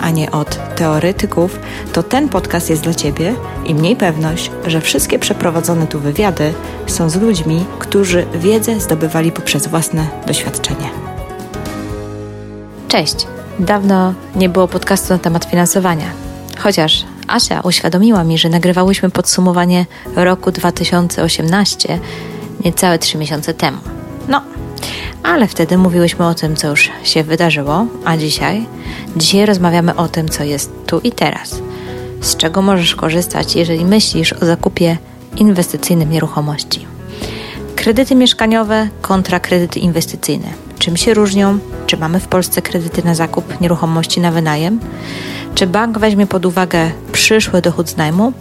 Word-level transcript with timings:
a 0.00 0.10
nie 0.10 0.30
od 0.30 0.74
teoretyków, 0.76 1.58
to 1.92 2.02
ten 2.02 2.28
podcast 2.28 2.70
jest 2.70 2.82
dla 2.82 2.94
Ciebie 2.94 3.34
i 3.64 3.74
mniej 3.74 3.96
pewność, 3.96 4.50
że 4.66 4.80
wszystkie 4.80 5.18
przeprowadzone 5.18 5.86
tu 5.86 6.00
wywiady 6.00 6.54
są 6.86 7.10
z 7.10 7.16
ludźmi, 7.16 7.64
którzy 7.78 8.26
wiedzę 8.34 8.80
zdobywali 8.80 9.32
poprzez 9.32 9.66
własne 9.66 10.06
doświadczenie. 10.26 10.90
Cześć! 12.88 13.26
Dawno 13.58 14.14
nie 14.36 14.48
było 14.48 14.68
podcastu 14.68 15.12
na 15.12 15.18
temat 15.18 15.44
finansowania. 15.44 16.06
Chociaż 16.58 17.04
Asia 17.28 17.60
uświadomiła 17.60 18.24
mi, 18.24 18.38
że 18.38 18.48
nagrywałyśmy 18.48 19.10
podsumowanie 19.10 19.86
roku 20.16 20.52
2018 20.52 21.98
niecałe 22.64 22.98
trzy 22.98 23.18
miesiące 23.18 23.54
temu. 23.54 23.78
No, 24.28 24.42
ale 25.22 25.48
wtedy 25.48 25.78
mówiłyśmy 25.78 26.26
o 26.26 26.34
tym, 26.34 26.56
co 26.56 26.68
już 26.68 26.90
się 27.04 27.24
wydarzyło, 27.24 27.86
a 28.04 28.16
dzisiaj? 28.16 28.66
Dzisiaj 29.16 29.46
rozmawiamy 29.46 29.96
o 29.96 30.08
tym, 30.08 30.28
co 30.28 30.44
jest 30.44 30.70
tu 30.86 31.00
i 31.00 31.12
teraz. 31.12 31.60
Z 32.20 32.36
czego 32.36 32.62
możesz 32.62 32.94
korzystać, 32.94 33.56
jeżeli 33.56 33.84
myślisz 33.84 34.32
o 34.32 34.46
zakupie 34.46 34.96
inwestycyjnym 35.36 36.10
nieruchomości. 36.10 36.86
Kredyty 37.76 38.14
mieszkaniowe 38.14 38.88
kontra 39.02 39.40
kredyty 39.40 39.80
inwestycyjne. 39.80 40.48
Czym 40.78 40.96
się 40.96 41.14
różnią? 41.14 41.58
Czy 41.86 41.96
mamy 41.96 42.20
w 42.20 42.28
Polsce 42.28 42.62
kredyty 42.62 43.02
na 43.04 43.14
zakup 43.14 43.60
nieruchomości 43.60 44.20
na 44.20 44.30
wynajem? 44.30 44.80
Czy 45.54 45.66
bank 45.66 45.98
weźmie 45.98 46.26
pod 46.26 46.46
uwagę 46.46 46.90
przyszły 47.12 47.62
dochód 47.62 47.88
z 47.88 47.96
najmu? 47.96 48.32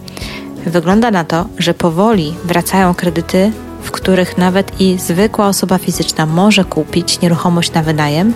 Wygląda 0.65 1.11
na 1.11 1.23
to, 1.23 1.45
że 1.57 1.73
powoli 1.73 2.35
wracają 2.43 2.93
kredyty 2.93 3.51
w 3.81 3.91
których 3.91 4.37
nawet 4.37 4.81
i 4.81 4.97
zwykła 4.97 5.47
osoba 5.47 5.77
fizyczna 5.77 6.25
może 6.25 6.65
kupić 6.65 7.21
nieruchomość 7.21 7.73
na 7.73 7.83
wynajem 7.83 8.33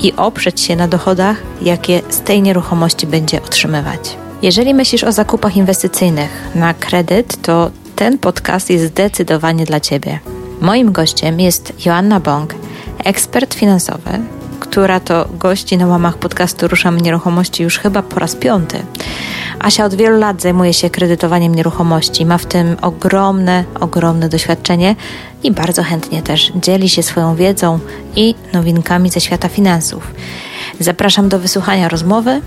i 0.00 0.12
oprzeć 0.16 0.60
się 0.60 0.76
na 0.76 0.88
dochodach, 0.88 1.36
jakie 1.62 2.02
z 2.08 2.20
tej 2.20 2.42
nieruchomości 2.42 3.06
będzie 3.06 3.42
otrzymywać. 3.42 4.16
Jeżeli 4.42 4.74
myślisz 4.74 5.04
o 5.04 5.12
zakupach 5.12 5.56
inwestycyjnych 5.56 6.30
na 6.54 6.74
kredyt, 6.74 7.42
to 7.42 7.70
ten 7.96 8.18
podcast 8.18 8.70
jest 8.70 8.84
zdecydowanie 8.84 9.64
dla 9.64 9.80
Ciebie. 9.80 10.18
Moim 10.60 10.92
gościem 10.92 11.40
jest 11.40 11.86
Joanna 11.86 12.20
Bąk, 12.20 12.54
ekspert 13.04 13.54
finansowy, 13.54 14.10
która 14.60 15.00
to 15.00 15.28
gości 15.38 15.76
na 15.76 15.86
łamach 15.86 16.18
podcastu 16.18 16.68
Ruszamy 16.68 17.00
Nieruchomości 17.00 17.62
już 17.62 17.78
chyba 17.78 18.02
po 18.02 18.20
raz 18.20 18.36
piąty. 18.36 18.82
Asia 19.60 19.84
od 19.84 19.94
wielu 19.94 20.18
lat 20.18 20.42
zajmuje 20.42 20.74
się 20.74 20.90
kredytowaniem 20.90 21.54
nieruchomości, 21.54 22.26
ma 22.26 22.38
w 22.38 22.46
tym 22.46 22.76
ogromne, 22.82 23.64
ogromne 23.80 24.28
doświadczenie 24.28 24.96
i 25.42 25.52
bardzo 25.52 25.82
chętnie 25.82 26.22
też 26.22 26.52
dzieli 26.56 26.88
się 26.88 27.02
swoją 27.02 27.36
wiedzą 27.36 27.78
i 28.16 28.34
nowinkami 28.52 29.10
ze 29.10 29.20
świata 29.20 29.48
finansów. 29.48 30.14
Zapraszam 30.80 31.28
do 31.28 31.38
wysłuchania 31.38 31.88
rozmowy 31.88 32.40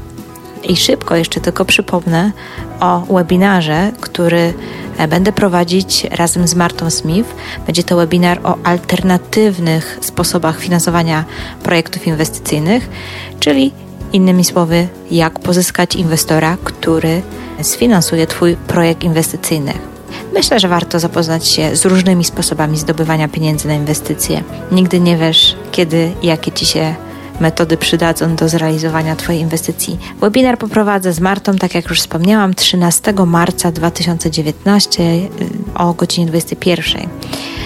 i 0.64 0.78
szybko 0.78 1.16
jeszcze 1.16 1.42
tylko 1.42 1.66
przypomnę 1.66 2.32
o 2.80 3.00
webinarze, 3.00 3.92
który 4.02 4.54
e, 4.98 5.08
będę 5.08 5.32
prowadzić 5.32 6.04
razem 6.04 6.48
z 6.48 6.56
Martą 6.56 6.90
Smith. 6.90 7.36
Będzie 7.66 7.84
to 7.84 7.96
webinar 7.96 8.40
o 8.44 8.58
alternatywnych 8.64 10.00
sposobach 10.02 10.60
finansowania 10.60 11.26
projektów 11.64 12.08
inwestycyjnych, 12.08 12.90
czyli 13.40 13.72
innymi 14.14 14.44
słowy, 14.44 14.88
jak 15.12 15.40
pozyskać 15.40 15.96
inwestora, 15.96 16.58
który 16.64 17.22
sfinansuje 17.62 18.28
Twój 18.28 18.56
projekt 18.56 19.04
inwestycyjny. 19.04 19.74
Myślę, 20.34 20.60
że 20.60 20.68
warto 20.68 21.00
zapoznać 21.00 21.48
się 21.48 21.76
z 21.76 21.86
różnymi 21.86 22.24
sposobami 22.24 22.78
zdobywania 22.78 23.28
pieniędzy 23.28 23.68
na 23.68 23.74
inwestycje. 23.74 24.44
Nigdy 24.72 25.00
nie 25.00 25.18
wiesz, 25.18 25.56
kiedy 25.72 26.12
i 26.22 26.28
jakie 26.28 26.52
Ci 26.52 26.66
się 26.66 26.96
metody 27.42 27.78
przydadzą 27.78 28.36
do 28.36 28.50
zrealizowania 28.50 29.16
Twojej 29.16 29.42
inwestycji. 29.42 30.00
Webinar 30.20 30.58
poprowadzę 30.58 31.14
z 31.14 31.20
Martą, 31.20 31.56
tak 31.56 31.76
jak 31.76 31.90
już 31.90 32.00
wspomniałam, 32.00 32.54
13 32.54 33.14
marca 33.28 33.72
2019 33.72 35.04
y, 35.04 35.30
o 35.76 35.94
godzinie 35.94 36.28
21. 36.28 37.10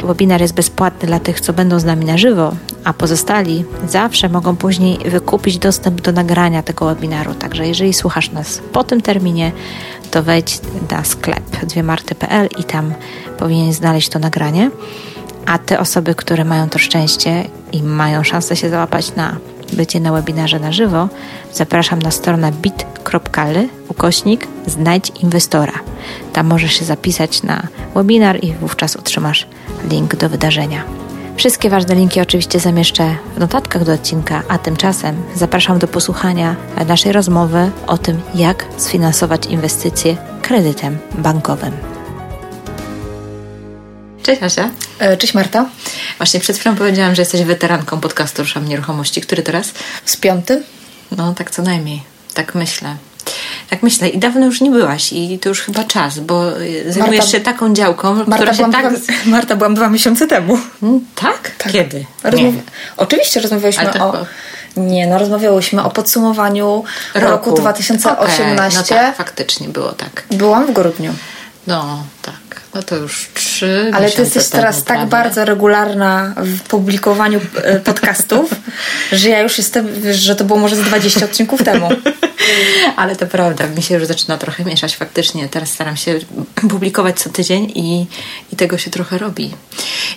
Webinar 0.04 0.42
jest 0.42 0.54
bezpłatny 0.54 1.08
dla 1.08 1.20
tych, 1.20 1.42
co 1.42 1.54
będą 1.54 1.80
z 1.80 1.86
nami 1.86 2.06
na 2.06 2.18
żywo, 2.18 2.56
a 2.84 2.94
pozostali 2.94 3.66
zawsze 3.88 4.30
mogą 4.30 4.56
później 4.56 4.98
wykupić 4.98 5.58
dostęp 5.58 6.02
do 6.02 6.12
nagrania 6.12 6.64
tego 6.64 6.86
webinaru. 6.86 7.34
Także 7.34 7.68
jeżeli 7.68 7.94
słuchasz 7.94 8.32
nas 8.32 8.62
po 8.72 8.84
tym 8.84 9.02
terminie, 9.02 9.52
to 10.12 10.24
wejdź 10.24 10.60
na 10.92 11.04
sklep 11.04 11.66
dwiemarty.pl 11.66 12.50
i 12.58 12.64
tam 12.64 12.94
powinien 13.38 13.74
znaleźć 13.74 14.10
to 14.10 14.20
nagranie. 14.20 14.72
A 15.46 15.58
te 15.58 15.80
osoby, 15.80 16.16
które 16.16 16.46
mają 16.46 16.70
to 16.70 16.80
szczęście 16.80 17.44
i 17.72 17.84
mają 17.84 18.24
szansę 18.24 18.56
się 18.56 18.70
załapać 18.70 19.16
na 19.16 19.36
bycie 19.74 20.00
na 20.00 20.12
webinarze 20.12 20.60
na 20.60 20.72
żywo, 20.72 21.10
zapraszam 21.54 22.02
na 22.02 22.12
stronę 22.12 22.52
bit.ly 22.52 23.70
ukośnik 23.88 24.48
znajdź 24.68 25.12
inwestora. 25.24 25.74
Tam 26.34 26.48
możesz 26.48 26.74
się 26.74 26.86
zapisać 26.86 27.44
na 27.44 27.68
webinar 27.96 28.44
i 28.44 28.54
wówczas 28.54 28.96
otrzymasz 28.96 29.48
link 29.90 30.16
do 30.16 30.30
wydarzenia. 30.30 30.84
Wszystkie 31.36 31.70
ważne 31.70 31.96
linki 31.96 32.22
oczywiście 32.22 32.60
zamieszczę 32.60 33.16
w 33.36 33.40
notatkach 33.40 33.84
do 33.84 33.94
odcinka, 33.94 34.44
a 34.50 34.58
tymczasem 34.58 35.16
zapraszam 35.36 35.80
do 35.80 35.88
posłuchania 35.88 36.56
naszej 36.88 37.12
rozmowy 37.12 37.72
o 37.88 37.98
tym, 37.98 38.22
jak 38.36 38.66
sfinansować 38.78 39.46
inwestycje 39.46 40.18
kredytem 40.42 40.98
bankowym. 41.18 41.95
Cześć 44.26 44.44
Asia. 44.44 44.70
E, 45.00 45.18
cześć 45.18 45.34
Marta. 45.34 45.66
Właśnie 46.18 46.40
przed 46.40 46.58
chwilą 46.58 46.76
powiedziałam, 46.76 47.16
że 47.16 47.22
jesteś 47.22 47.44
weteranką 47.44 48.00
podcastu 48.00 48.42
Ruszam 48.42 48.68
Nieruchomości. 48.68 49.22
Który 49.22 49.44
teraz? 49.44 49.72
Z 50.06 50.18
piąty? 50.18 50.64
No, 51.18 51.34
tak 51.34 51.52
co 51.52 51.62
najmniej. 51.62 52.04
Tak 52.34 52.56
myślę. 52.56 52.96
Tak 53.70 53.84
myślę. 53.84 54.10
I 54.10 54.18
dawno 54.18 54.46
już 54.46 54.62
nie 54.62 54.72
byłaś 54.72 55.14
i 55.14 55.40
to 55.40 55.50
już 55.50 55.62
chyba 55.62 55.84
czas, 55.84 56.20
bo 56.20 56.52
zajmujesz 56.88 57.18
Marta, 57.18 57.32
się 57.32 57.40
taką 57.40 57.74
działką, 57.74 58.14
Marta 58.16 58.36
która 58.36 58.54
się 58.54 58.72
tak... 58.72 58.94
Dwa, 58.94 59.14
Marta, 59.26 59.56
byłam 59.56 59.76
dwa 59.76 59.90
miesiące 59.90 60.28
temu. 60.28 60.58
Hmm, 60.82 61.06
tak? 61.16 61.52
tak? 61.58 61.72
Kiedy? 61.72 62.06
Rozmów... 62.24 62.56
Oczywiście 62.98 63.42
rozmawialiśmy 63.42 63.86
to... 63.86 64.06
o... 64.06 64.26
Nie, 64.78 65.08
no 65.08 65.18
rozmawiałyśmy 65.20 65.84
o 65.84 65.90
podsumowaniu 65.90 66.84
roku, 67.14 67.30
roku 67.30 67.54
2018. 67.54 68.56
Okay, 68.56 68.76
no 68.76 68.84
tak, 68.84 69.16
faktycznie 69.16 69.70
było 69.70 69.92
tak. 69.92 70.24
Byłam 70.32 70.68
w 70.68 70.72
grudniu. 70.72 71.14
No, 71.68 72.04
tak. 72.22 72.45
No 72.76 72.84
to 72.84 72.96
już 72.96 73.30
trzy. 73.34 73.92
Ale 73.94 74.12
ty 74.12 74.22
jesteś 74.22 74.48
teraz 74.48 74.84
tak 74.84 74.98
prawie. 74.98 75.10
bardzo 75.10 75.46
regularna 75.46 76.34
w 76.38 76.60
publikowaniu 76.60 77.42
e, 77.64 77.80
podcastów, 77.80 78.50
że 79.12 79.30
ja 79.30 79.42
już 79.42 79.58
jestem, 79.58 80.02
wiesz, 80.02 80.18
że 80.18 80.36
to 80.36 80.44
było 80.44 80.60
może 80.60 80.76
z 80.76 80.82
20 80.82 81.26
odcinków 81.26 81.64
temu. 81.64 81.90
Ale 82.96 83.16
to 83.16 83.28
prawda, 83.28 83.68
mi 83.68 83.84
się 83.84 83.96
już 83.96 84.06
zaczyna 84.06 84.38
trochę 84.38 84.66
mieszać 84.66 84.96
faktycznie. 84.96 85.50
Teraz 85.50 85.72
staram 85.72 85.98
się 85.98 86.20
publikować 86.70 87.20
co 87.20 87.30
tydzień 87.30 87.72
i, 87.76 88.06
i 88.54 88.56
tego 88.56 88.78
się 88.78 88.92
trochę 88.92 89.18
robi. 89.18 89.52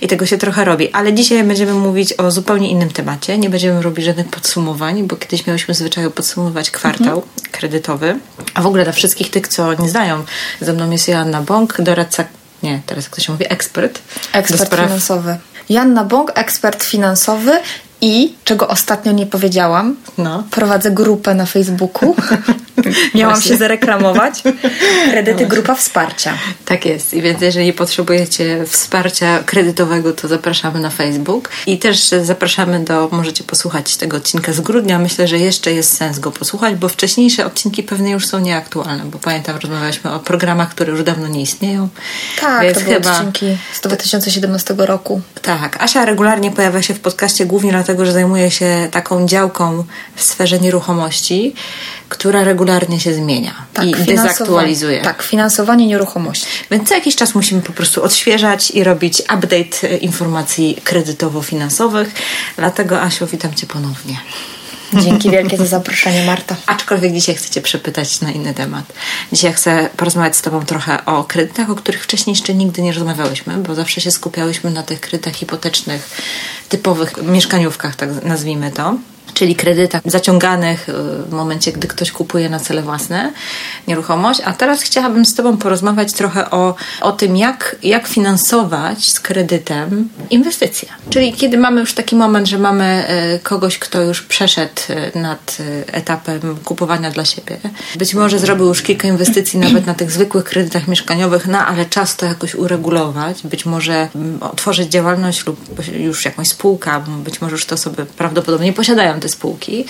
I 0.01 0.09
tego 0.09 0.27
się 0.27 0.39
trochę 0.39 0.65
robi. 0.65 0.93
Ale 0.93 1.13
dzisiaj 1.13 1.45
będziemy 1.45 1.73
mówić 1.73 2.13
o 2.13 2.31
zupełnie 2.31 2.71
innym 2.71 2.91
temacie. 2.91 3.39
Nie 3.39 3.51
będziemy 3.51 3.83
robić 3.83 4.05
żadnych 4.05 4.29
podsumowań, 4.29 5.03
bo 5.03 5.17
kiedyś 5.17 5.47
miałyśmy 5.47 5.75
zwyczaju 5.75 6.11
podsumować 6.11 6.71
kwartał 6.71 7.17
mhm. 7.17 7.27
kredytowy. 7.53 8.19
A 8.55 8.63
w 8.63 8.67
ogóle 8.67 8.85
dla 8.85 8.93
wszystkich 8.93 9.31
tych, 9.31 9.49
co 9.49 9.75
nie 9.75 9.89
znają, 9.89 10.25
ze 10.61 10.73
mną 10.73 10.91
jest 10.91 11.09
Joanna 11.09 11.43
Bąk, 11.43 11.81
doradca 11.81 12.25
nie, 12.63 12.83
teraz 12.87 13.05
jak 13.05 13.17
to 13.17 13.23
się 13.23 13.33
mówi, 13.33 13.45
ekspert. 13.53 14.01
Ekspert 14.33 14.67
spraw... 14.67 14.87
finansowy. 14.87 15.39
Janna 15.69 16.05
Bąk, 16.05 16.33
ekspert 16.35 16.85
finansowy 16.85 17.61
i, 18.01 18.35
czego 18.45 18.69
ostatnio 18.69 19.13
nie 19.13 19.27
powiedziałam, 19.27 19.97
no. 20.19 20.45
prowadzę 20.51 20.91
grupę 20.91 21.35
na 21.35 21.47
Facebooku. 21.47 22.15
Miałam 23.15 23.35
Właśnie. 23.35 23.51
się 23.51 23.57
zareklamować. 23.57 24.43
Kredyty 25.11 25.43
no 25.43 25.49
Grupa 25.49 25.75
Wsparcia. 25.75 26.35
Tak 26.65 26.87
jest. 26.87 27.15
I 27.15 27.23
więc 27.23 27.41
jeżeli 27.41 27.73
potrzebujecie 27.73 28.65
wsparcia 28.67 29.39
kredytowego, 29.47 30.13
to 30.13 30.29
zapraszamy 30.29 30.81
na 30.81 30.91
Facebook. 30.91 31.49
I 31.67 31.79
też 31.79 32.11
zapraszamy 32.23 32.85
do, 32.85 33.09
możecie 33.13 33.45
posłuchać 33.45 33.97
tego 33.97 34.17
odcinka 34.17 34.53
z 34.53 34.61
grudnia. 34.61 34.99
Myślę, 34.99 35.29
że 35.29 35.39
jeszcze 35.39 35.73
jest 35.73 35.97
sens 35.97 36.19
go 36.19 36.31
posłuchać, 36.31 36.75
bo 36.75 36.89
wcześniejsze 36.89 37.47
odcinki 37.47 37.83
pewnie 37.83 38.11
już 38.11 38.27
są 38.27 38.39
nieaktualne, 38.39 39.05
bo 39.05 39.19
pamiętam, 39.19 39.57
rozmawialiśmy 39.57 40.13
o 40.13 40.19
programach, 40.19 40.71
które 40.71 40.93
już 40.93 41.03
dawno 41.03 41.29
nie 41.29 41.43
istnieją. 41.43 41.89
Tak, 42.41 42.63
więc 42.63 42.79
to 42.79 42.85
były 42.85 42.95
chyba... 42.95 43.11
odcinki 43.11 43.59
z 43.73 43.81
2017 43.81 44.75
roku. 44.79 45.21
Tak. 45.43 45.83
Asia 45.83 46.05
regularnie 46.05 46.51
pojawia 46.51 46.83
się 46.83 46.95
w 46.95 47.01
podcaście 47.01 47.47
głównie 47.47 47.73
dlatego, 47.89 48.07
że 48.07 48.13
zajmuję 48.13 48.51
się 48.51 48.89
taką 48.91 49.27
działką 49.27 49.85
w 50.15 50.23
sferze 50.23 50.59
nieruchomości, 50.59 51.55
która 52.09 52.45
regularnie 52.45 53.01
się 53.01 53.15
zmienia 53.15 53.55
tak, 53.75 53.87
i 53.87 53.95
dezaktualizuje. 53.95 55.03
Tak, 55.03 55.23
finansowanie 55.23 55.87
nieruchomości. 55.87 56.47
Więc 56.71 56.89
co 56.89 56.95
jakiś 56.95 57.17
czas 57.17 57.35
musimy 57.35 57.63
po 57.63 57.73
prostu 57.73 58.03
odświeżać 58.03 58.71
i 58.71 58.85
robić 58.85 59.21
update 59.21 59.97
informacji 60.01 60.77
kredytowo-finansowych. 60.85 62.09
Dlatego, 62.57 63.03
Asiu, 63.03 63.27
witam 63.27 63.55
Cię 63.55 63.67
ponownie. 63.67 64.17
Dzięki 64.95 65.31
wielkie 65.31 65.57
za 65.57 65.67
zaproszenie, 65.67 66.25
Marta. 66.25 66.57
Aczkolwiek 66.67 67.13
dzisiaj 67.13 67.35
chcę 67.35 67.51
Cię 67.51 67.61
przepytać 67.61 68.21
na 68.21 68.31
inny 68.31 68.55
temat. 68.55 68.85
Dzisiaj 69.33 69.53
chcę 69.53 69.89
porozmawiać 69.97 70.37
z 70.37 70.43
Tobą 70.43 70.65
trochę 70.65 71.05
o 71.05 71.25
kredytach, 71.25 71.71
o 71.71 71.75
których 71.75 72.05
wcześniej 72.05 72.33
jeszcze 72.33 72.55
nigdy 72.55 72.83
nie 72.83 72.93
rozmawiałyśmy, 72.93 73.57
bo 73.57 73.75
zawsze 73.75 74.01
się 74.01 74.11
skupiałyśmy 74.11 74.71
na 74.71 74.83
tych 74.83 75.01
kredytach 75.01 75.35
hipotecznych, 75.35 76.11
typowych 76.69 77.23
mieszkaniówkach, 77.23 77.97
tak 77.97 78.25
nazwijmy 78.25 78.71
to 78.71 78.95
czyli 79.39 79.57
kredytach 79.57 80.03
zaciąganych 80.05 80.89
y, 80.89 80.93
w 81.29 81.31
momencie, 81.31 81.73
gdy 81.73 81.89
ktoś 81.89 82.13
kupuje 82.13 82.49
na 82.49 82.61
cele 82.61 82.83
własne 82.83 83.33
nieruchomość. 83.89 84.41
A 84.45 84.53
teraz 84.53 84.83
chciałabym 84.83 85.25
z 85.25 85.35
Tobą 85.35 85.57
porozmawiać 85.57 86.13
trochę 86.13 86.51
o, 86.51 86.75
o 87.01 87.13
tym, 87.13 87.37
jak, 87.37 87.77
jak 87.83 88.09
finansować 88.09 89.13
z 89.13 89.21
kredytem 89.21 90.09
inwestycje. 90.31 90.89
Czyli 91.11 91.33
kiedy 91.33 91.59
mamy 91.59 91.81
już 91.81 91.95
taki 91.95 92.17
moment, 92.17 92.49
że 92.49 92.59
mamy 92.59 93.05
y, 93.35 93.39
kogoś, 93.39 93.79
kto 93.79 94.03
już 94.03 94.23
przeszedł 94.23 94.81
y, 94.91 95.19
nad 95.19 95.59
etapem 95.87 96.59
kupowania 96.65 97.11
dla 97.11 97.25
siebie. 97.25 97.57
Być 97.97 98.15
może 98.15 98.39
zrobił 98.39 98.67
już 98.67 98.83
kilka 98.83 99.09
inwestycji 99.09 99.59
nawet 99.67 99.87
na 99.87 99.95
tych 99.95 100.11
zwykłych 100.11 100.45
kredytach 100.45 100.89
mieszkaniowych, 100.89 101.47
no 101.47 101.59
ale 101.59 101.87
czas 101.87 102.17
to 102.17 102.27
jakoś 102.27 102.55
uregulować. 102.55 103.43
Być 103.43 103.67
może 103.67 104.09
mm, 104.15 104.43
otworzyć 104.43 104.89
działalność 104.89 105.47
lub 105.47 105.59
już 105.99 106.25
jakąś 106.25 106.49
spółkę, 106.49 107.05
być 107.25 107.41
może 107.41 107.53
już 107.53 107.67
te 107.67 107.75
osoby 107.75 108.07
prawdopodobnie 108.07 108.73
posiadają 108.73 109.21
te 109.21 109.28
spółki. 109.29 109.85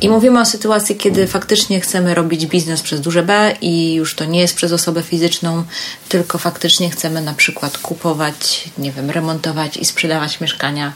I 0.00 0.08
mówimy 0.08 0.40
o 0.40 0.44
sytuacji, 0.44 0.96
kiedy 0.96 1.26
faktycznie 1.26 1.80
chcemy 1.80 2.14
robić 2.14 2.46
biznes 2.46 2.82
przez 2.82 3.00
duże 3.00 3.22
B 3.22 3.54
i 3.60 3.94
już 3.94 4.14
to 4.14 4.24
nie 4.24 4.40
jest 4.40 4.56
przez 4.56 4.72
osobę 4.72 5.02
fizyczną, 5.02 5.64
tylko 6.08 6.38
faktycznie 6.38 6.90
chcemy 6.90 7.20
na 7.20 7.34
przykład 7.34 7.78
kupować, 7.78 8.64
nie 8.78 8.92
wiem, 8.92 9.10
remontować 9.10 9.76
i 9.76 9.84
sprzedawać 9.84 10.40
mieszkania 10.40 10.92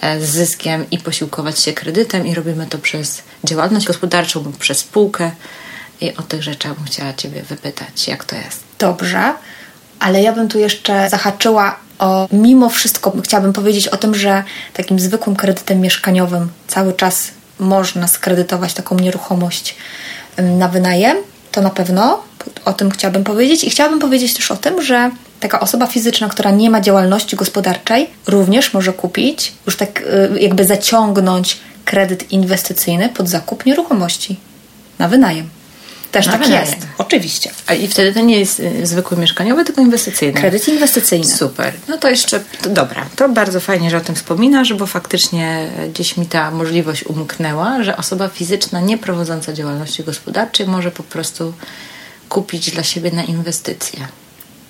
e, 0.00 0.20
z 0.20 0.28
zyskiem 0.28 0.90
i 0.90 0.98
posiłkować 0.98 1.60
się 1.60 1.72
kredytem 1.72 2.26
i 2.26 2.34
robimy 2.34 2.66
to 2.66 2.78
przez 2.78 3.22
działalność 3.44 3.86
gospodarczą 3.86 4.44
lub 4.44 4.56
przez 4.56 4.78
spółkę. 4.78 5.30
I 6.00 6.16
o 6.16 6.22
tych 6.22 6.42
rzeczach 6.42 6.74
bym 6.74 6.84
chciała 6.84 7.14
Ciebie 7.14 7.42
wypytać, 7.42 8.08
jak 8.08 8.24
to 8.24 8.36
jest. 8.36 8.60
Dobrze, 8.78 9.34
ale 9.98 10.22
ja 10.22 10.32
bym 10.32 10.48
tu 10.48 10.58
jeszcze 10.58 11.10
zahaczyła 11.10 11.87
o, 11.98 12.28
mimo 12.32 12.68
wszystko 12.68 13.12
chciałabym 13.24 13.52
powiedzieć 13.52 13.88
o 13.88 13.96
tym, 13.96 14.14
że 14.14 14.44
takim 14.74 15.00
zwykłym 15.00 15.36
kredytem 15.36 15.80
mieszkaniowym 15.80 16.48
cały 16.66 16.92
czas 16.92 17.30
można 17.58 18.08
skredytować 18.08 18.74
taką 18.74 18.96
nieruchomość 18.96 19.76
na 20.38 20.68
wynajem, 20.68 21.16
to 21.52 21.60
na 21.60 21.70
pewno 21.70 22.22
o 22.64 22.72
tym 22.72 22.90
chciałabym 22.90 23.24
powiedzieć. 23.24 23.64
I 23.64 23.70
chciałabym 23.70 24.00
powiedzieć 24.00 24.34
też 24.34 24.50
o 24.50 24.56
tym, 24.56 24.82
że 24.82 25.10
taka 25.40 25.60
osoba 25.60 25.86
fizyczna, 25.86 26.28
która 26.28 26.50
nie 26.50 26.70
ma 26.70 26.80
działalności 26.80 27.36
gospodarczej, 27.36 28.10
również 28.26 28.74
może 28.74 28.92
kupić, 28.92 29.52
już 29.66 29.76
tak 29.76 30.00
y, 30.36 30.40
jakby 30.40 30.64
zaciągnąć 30.64 31.60
kredyt 31.84 32.32
inwestycyjny 32.32 33.08
pod 33.08 33.28
zakup 33.28 33.66
nieruchomości 33.66 34.36
na 34.98 35.08
wynajem. 35.08 35.48
Też 36.12 36.26
no, 36.26 36.32
tak 36.32 36.48
jest. 36.48 36.76
Oczywiście. 37.08 37.50
A 37.66 37.74
i 37.74 37.88
wtedy 37.88 38.12
to 38.12 38.20
nie 38.20 38.38
jest 38.38 38.60
y, 38.60 38.86
zwykły 38.86 39.16
mieszkaniowy, 39.16 39.64
tylko 39.64 39.80
inwestycyjny. 39.80 40.40
Kredyt 40.40 40.68
inwestycyjny. 40.68 41.26
Super. 41.36 41.72
No 41.88 41.98
to 41.98 42.10
jeszcze, 42.10 42.40
to 42.62 42.70
dobra. 42.70 43.06
To 43.16 43.28
bardzo 43.28 43.60
fajnie, 43.60 43.90
że 43.90 43.96
o 43.96 44.00
tym 44.00 44.14
wspominasz, 44.14 44.74
bo 44.74 44.86
faktycznie 44.86 45.70
gdzieś 45.94 46.16
mi 46.16 46.26
ta 46.26 46.50
możliwość 46.50 47.04
umknęła, 47.04 47.82
że 47.82 47.96
osoba 47.96 48.28
fizyczna 48.28 48.80
nie 48.80 48.98
prowadząca 48.98 49.52
działalności 49.52 50.04
gospodarczej 50.04 50.66
może 50.66 50.90
po 50.90 51.02
prostu 51.02 51.54
kupić 52.28 52.70
dla 52.70 52.82
siebie 52.82 53.10
na 53.10 53.24
inwestycje. 53.24 54.00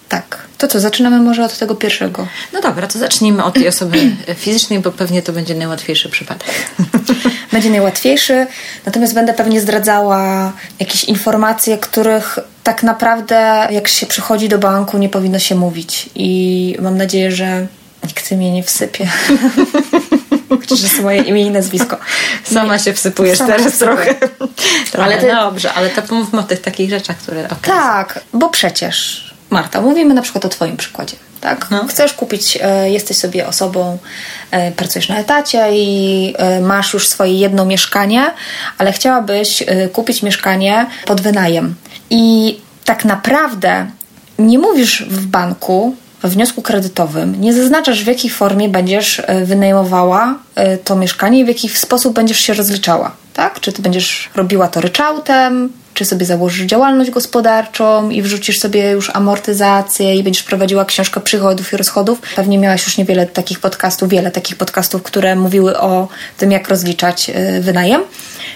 Tak. 0.08 0.48
To 0.58 0.68
co, 0.68 0.80
zaczynamy 0.80 1.18
może 1.18 1.44
od 1.44 1.58
tego 1.58 1.74
pierwszego? 1.74 2.26
No 2.52 2.60
dobra, 2.60 2.86
to 2.86 2.98
zacznijmy 2.98 3.44
od 3.44 3.54
tej 3.54 3.68
osoby 3.74 4.10
fizycznej, 4.34 4.78
bo 4.78 4.92
pewnie 4.92 5.22
to 5.22 5.32
będzie 5.32 5.54
najłatwiejszy 5.54 6.08
przypadek. 6.08 6.48
Będzie 7.58 7.70
najłatwiejszy, 7.70 8.46
natomiast 8.86 9.14
będę 9.14 9.34
pewnie 9.34 9.60
zdradzała 9.60 10.52
jakieś 10.80 11.04
informacje, 11.04 11.78
których 11.78 12.38
tak 12.62 12.82
naprawdę 12.82 13.68
jak 13.70 13.88
się 13.88 14.06
przychodzi 14.06 14.48
do 14.48 14.58
banku 14.58 14.98
nie 14.98 15.08
powinno 15.08 15.38
się 15.38 15.54
mówić 15.54 16.10
i 16.14 16.76
mam 16.80 16.96
nadzieję, 16.96 17.32
że 17.32 17.66
nikt 18.04 18.30
mnie 18.30 18.52
nie 18.52 18.62
wsypie. 18.62 19.08
Chociaż 20.60 20.82
jest 20.82 21.02
moje 21.02 21.22
imię 21.22 21.42
i 21.42 21.50
nazwisko. 21.50 21.96
Sama 22.44 22.72
nie. 22.72 22.78
się 22.78 22.92
wsypujesz 22.92 23.38
Sama 23.38 23.52
teraz 23.52 23.78
trochę. 23.78 24.14
trochę. 24.90 25.04
Ale 25.04 25.20
to, 25.20 25.26
dobrze, 25.26 25.72
ale 25.72 25.90
to 25.90 26.02
pomówmy 26.02 26.40
o 26.40 26.42
tych 26.42 26.60
takich 26.60 26.90
rzeczach, 26.90 27.16
które... 27.16 27.44
Okay. 27.44 27.58
Tak, 27.62 28.20
bo 28.32 28.48
przecież 28.48 29.27
Marta, 29.50 29.80
mówimy 29.80 30.14
na 30.14 30.22
przykład 30.22 30.44
o 30.44 30.48
Twoim 30.48 30.76
przykładzie. 30.76 31.16
Tak? 31.40 31.66
No. 31.70 31.86
Chcesz 31.86 32.12
kupić, 32.12 32.58
e, 32.62 32.90
jesteś 32.90 33.16
sobie 33.16 33.46
osobą, 33.46 33.98
e, 34.50 34.72
pracujesz 34.72 35.08
na 35.08 35.18
etacie 35.18 35.68
i 35.72 36.34
e, 36.38 36.60
masz 36.60 36.94
już 36.94 37.08
swoje 37.08 37.32
jedno 37.32 37.64
mieszkanie, 37.64 38.30
ale 38.78 38.92
chciałabyś 38.92 39.64
kupić 39.92 40.22
mieszkanie 40.22 40.86
pod 41.06 41.20
wynajem. 41.20 41.74
I 42.10 42.56
tak 42.84 43.04
naprawdę 43.04 43.86
nie 44.38 44.58
mówisz 44.58 45.04
w 45.08 45.26
banku, 45.26 45.94
w 46.22 46.28
wniosku 46.28 46.62
kredytowym, 46.62 47.40
nie 47.40 47.52
zaznaczasz 47.52 48.04
w 48.04 48.06
jakiej 48.06 48.30
formie 48.30 48.68
będziesz 48.68 49.22
wynajmowała 49.44 50.34
to 50.84 50.96
mieszkanie 50.96 51.40
i 51.40 51.44
w 51.44 51.48
jaki 51.48 51.68
sposób 51.68 52.14
będziesz 52.14 52.40
się 52.40 52.54
rozliczała. 52.54 53.12
Tak? 53.34 53.60
Czy 53.60 53.72
ty 53.72 53.82
będziesz 53.82 54.30
robiła 54.34 54.68
to 54.68 54.80
ryczałtem, 54.80 55.72
czy 55.98 56.04
sobie 56.04 56.26
założysz 56.26 56.66
działalność 56.66 57.10
gospodarczą 57.10 58.10
i 58.10 58.22
wrzucisz 58.22 58.58
sobie 58.60 58.90
już 58.90 59.10
amortyzację 59.14 60.14
i 60.14 60.22
będziesz 60.22 60.42
prowadziła 60.42 60.84
książkę 60.84 61.20
przychodów 61.20 61.72
i 61.72 61.76
rozchodów. 61.76 62.20
Pewnie 62.36 62.58
miałaś 62.58 62.86
już 62.86 62.98
niewiele 62.98 63.26
takich 63.26 63.60
podcastów, 63.60 64.08
wiele 64.08 64.30
takich 64.30 64.56
podcastów, 64.56 65.02
które 65.02 65.36
mówiły 65.36 65.78
o 65.78 66.08
tym, 66.36 66.52
jak 66.52 66.68
rozliczać 66.68 67.30
y, 67.30 67.60
wynajem. 67.60 68.02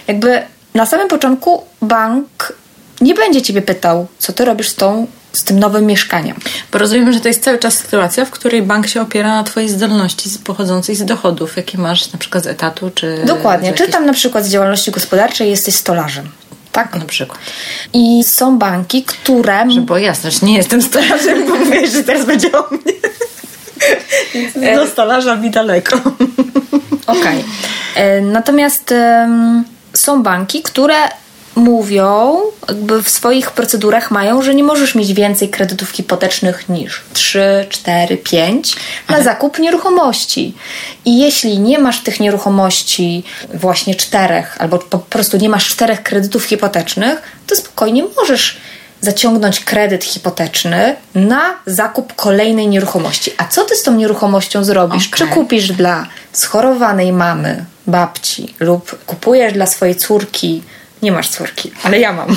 Jakby 0.07 0.41
na 0.73 0.85
samym 0.85 1.07
początku 1.07 1.63
bank 1.81 2.53
nie 3.01 3.13
będzie 3.13 3.41
ciebie 3.41 3.61
pytał, 3.61 4.07
co 4.19 4.33
ty 4.33 4.45
robisz 4.45 4.69
z 4.69 4.75
tą 4.75 5.07
z 5.33 5.43
tym 5.43 5.59
nowym 5.59 5.85
mieszkaniem. 5.85 6.35
Bo 6.71 6.79
rozumiem, 6.79 7.13
że 7.13 7.19
to 7.19 7.27
jest 7.27 7.43
cały 7.43 7.59
czas 7.59 7.73
sytuacja, 7.73 8.25
w 8.25 8.31
której 8.31 8.61
bank 8.61 8.87
się 8.87 9.01
opiera 9.01 9.35
na 9.35 9.43
Twojej 9.43 9.69
zdolności 9.69 10.29
pochodzącej 10.43 10.95
z 10.95 11.05
dochodów, 11.05 11.57
jakie 11.57 11.77
masz 11.77 12.11
na 12.11 12.19
przykład 12.19 12.43
z 12.43 12.47
etatu, 12.47 12.91
czy. 12.95 13.21
Dokładnie. 13.25 13.67
Jakieś... 13.67 13.85
Czy 13.85 13.91
tam 13.91 14.05
na 14.05 14.13
przykład 14.13 14.45
z 14.45 14.49
działalności 14.49 14.91
gospodarczej 14.91 15.49
jesteś 15.49 15.75
stolarzem 15.75 16.29
tak? 16.73 16.95
Na 16.95 17.05
przykład. 17.05 17.39
I 17.93 18.23
są 18.23 18.57
banki, 18.57 19.03
które... 19.03 19.65
Żeby 19.69 19.85
było 19.85 19.97
jasne, 19.97 20.31
że 20.31 20.45
nie 20.45 20.57
jestem 20.57 20.81
stolarzem, 20.81 21.47
bo 21.47 21.55
mówię, 21.55 21.87
że 21.87 22.03
teraz 22.03 22.25
będzie 22.25 22.51
o 22.51 22.67
mnie. 22.71 22.93
E, 24.61 24.75
do 24.75 24.87
stolarza 24.87 25.35
mi 25.35 25.51
daleko. 25.51 25.95
Okej. 27.07 27.21
Okay. 27.21 27.43
E, 27.95 28.21
natomiast 28.21 28.91
um, 28.91 29.63
są 29.93 30.23
banki, 30.23 30.61
które 30.61 30.95
mówią, 31.55 32.39
jakby 32.67 33.03
w 33.03 33.09
swoich 33.09 33.51
procedurach 33.51 34.11
mają, 34.11 34.41
że 34.41 34.55
nie 34.55 34.63
możesz 34.63 34.95
mieć 34.95 35.13
więcej 35.13 35.49
kredytów 35.49 35.89
hipotecznych 35.89 36.69
niż 36.69 37.01
3, 37.13 37.65
4, 37.69 38.17
5 38.17 38.75
na 38.75 38.81
Aha. 39.07 39.23
zakup 39.23 39.59
nieruchomości. 39.59 40.55
I 41.05 41.19
jeśli 41.19 41.59
nie 41.59 41.79
masz 41.79 42.03
tych 42.03 42.19
nieruchomości 42.19 43.23
właśnie 43.53 43.95
czterech, 43.95 44.55
albo 44.59 44.79
po 44.79 44.99
prostu 44.99 45.37
nie 45.37 45.49
masz 45.49 45.67
czterech 45.67 46.03
kredytów 46.03 46.43
hipotecznych, 46.43 47.21
to 47.47 47.55
spokojnie 47.55 48.03
możesz 48.17 48.57
zaciągnąć 49.01 49.59
kredyt 49.59 50.03
hipoteczny 50.03 50.95
na 51.15 51.41
zakup 51.65 52.13
kolejnej 52.15 52.67
nieruchomości. 52.67 53.31
A 53.37 53.45
co 53.45 53.63
ty 53.63 53.75
z 53.75 53.83
tą 53.83 53.95
nieruchomością 53.95 54.63
zrobisz? 54.63 55.07
Okay. 55.07 55.19
Czy 55.19 55.33
kupisz 55.33 55.71
dla 55.71 56.07
schorowanej 56.31 57.13
mamy, 57.13 57.65
babci 57.87 58.53
lub 58.59 59.05
kupujesz 59.05 59.53
dla 59.53 59.65
swojej 59.65 59.95
córki 59.95 60.63
nie 61.03 61.11
masz 61.11 61.29
córki, 61.29 61.71
ale 61.83 61.99
ja 61.99 62.13
mam. 62.13 62.27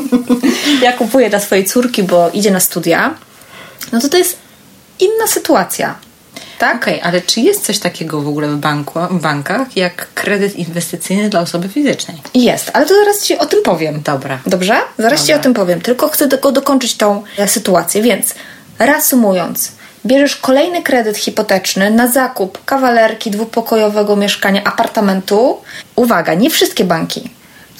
ja 0.82 0.92
kupuję 0.92 1.30
dla 1.30 1.40
swojej 1.40 1.64
córki, 1.64 2.02
bo 2.02 2.30
idzie 2.30 2.50
na 2.50 2.60
studia. 2.60 3.14
No 3.92 4.00
to 4.00 4.08
to 4.08 4.16
jest 4.16 4.38
inna 5.00 5.26
sytuacja. 5.26 5.94
Tak? 6.58 6.76
Okej, 6.76 6.98
okay, 6.98 7.08
ale 7.08 7.20
czy 7.20 7.40
jest 7.40 7.64
coś 7.64 7.78
takiego 7.78 8.20
w 8.20 8.28
ogóle 8.28 8.48
w, 8.48 8.56
banku, 8.56 8.98
w 9.10 9.20
bankach 9.20 9.76
jak 9.76 10.14
kredyt 10.14 10.56
inwestycyjny 10.56 11.28
dla 11.28 11.40
osoby 11.40 11.68
fizycznej? 11.68 12.16
Jest, 12.34 12.70
ale 12.74 12.86
to 12.86 12.94
zaraz 12.94 13.22
Ci 13.22 13.38
o 13.38 13.46
tym 13.46 13.62
powiem. 13.62 14.02
Dobra. 14.04 14.38
Dobrze? 14.46 14.74
Zaraz 14.98 15.20
Dobra. 15.20 15.34
Ci 15.34 15.40
o 15.40 15.42
tym 15.42 15.54
powiem. 15.54 15.80
Tylko 15.80 16.08
chcę 16.08 16.28
tylko 16.28 16.52
dokończyć 16.52 16.96
tą 16.96 17.22
e, 17.38 17.48
sytuację. 17.48 18.02
Więc 18.02 18.34
reasumując, 18.78 19.72
bierzesz 20.06 20.36
kolejny 20.36 20.82
kredyt 20.82 21.16
hipoteczny 21.16 21.90
na 21.90 22.08
zakup 22.08 22.64
kawalerki, 22.64 23.30
dwupokojowego 23.30 24.16
mieszkania, 24.16 24.64
apartamentu. 24.64 25.58
Uwaga, 25.96 26.34
nie 26.34 26.50
wszystkie 26.50 26.84
banki 26.84 27.30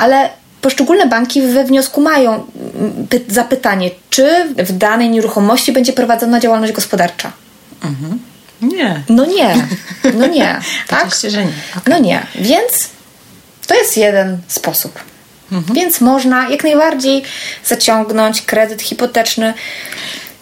ale 0.01 0.31
poszczególne 0.61 1.07
banki 1.07 1.43
we 1.43 1.65
wniosku 1.65 2.01
mają 2.01 2.33
mm, 2.33 3.07
zapytanie, 3.29 3.91
czy 4.11 4.55
w 4.57 4.73
danej 4.73 5.11
nieruchomości 5.11 5.73
będzie 5.73 5.93
prowadzona 5.93 6.41
działalność 6.41 6.73
gospodarcza. 6.73 7.33
Mhm. 7.85 8.19
Nie. 8.63 9.03
No 9.09 9.27
nie. 9.27 9.55
No 10.15 10.27
nie. 10.27 10.61
tak? 10.89 10.99
Oczywiście, 10.99 11.31
że 11.31 11.45
nie. 11.45 11.53
Okay. 11.77 11.83
No 11.87 11.99
nie. 11.99 12.27
Więc 12.35 12.89
to 13.67 13.75
jest 13.75 13.97
jeden 13.97 14.39
sposób. 14.49 14.99
Mhm. 15.53 15.75
Więc 15.75 16.01
można 16.01 16.49
jak 16.49 16.65
najbardziej 16.65 17.23
zaciągnąć 17.65 18.43
kredyt 18.43 18.83
hipoteczny. 18.83 19.55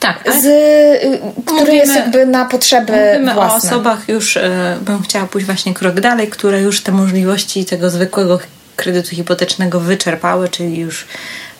Tak, 0.00 0.24
z, 0.42 0.44
y, 0.46 1.20
który 1.44 1.60
mówimy, 1.60 1.76
jest 1.76 1.94
jakby 1.94 2.26
na 2.26 2.44
potrzeby 2.44 2.92
mówimy 2.92 3.34
własne. 3.34 3.70
o 3.70 3.72
osobach 3.72 4.08
już, 4.08 4.36
y, 4.36 4.50
bym 4.80 5.02
chciała 5.02 5.26
pójść 5.26 5.46
właśnie 5.46 5.74
krok 5.74 6.00
dalej, 6.00 6.28
które 6.28 6.60
już 6.60 6.82
te 6.82 6.92
możliwości 6.92 7.64
tego 7.64 7.90
zwykłego 7.90 8.38
kredytu 8.78 9.16
hipotecznego 9.16 9.80
wyczerpały, 9.80 10.48
czyli 10.48 10.78
już 10.78 11.06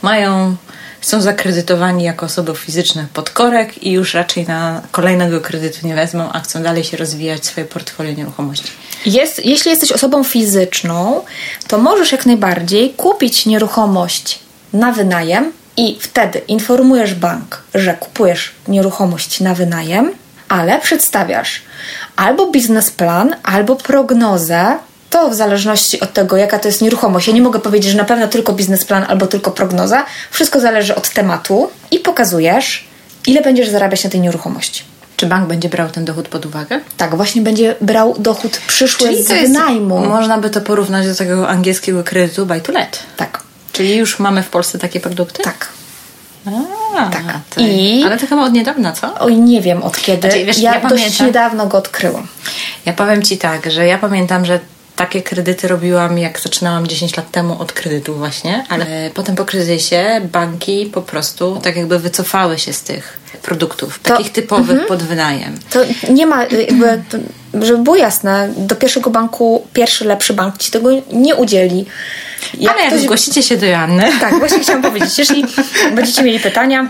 mają 0.03 0.57
są 1.01 1.21
zakredytowani 1.21 2.05
jako 2.05 2.27
osoby 2.27 2.55
fizyczne 2.55 3.07
pod 3.13 3.31
korek 3.31 3.83
i 3.83 3.93
już 3.93 4.15
raczej 4.15 4.47
na 4.47 4.83
kolejnego 4.91 5.41
kredytu 5.41 5.87
nie 5.87 5.95
wezmą, 5.95 6.31
a 6.33 6.41
chcą 6.41 6.63
dalej 6.63 6.85
się 6.85 6.97
rozwijać 6.97 7.47
swoje 7.47 7.67
portfolio 7.67 8.13
nieruchomości. 8.13 8.73
Jest, 9.07 9.47
jeśli 9.47 9.71
jesteś 9.71 9.93
osobą 9.93 10.25
fizyczną, 10.25 11.25
to 11.69 11.79
możesz 11.79 12.13
jak 12.13 12.27
najbardziej 12.27 12.91
kupić 12.91 13.47
nieruchomość 13.47 14.39
na 14.73 14.93
wynajem 14.93 15.53
i 15.77 15.99
wtedy 16.01 16.39
informujesz 16.39 17.15
bank, 17.15 17.63
że 17.75 17.95
kupujesz 17.95 18.53
nieruchomość 18.69 19.41
na 19.41 19.55
wynajem, 19.55 20.13
ale 20.49 20.81
przedstawiasz 20.81 21.63
albo 22.17 22.51
biznesplan, 22.51 23.37
albo 23.43 23.77
prognozę 23.77 24.79
to 25.11 25.31
w 25.31 25.35
zależności 25.35 26.01
od 26.01 26.13
tego, 26.13 26.37
jaka 26.37 26.59
to 26.59 26.69
jest 26.69 26.83
nieruchomość. 26.83 27.29
Ja 27.29 27.35
nie 27.35 27.43
mogę 27.43 27.61
powiedzieć, 27.61 27.91
że 27.91 27.99
na 27.99 28.05
pewno 28.05 28.29
tylko 28.29 28.53
biznesplan 28.53 29.05
albo 29.09 29.27
tylko 29.27 29.51
prognoza. 29.51 30.05
Wszystko 30.31 30.61
zależy 30.61 30.95
od 30.95 31.09
tematu 31.09 31.71
i 31.91 31.99
pokazujesz, 31.99 32.85
ile 33.27 33.43
będziesz 33.43 33.69
zarabiać 33.69 34.05
na 34.05 34.11
tej 34.11 34.21
nieruchomości. 34.21 34.83
Czy 35.17 35.27
bank 35.27 35.49
będzie 35.49 35.69
brał 35.69 35.89
ten 35.89 36.05
dochód 36.05 36.29
pod 36.29 36.47
uwagę? 36.47 36.81
Tak, 36.97 37.17
właśnie 37.17 37.43
będzie 37.43 37.75
brał 37.81 38.15
dochód 38.19 38.61
przyszły 38.67 39.09
Czyli 39.09 39.25
z 39.25 39.29
wynajmu. 39.29 39.99
Można 39.99 40.39
by 40.39 40.51
to 40.51 40.61
porównać 40.61 41.07
do 41.07 41.15
tego 41.15 41.49
angielskiego 41.49 42.05
kredytu 42.05 42.47
buy 42.47 42.61
to 42.61 42.73
let. 42.73 42.99
Tak. 43.17 43.41
Czyli 43.73 43.97
już 43.97 44.19
mamy 44.19 44.43
w 44.43 44.49
Polsce 44.49 44.79
takie 44.79 45.01
produkty? 45.01 45.43
Tak. 45.43 45.69
A, 46.97 47.07
tak. 47.11 47.23
To, 47.51 47.61
I... 47.61 48.03
Ale 48.07 48.19
to 48.19 48.27
chyba 48.27 48.45
od 48.45 48.53
niedawna, 48.53 48.93
co? 48.93 49.15
Oj, 49.21 49.37
nie 49.37 49.61
wiem 49.61 49.83
od 49.83 50.01
kiedy. 50.01 50.31
Znaczy, 50.31 50.45
wiesz, 50.45 50.59
ja, 50.59 50.75
ja 50.75 50.81
dość 50.81 51.03
pamiętam, 51.03 51.27
niedawno 51.27 51.67
go 51.67 51.79
odkryłam. 51.79 52.27
Ja 52.87 52.93
powiem 52.93 53.23
Ci 53.23 53.39
tak, 53.39 53.71
że 53.71 53.87
ja 53.87 53.99
pamiętam, 53.99 54.45
że 54.45 54.61
takie 54.99 55.23
kredyty 55.23 55.69
robiłam, 55.69 56.19
jak 56.19 56.41
zaczynałam 56.41 56.87
10 56.87 57.17
lat 57.17 57.31
temu 57.31 57.61
od 57.61 57.73
kredytu 57.73 58.15
właśnie, 58.15 58.65
ale 58.69 59.11
potem 59.15 59.37
po 59.37 59.45
kryzysie 59.45 60.21
banki 60.33 60.91
po 60.95 61.03
prostu 61.03 61.61
tak 61.63 61.77
jakby 61.77 61.99
wycofały 61.99 62.59
się 62.59 62.73
z 62.73 62.83
tych 62.83 63.19
produktów, 63.43 63.99
to, 64.03 64.09
takich 64.09 64.33
typowych 64.33 64.71
mm 64.71 64.85
-hmm. 64.85 64.89
pod 64.89 65.03
wynajem. 65.03 65.59
To 65.71 65.81
nie 66.11 66.27
ma 66.27 66.45
jakby, 66.45 67.03
żeby 67.55 67.83
było 67.83 67.97
jasne, 67.97 68.49
do 68.57 68.77
pierwszego 68.77 69.11
banku 69.11 69.67
pierwszy 69.73 70.05
lepszy 70.05 70.35
bank 70.35 70.59
ci 70.59 70.71
tego 70.71 70.89
nie 71.13 71.35
udzieli. 71.35 71.87
Jak 72.55 72.73
Ale 72.73 72.83
jak 72.83 72.93
ktoś... 72.93 73.03
zgłosicie 73.03 73.43
się 73.43 73.57
do 73.57 73.67
Joanny. 73.67 74.11
Tak, 74.21 74.39
właśnie 74.39 74.61
chciałam 74.61 74.83
powiedzieć. 74.83 75.19
Jeśli 75.19 75.45
będziecie 75.95 76.23
mieli 76.23 76.41
pytania, 76.41 76.89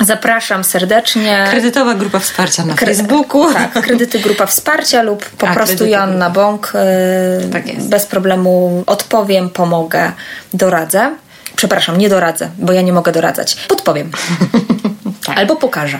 zapraszam 0.00 0.64
serdecznie. 0.64 1.46
Kredytowa 1.50 1.94
grupa 1.94 2.18
wsparcia 2.18 2.64
na 2.64 2.74
Kre... 2.74 2.94
Facebooku. 2.94 3.52
Tak, 3.52 3.72
kredyty 3.82 4.18
grupa 4.18 4.46
wsparcia 4.46 5.02
lub 5.02 5.24
po 5.24 5.48
A, 5.48 5.54
prostu 5.54 5.86
Joanna 5.86 6.30
Bąk. 6.30 6.72
Yy, 7.42 7.48
tak 7.48 7.66
jest. 7.66 7.88
Bez 7.88 8.06
problemu 8.06 8.84
odpowiem, 8.86 9.50
pomogę, 9.50 10.12
doradzę. 10.54 11.14
Przepraszam, 11.56 11.98
nie 11.98 12.08
doradzę, 12.08 12.50
bo 12.58 12.72
ja 12.72 12.82
nie 12.82 12.92
mogę 12.92 13.12
doradzać. 13.12 13.56
Podpowiem. 13.68 14.10
tak. 15.26 15.38
Albo 15.38 15.56
pokażę. 15.56 15.98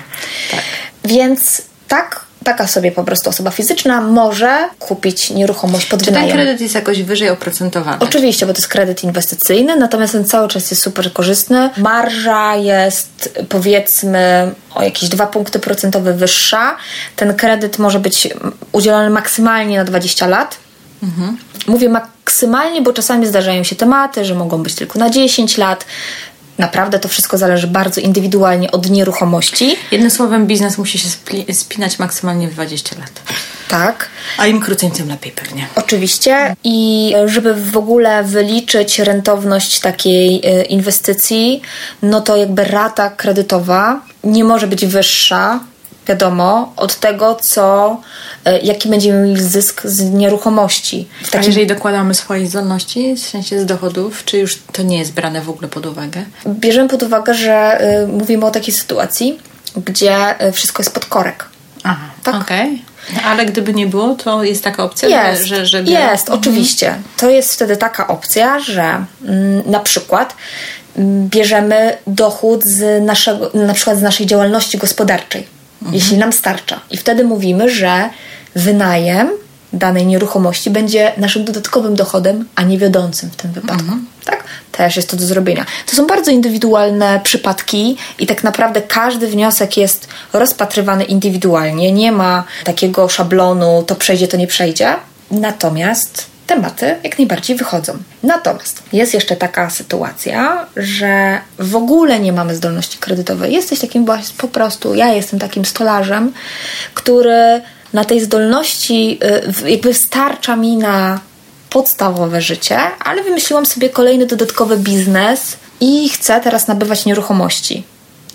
Tak. 0.50 0.60
Więc 1.04 1.62
tak 1.88 2.25
taka 2.46 2.66
sobie 2.66 2.92
po 2.92 3.04
prostu 3.04 3.30
osoba 3.30 3.50
fizyczna 3.50 4.00
może 4.00 4.68
kupić 4.78 5.30
nieruchomość 5.30 5.86
pod 5.86 6.00
Czy 6.00 6.06
wynajem. 6.06 6.28
ten 6.28 6.36
kredyt 6.36 6.60
jest 6.60 6.74
jakoś 6.74 7.02
wyżej 7.02 7.30
oprocentowany? 7.30 7.96
Oczywiście, 8.00 8.46
bo 8.46 8.52
to 8.52 8.58
jest 8.58 8.68
kredyt 8.68 9.04
inwestycyjny, 9.04 9.76
natomiast 9.76 10.12
ten 10.12 10.24
cały 10.24 10.48
czas 10.48 10.70
jest 10.70 10.82
super 10.82 11.12
korzystny. 11.12 11.70
Marża 11.76 12.56
jest 12.56 13.38
powiedzmy 13.48 14.52
o 14.74 14.82
jakieś 14.82 15.08
dwa 15.08 15.26
punkty 15.26 15.58
procentowe 15.58 16.14
wyższa. 16.14 16.76
Ten 17.16 17.34
kredyt 17.34 17.78
może 17.78 18.00
być 18.00 18.28
udzielony 18.72 19.10
maksymalnie 19.10 19.78
na 19.78 19.84
20 19.84 20.26
lat. 20.26 20.56
Mhm. 21.02 21.38
Mówię 21.66 21.88
maksymalnie, 21.88 22.82
bo 22.82 22.92
czasami 22.92 23.26
zdarzają 23.26 23.64
się 23.64 23.76
tematy, 23.76 24.24
że 24.24 24.34
mogą 24.34 24.62
być 24.62 24.74
tylko 24.74 24.98
na 24.98 25.10
10 25.10 25.58
lat. 25.58 25.86
Naprawdę 26.58 26.98
to 26.98 27.08
wszystko 27.08 27.38
zależy 27.38 27.66
bardzo 27.66 28.00
indywidualnie 28.00 28.70
od 28.72 28.90
nieruchomości. 28.90 29.76
Jednym 29.90 30.10
słowem, 30.10 30.46
biznes 30.46 30.78
musi 30.78 30.98
się 30.98 31.08
spinać 31.52 31.98
maksymalnie 31.98 32.48
w 32.48 32.54
20 32.54 32.98
lat. 32.98 33.10
Tak. 33.68 34.08
A 34.38 34.46
im 34.46 34.60
krócej, 34.60 34.90
tym 34.90 35.08
lepiej 35.08 35.32
pewnie. 35.32 35.68
Oczywiście. 35.74 36.56
I 36.64 37.12
żeby 37.26 37.54
w 37.54 37.76
ogóle 37.76 38.24
wyliczyć 38.24 38.98
rentowność 38.98 39.80
takiej 39.80 40.40
e, 40.44 40.62
inwestycji, 40.62 41.62
no 42.02 42.20
to 42.20 42.36
jakby 42.36 42.64
rata 42.64 43.10
kredytowa 43.10 44.00
nie 44.24 44.44
może 44.44 44.66
być 44.66 44.86
wyższa 44.86 45.60
wiadomo, 46.08 46.72
od 46.76 46.96
tego, 46.96 47.34
co, 47.34 48.00
e, 48.44 48.58
jaki 48.58 48.88
będziemy 48.88 49.28
mieli 49.28 49.42
zysk 49.42 49.82
z 49.84 50.10
nieruchomości. 50.10 51.08
W 51.22 51.24
takim... 51.24 51.40
A 51.40 51.44
jeżeli 51.44 51.66
dokładamy 51.66 52.14
swoje 52.14 52.46
zdolności, 52.46 53.14
w 53.14 53.18
sensie 53.18 53.60
z 53.60 53.66
dochodów, 53.66 54.24
czy 54.24 54.38
już 54.38 54.58
to 54.72 54.82
nie 54.82 54.98
jest 54.98 55.12
brane 55.12 55.40
w 55.40 55.50
ogóle 55.50 55.68
pod 55.68 55.86
uwagę? 55.86 56.24
Bierzemy 56.48 56.88
pod 56.88 57.02
uwagę, 57.02 57.34
że 57.34 57.80
y, 58.02 58.06
mówimy 58.06 58.46
o 58.46 58.50
takiej 58.50 58.74
sytuacji, 58.74 59.38
gdzie 59.86 60.46
y, 60.48 60.52
wszystko 60.52 60.82
jest 60.82 60.94
pod 60.94 61.04
korek. 61.06 61.44
Aha, 61.82 62.06
tak? 62.22 62.34
Okay. 62.34 62.78
Ale 63.24 63.46
gdyby 63.46 63.74
nie 63.74 63.86
było, 63.86 64.14
to 64.14 64.44
jest 64.44 64.64
taka 64.64 64.84
opcja, 64.84 65.28
jest, 65.30 65.44
że, 65.44 65.66
że 65.66 65.82
Jest, 65.82 66.28
mhm. 66.28 66.40
oczywiście. 66.40 66.94
To 67.16 67.30
jest 67.30 67.52
wtedy 67.52 67.76
taka 67.76 68.08
opcja, 68.08 68.60
że 68.60 69.04
mm, 69.24 69.70
na 69.70 69.80
przykład 69.80 70.34
mm, 70.96 71.28
bierzemy 71.28 71.98
dochód 72.06 72.64
z 72.64 73.04
naszego, 73.04 73.50
na 73.54 73.74
przykład 73.74 73.98
z 73.98 74.02
naszej 74.02 74.26
działalności 74.26 74.78
gospodarczej 74.78 75.55
mhm. 75.82 75.94
jeśli 75.94 76.18
nam 76.18 76.32
starcza. 76.32 76.80
I 76.90 76.96
wtedy 76.96 77.24
mówimy, 77.24 77.70
że 77.70 78.10
wynajem 78.54 79.30
danej 79.72 80.06
nieruchomości 80.06 80.70
będzie 80.70 81.12
naszym 81.16 81.44
dodatkowym 81.44 81.94
dochodem, 81.94 82.48
a 82.54 82.62
nie 82.62 82.78
wiodącym 82.78 83.30
w 83.30 83.36
tym 83.36 83.52
wypadku. 83.52 83.82
Mhm. 83.82 84.06
Tak? 84.24 84.44
Też 84.72 84.96
jest 84.96 85.10
to 85.10 85.16
do 85.16 85.26
zrobienia. 85.26 85.66
To 85.86 85.96
są 85.96 86.06
bardzo 86.06 86.30
indywidualne 86.30 87.20
przypadki 87.24 87.96
i 88.18 88.26
tak 88.26 88.44
naprawdę 88.44 88.82
każdy 88.82 89.26
wniosek 89.26 89.76
jest 89.76 90.08
rozpatrywany 90.32 91.04
indywidualnie. 91.04 91.92
Nie 91.92 92.12
ma 92.12 92.44
takiego 92.64 93.08
szablonu, 93.08 93.84
to 93.86 93.94
przejdzie, 93.94 94.28
to 94.28 94.36
nie 94.36 94.46
przejdzie. 94.46 94.94
Natomiast 95.30 96.26
tematy 96.46 96.96
jak 97.02 97.18
najbardziej 97.18 97.56
wychodzą. 97.56 97.98
Natomiast 98.22 98.82
jest 98.92 99.14
jeszcze 99.14 99.36
taka 99.36 99.70
sytuacja, 99.70 100.66
że 100.76 101.40
w 101.58 101.76
ogóle 101.76 102.20
nie 102.20 102.32
mamy 102.32 102.54
zdolności 102.54 102.98
kredytowej. 102.98 103.52
Jesteś 103.52 103.80
takim 103.80 104.06
po 104.38 104.48
prostu, 104.48 104.94
ja 104.94 105.12
jestem 105.12 105.38
takim 105.38 105.64
stolarzem, 105.64 106.32
który 106.94 107.60
na 107.92 108.04
tej 108.04 108.20
zdolności 108.20 109.18
y, 109.64 109.70
jakby 109.70 109.94
starcza 109.94 110.56
mi 110.56 110.76
na 110.76 111.20
podstawowe 111.70 112.40
życie, 112.40 112.78
ale 113.04 113.22
wymyśliłam 113.22 113.66
sobie 113.66 113.88
kolejny 113.90 114.26
dodatkowy 114.26 114.76
biznes 114.76 115.56
i 115.80 116.08
chcę 116.08 116.40
teraz 116.40 116.68
nabywać 116.68 117.04
nieruchomości. 117.04 117.84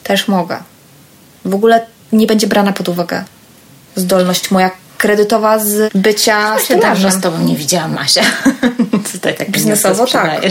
Też 0.04 0.28
mogę. 0.28 0.58
W 1.46 1.56
ogóle 1.56 1.86
nie 2.12 2.28
będzie 2.28 2.48
brana 2.48 2.74
pod 2.74 2.90
uwagę 2.90 3.24
zdolność 3.96 4.52
moja 4.52 4.72
kredytowa 5.02 5.60
z 5.60 5.92
bycia 5.96 6.40
ja 6.40 6.60
się 6.60 6.76
dawno 6.76 7.12
z 7.12 7.22
tobą 7.22 7.38
nie 7.40 7.56
widziałam, 7.56 7.94
Masia. 7.94 8.22
Tutaj 9.14 9.36
tak 9.36 9.52
biznesowo 9.52 10.06
tak. 10.08 10.42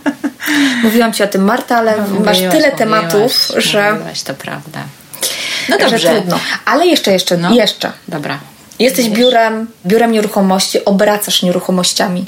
Mówiłam 0.84 1.12
ci 1.12 1.22
o 1.22 1.26
tym, 1.26 1.44
Marta, 1.44 1.76
ale 1.76 1.94
no, 1.96 2.20
masz 2.20 2.38
tyle 2.38 2.50
mówiłaś, 2.50 2.78
tematów, 2.78 3.52
że... 3.56 3.92
Mówiłaś, 3.92 4.22
to 4.22 4.34
prawda. 4.34 4.84
No 5.68 5.78
dobrze. 5.78 5.98
Że 5.98 6.14
trudno. 6.14 6.38
Ale 6.64 6.86
jeszcze, 6.86 7.12
jeszcze, 7.12 7.36
no. 7.36 7.54
jeszcze. 7.54 7.92
Dobra. 8.08 8.38
Jesteś 8.78 9.08
biurem, 9.08 9.66
biurem 9.86 10.12
nieruchomości, 10.12 10.84
obracasz 10.84 11.42
nieruchomościami. 11.42 12.26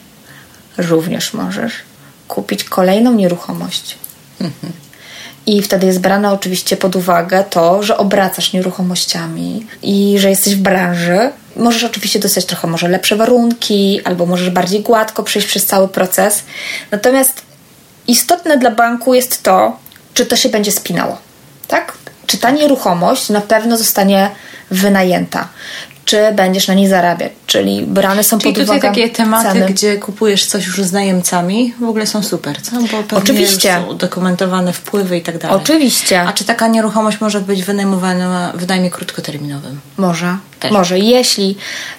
Również 0.79 1.35
możesz 1.35 1.73
kupić 2.29 2.65
kolejną 2.65 3.13
nieruchomość. 3.13 3.99
Mhm. 4.41 4.73
I 5.47 5.63
wtedy 5.63 5.87
jest 5.87 6.01
brane 6.01 6.33
oczywiście 6.33 6.77
pod 6.77 6.97
uwagę 6.97 7.45
to, 7.51 7.83
że 7.83 7.97
obracasz 7.97 8.53
nieruchomościami 8.53 9.67
i 9.83 10.17
że 10.19 10.31
jesteś 10.31 10.55
w 10.55 10.61
branży. 10.61 11.31
Możesz 11.57 11.85
oczywiście 11.85 12.19
dostać 12.19 12.45
trochę 12.45 12.69
może 12.69 12.89
lepsze 12.89 13.17
warunki, 13.17 14.01
albo 14.05 14.27
możesz 14.27 14.51
bardziej 14.51 14.81
gładko 14.81 15.23
przejść 15.23 15.49
przez 15.49 15.67
cały 15.67 15.89
proces. 15.89 16.43
Natomiast 16.91 17.43
istotne 18.07 18.59
dla 18.59 18.71
banku 18.71 19.15
jest 19.15 19.43
to, 19.43 19.77
czy 20.15 20.27
to 20.27 20.37
się 20.37 20.49
będzie 20.49 20.73
spinało. 20.73 21.19
Tak? 21.69 21.93
Czy 22.27 22.39
ta 22.39 22.51
nieruchomość 22.51 23.29
na 23.29 23.41
pewno 23.41 23.77
zostanie 23.77 24.31
wynajęta? 24.71 25.49
czy 26.05 26.33
będziesz 26.33 26.69
na 26.69 26.75
niej 26.75 26.89
zarabiać. 26.89 27.33
Czyli 27.47 27.83
brane 27.87 28.25
są 28.25 28.39
Czyli 28.39 28.55
pod 28.55 28.63
uwagę 28.63 28.81
takie 28.81 29.11
tematy, 29.11 29.53
ceny. 29.53 29.67
gdzie 29.67 29.97
kupujesz 29.97 30.47
coś 30.47 30.67
już 30.67 30.83
z 30.83 30.93
najemcami, 30.93 31.75
w 31.81 31.85
ogóle 31.85 32.07
są 32.07 32.23
super, 32.23 32.63
co? 32.63 32.73
Bo 32.77 32.87
pewnie 32.87 33.19
Oczywiście. 33.19 33.75
Są 33.75 33.87
udokumentowane 33.87 34.73
wpływy 34.73 35.17
i 35.17 35.23
tak 35.23 35.39
dalej. 35.39 35.57
Oczywiście. 35.57 36.21
A 36.21 36.33
czy 36.33 36.45
taka 36.45 36.67
nieruchomość 36.67 37.21
może 37.21 37.41
być 37.41 37.65
wynajmowana 37.65 38.53
w 38.55 38.69
najmie 38.69 38.91
krótkoterminowym? 38.91 39.81
Może. 39.97 40.37
Też. 40.63 40.73
Może. 40.73 40.99
Jeśli 40.99 41.57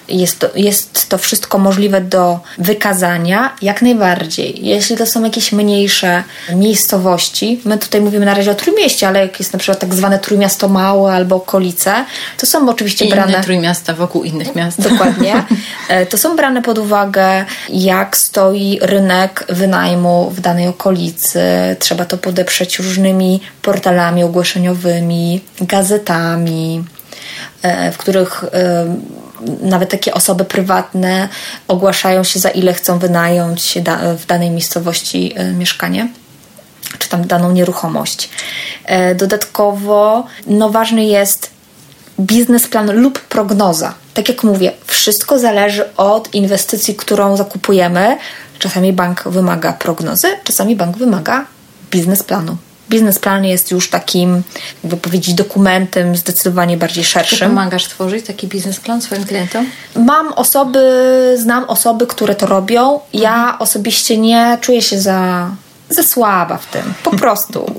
jest 0.08 0.38
to, 0.38 0.48
jest 0.54 1.08
to 1.08 1.18
wszystko 1.18 1.58
możliwe 1.58 2.00
do 2.00 2.40
wykazania, 2.58 3.56
jak 3.62 3.82
najbardziej. 3.82 4.66
Jeśli 4.66 4.96
to 4.96 5.06
są 5.06 5.24
jakieś 5.24 5.52
mniejsze 5.52 6.22
miejscowości, 6.54 7.60
my 7.64 7.78
tutaj 7.78 8.00
mówimy 8.00 8.26
na 8.26 8.34
razie 8.34 8.50
o 8.50 8.54
Trójmieście, 8.54 9.08
ale 9.08 9.20
jak 9.20 9.38
jest 9.38 9.52
na 9.52 9.58
przykład 9.58 9.78
tak 9.78 9.94
zwane 9.94 10.18
Trójmiasto 10.18 10.68
Małe 10.68 11.12
albo 11.12 11.36
okolice, 11.36 12.04
to 12.38 12.46
są 12.46 12.68
oczywiście 12.68 13.04
I 13.04 13.08
brane... 13.10 13.32
inne 13.32 13.44
trójmiasta 13.44 13.94
wokół 13.94 14.24
innych 14.24 14.54
miast. 14.54 14.80
Dokładnie. 14.82 15.34
E, 15.88 16.06
To 16.06 16.18
są 16.18 16.36
brane 16.36 16.62
pod 16.62 16.78
uwagę, 16.78 17.44
jak 17.68 18.16
stoi 18.16 18.78
rynek 18.82 19.44
wynajmu 19.48 20.30
w 20.30 20.40
danej 20.40 20.68
okolicy. 20.68 21.40
Trzeba 21.78 22.04
to 22.04 22.18
podeprzeć 22.18 22.78
różnymi 22.78 23.40
portalami 23.62 24.24
ogłoszeniowymi, 24.24 25.40
gazetami, 25.60 26.84
w 27.92 27.96
których 27.96 28.44
e, 28.44 28.86
nawet 29.62 29.90
takie 29.90 30.14
osoby 30.14 30.44
prywatne 30.44 31.28
ogłaszają 31.68 32.24
się, 32.24 32.40
za 32.40 32.50
ile 32.50 32.74
chcą 32.74 32.98
wynająć 32.98 33.78
w 34.18 34.26
danej 34.26 34.50
miejscowości 34.50 35.32
e, 35.36 35.52
mieszkanie 35.52 36.08
czy 36.98 37.08
tam 37.08 37.26
daną 37.26 37.52
nieruchomość. 37.52 38.28
E, 38.84 39.14
Dodatkowo 39.14 40.26
no, 40.46 40.70
ważny 40.70 41.04
jest 41.04 41.50
biznesplan 42.20 43.00
lub 43.00 43.20
prognoza. 43.20 43.94
Tak 44.14 44.28
jak 44.28 44.44
mówię, 44.44 44.72
wszystko 44.86 45.38
zależy 45.38 45.94
od 45.96 46.34
inwestycji, 46.34 46.94
którą 46.94 47.36
zakupujemy. 47.36 48.18
Czasami 48.58 48.92
bank 48.92 49.22
wymaga 49.26 49.72
prognozy, 49.72 50.28
czasami 50.44 50.76
bank 50.76 50.96
wymaga 50.96 51.46
biznesplanu. 51.90 52.56
Biznesplan 52.94 53.44
jest 53.44 53.70
już 53.70 53.90
takim, 53.90 54.42
jakby 54.84 54.96
powiedzieć, 54.96 55.34
dokumentem 55.34 56.16
zdecydowanie 56.16 56.76
bardziej 56.76 57.04
Czy 57.04 57.10
szerszym. 57.10 57.48
pomagasz 57.48 57.88
tworzyć 57.88 58.26
taki 58.26 58.46
biznesplan 58.48 59.02
swoim 59.02 59.24
klientom? 59.24 59.66
Mam 59.96 60.32
osoby, 60.32 60.80
znam 61.38 61.64
osoby, 61.64 62.06
które 62.06 62.34
to 62.34 62.46
robią. 62.46 63.00
Ja 63.12 63.56
osobiście 63.58 64.18
nie 64.18 64.58
czuję 64.60 64.82
się 64.82 65.00
za, 65.00 65.50
za 65.88 66.02
słaba 66.02 66.56
w 66.56 66.66
tym. 66.66 66.94
Po 67.02 67.10
prostu. 67.10 67.74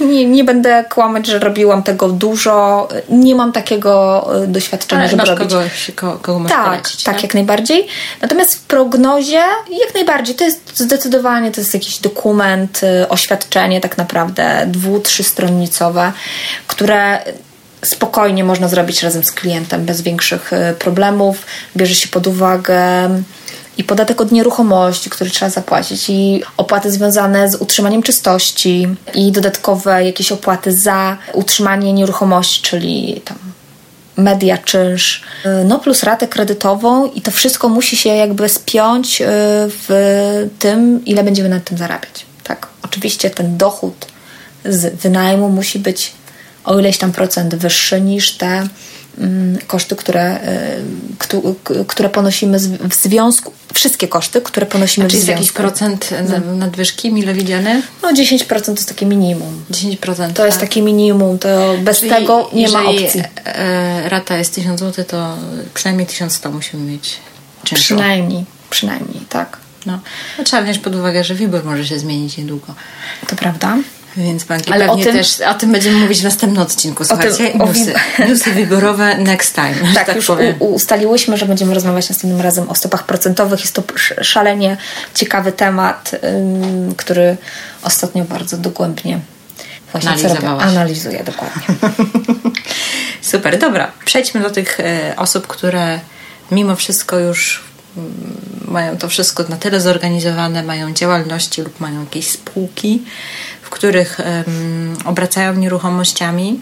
Nie, 0.00 0.06
nie, 0.06 0.26
nie 0.26 0.44
będę 0.44 0.84
kłamać, 0.90 1.26
że 1.26 1.38
robiłam 1.38 1.82
tego 1.82 2.08
dużo. 2.08 2.88
Nie 3.08 3.34
mam 3.34 3.52
takiego 3.52 4.24
e, 4.42 4.46
doświadczenia, 4.46 5.00
Ale 5.00 5.10
żeby 5.10 5.22
masz 5.22 5.28
robić. 5.28 5.52
kogo 5.94 6.38
możesz 6.38 6.56
Tak, 6.56 6.64
polecić, 6.66 7.02
tak, 7.04 7.22
jak 7.22 7.34
najbardziej. 7.34 7.86
Natomiast 8.22 8.54
w 8.54 8.60
prognozie 8.60 9.42
jak 9.70 9.94
najbardziej 9.94 10.34
to 10.34 10.44
jest 10.44 10.78
zdecydowanie 10.78 11.52
to 11.52 11.60
jest 11.60 11.74
jakiś 11.74 11.98
dokument, 11.98 12.80
y, 13.02 13.08
oświadczenie 13.08 13.80
tak 13.80 13.98
naprawdę 13.98 14.64
dwu, 14.66 15.00
trzystronicowe, 15.00 16.12
które 16.66 17.18
spokojnie 17.84 18.44
można 18.44 18.68
zrobić 18.68 19.02
razem 19.02 19.24
z 19.24 19.32
klientem 19.32 19.84
bez 19.84 20.02
większych 20.02 20.52
y, 20.52 20.74
problemów. 20.78 21.46
Bierze 21.76 21.94
się 21.94 22.08
pod 22.08 22.26
uwagę 22.26 22.78
i 23.78 23.84
podatek 23.84 24.20
od 24.20 24.32
nieruchomości, 24.32 25.10
który 25.10 25.30
trzeba 25.30 25.50
zapłacić, 25.50 26.10
i 26.10 26.42
opłaty 26.56 26.90
związane 26.92 27.50
z 27.50 27.54
utrzymaniem 27.54 28.02
czystości, 28.02 28.88
i 29.14 29.32
dodatkowe 29.32 30.04
jakieś 30.04 30.32
opłaty 30.32 30.72
za 30.72 31.16
utrzymanie 31.32 31.92
nieruchomości, 31.92 32.62
czyli 32.62 33.22
tam 33.24 33.36
media, 34.16 34.58
czynsz, 34.58 35.22
no 35.64 35.78
plus 35.78 36.02
ratę 36.02 36.28
kredytową 36.28 37.06
i 37.06 37.20
to 37.20 37.30
wszystko 37.30 37.68
musi 37.68 37.96
się 37.96 38.10
jakby 38.10 38.48
spiąć 38.48 39.20
y, 39.20 39.24
w 39.68 40.48
tym, 40.58 41.04
ile 41.04 41.24
będziemy 41.24 41.48
na 41.48 41.60
tym 41.60 41.78
zarabiać. 41.78 42.26
Tak, 42.44 42.66
oczywiście 42.82 43.30
ten 43.30 43.56
dochód 43.56 44.06
z 44.64 44.94
wynajmu 45.02 45.48
musi 45.48 45.78
być 45.78 46.12
o 46.64 46.78
ileś 46.78 46.98
tam 46.98 47.12
procent 47.12 47.54
wyższy 47.54 48.00
niż 48.00 48.32
te 48.32 48.68
koszty, 49.66 49.96
które, 49.96 50.40
któ- 51.18 51.54
k- 51.64 51.74
które 51.86 52.08
ponosimy 52.08 52.58
w 52.88 52.94
związku, 52.94 53.52
wszystkie 53.74 54.08
koszty, 54.08 54.40
które 54.40 54.66
ponosimy 54.66 55.06
Czy 55.06 55.10
w 55.10 55.12
jest 55.14 55.24
związku. 55.24 55.40
jakiś 55.42 55.52
procent 55.52 56.10
na- 56.28 56.52
nadwyżki 56.54 57.12
mile 57.12 57.34
widziany? 57.34 57.82
No 58.02 58.12
10% 58.12 58.64
to 58.64 58.70
jest 58.72 58.88
takie 58.88 59.06
minimum. 59.06 59.64
10%. 59.70 60.32
To 60.32 60.46
jest 60.46 60.60
tak. 60.60 60.68
takie 60.68 60.82
minimum, 60.82 61.38
to 61.38 61.74
bez 61.82 61.98
Czyli 61.98 62.10
tego 62.10 62.50
nie 62.52 62.68
ma 62.68 62.82
opcji. 62.84 63.22
E, 63.44 64.08
rata 64.08 64.36
jest 64.36 64.54
1000 64.54 64.80
zł, 64.80 65.04
to 65.04 65.36
przynajmniej 65.74 66.06
1100 66.06 66.50
musimy 66.50 66.92
mieć 66.92 67.16
czynszu. 67.64 67.84
Przynajmniej, 67.84 68.44
przynajmniej, 68.70 69.20
tak. 69.28 69.56
No. 69.86 70.00
no. 70.38 70.44
Trzeba 70.44 70.62
wziąć 70.62 70.78
pod 70.78 70.94
uwagę, 70.94 71.24
że 71.24 71.34
WIBOR 71.34 71.64
może 71.64 71.86
się 71.86 71.98
zmienić 71.98 72.36
niedługo. 72.36 72.74
To 73.28 73.36
prawda. 73.36 73.76
Więc 74.18 74.44
banki 74.44 74.72
Ale 74.72 74.84
o 74.86 74.88
pewnie 74.88 75.04
tym- 75.04 75.14
też, 75.16 75.40
o 75.40 75.54
tym 75.54 75.72
będziemy 75.72 75.98
mówić 75.98 76.20
w 76.20 76.24
następnym 76.24 76.62
odcinku. 76.62 77.04
Słuchajcie, 77.04 77.50
tym- 77.50 77.60
o 77.62 77.66
newsy, 77.66 77.94
newsy 78.28 78.52
wiborowe 78.52 79.18
next 79.18 79.54
time. 79.54 79.74
Tak, 79.94 80.06
tak 80.06 80.16
już 80.16 80.26
powiem. 80.26 80.54
ustaliłyśmy, 80.58 81.36
że 81.36 81.46
będziemy 81.46 81.74
rozmawiać 81.74 82.08
następnym 82.08 82.40
razem 82.40 82.70
o 82.70 82.74
stopach 82.74 83.06
procentowych. 83.06 83.60
Jest 83.60 83.74
to 83.74 83.82
sz- 83.94 84.26
szalenie 84.26 84.76
ciekawy 85.14 85.52
temat, 85.52 86.10
ym, 86.24 86.94
który 86.94 87.36
ostatnio 87.82 88.24
bardzo 88.24 88.56
dogłębnie 88.56 89.20
właśnie. 89.92 90.10
Analizuję 90.60 91.24
dokładnie. 91.24 91.62
Super, 93.22 93.58
dobra. 93.58 93.92
Przejdźmy 94.04 94.40
do 94.40 94.50
tych 94.50 94.80
e, 94.80 95.14
osób, 95.16 95.46
które 95.46 96.00
mimo 96.50 96.76
wszystko 96.76 97.18
już 97.18 97.62
mm, 97.96 98.12
mają 98.68 98.98
to 98.98 99.08
wszystko 99.08 99.44
na 99.48 99.56
tyle 99.56 99.80
zorganizowane, 99.80 100.62
mają 100.62 100.92
działalności 100.92 101.62
lub 101.62 101.80
mają 101.80 102.00
jakieś 102.00 102.30
spółki, 102.30 103.02
w 103.68 103.70
których 103.70 104.18
obracają 105.04 105.54
nieruchomościami. 105.54 106.60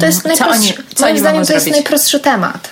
To 0.00 0.06
jest 0.06 0.22
co 0.22 0.28
najprostszy, 0.28 0.74
oni, 0.74 0.88
co 0.94 1.04
moim 1.04 1.18
zdaniem 1.18 1.46
to 1.46 1.52
jest 1.52 1.64
zrobić? 1.64 1.72
najprostszy 1.80 2.20
temat. 2.20 2.68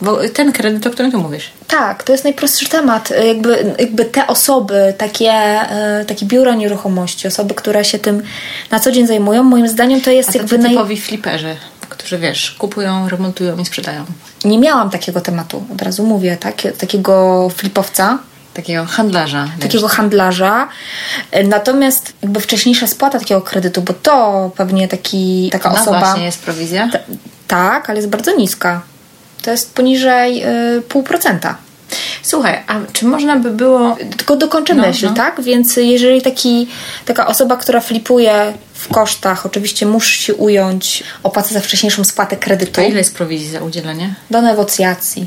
Bo 0.00 0.18
ten 0.28 0.52
kredyt, 0.52 0.86
o 0.86 0.90
którym 0.90 1.10
ty 1.10 1.16
mówisz. 1.16 1.50
Tak, 1.66 2.02
to 2.02 2.12
jest 2.12 2.24
najprostszy 2.24 2.68
temat. 2.68 3.12
Jakby, 3.26 3.74
jakby 3.78 4.04
te 4.04 4.26
osoby, 4.26 4.94
takie, 4.98 5.30
e, 5.30 6.04
takie 6.08 6.26
biura 6.26 6.54
nieruchomości, 6.54 7.28
osoby, 7.28 7.54
które 7.54 7.84
się 7.84 7.98
tym 7.98 8.22
na 8.70 8.80
co 8.80 8.92
dzień 8.92 9.06
zajmują, 9.06 9.42
moim 9.42 9.68
zdaniem 9.68 10.00
to 10.00 10.10
jest 10.10 10.28
A 10.28 10.32
jakby 10.32 10.48
tacy 10.48 10.62
naj... 10.62 10.72
typowi 10.72 10.96
fliperzy, 11.00 11.56
którzy 11.88 12.18
wiesz, 12.18 12.50
kupują, 12.50 13.08
remontują 13.08 13.58
i 13.58 13.66
sprzedają. 13.66 14.04
Nie 14.44 14.58
miałam 14.58 14.90
takiego 14.90 15.20
tematu, 15.20 15.64
od 15.74 15.82
razu 15.82 16.06
mówię, 16.06 16.36
tak? 16.40 16.54
takiego 16.78 17.48
flipowca, 17.56 18.18
Takiego 18.56 18.84
handlarza. 18.86 19.48
takiego 19.60 19.88
handlarza. 19.88 20.68
E, 21.30 21.44
Natomiast 21.44 22.12
jakby 22.22 22.40
wcześniejsza 22.40 22.86
spłata 22.86 23.18
takiego 23.18 23.40
kredytu, 23.42 23.82
bo 23.82 23.92
to 23.92 24.50
pewnie 24.56 24.88
taki, 24.88 25.48
taka 25.52 25.70
No 25.70 25.80
osoba... 25.80 25.98
właśnie 26.00 26.24
jest 26.24 26.42
prowizja. 26.42 26.88
Ta- 26.92 26.98
tak, 27.48 27.90
ale 27.90 27.98
jest 27.98 28.08
bardzo 28.08 28.36
niska. 28.36 28.80
To 29.42 29.50
jest 29.50 29.74
poniżej 29.74 30.44
y, 30.78 30.82
pół 30.82 31.02
procenta. 31.02 31.56
Słuchaj, 32.22 32.62
a 32.66 32.74
czy 32.92 33.04
można 33.06 33.36
by 33.36 33.50
było 33.50 33.96
Tylko 34.16 34.36
dokończę 34.36 34.74
No, 34.74 34.82
myśl, 34.86 35.06
no. 35.06 35.12
tak? 35.14 35.40
Więc 35.42 35.76
jeżeli 35.76 36.22
taki, 36.22 36.68
taka 37.04 37.26
osoba, 37.26 37.56
która 37.56 37.80
flipuje 37.80 38.52
w 38.74 38.88
kosztach, 38.88 39.46
oczywiście 39.46 39.86
musi 39.86 40.32
ująć 40.32 41.04
opłatę 41.22 41.54
za 41.54 41.60
wcześniejszą 41.60 42.04
spłatę 42.04 42.36
kredytu 42.36 42.72
To 42.72 42.80
ile 42.82 42.98
jest 42.98 43.14
prowizji 43.14 43.50
za 43.50 43.60
udzielenie? 43.60 44.14
do 44.30 44.42
negocjacji 44.42 45.26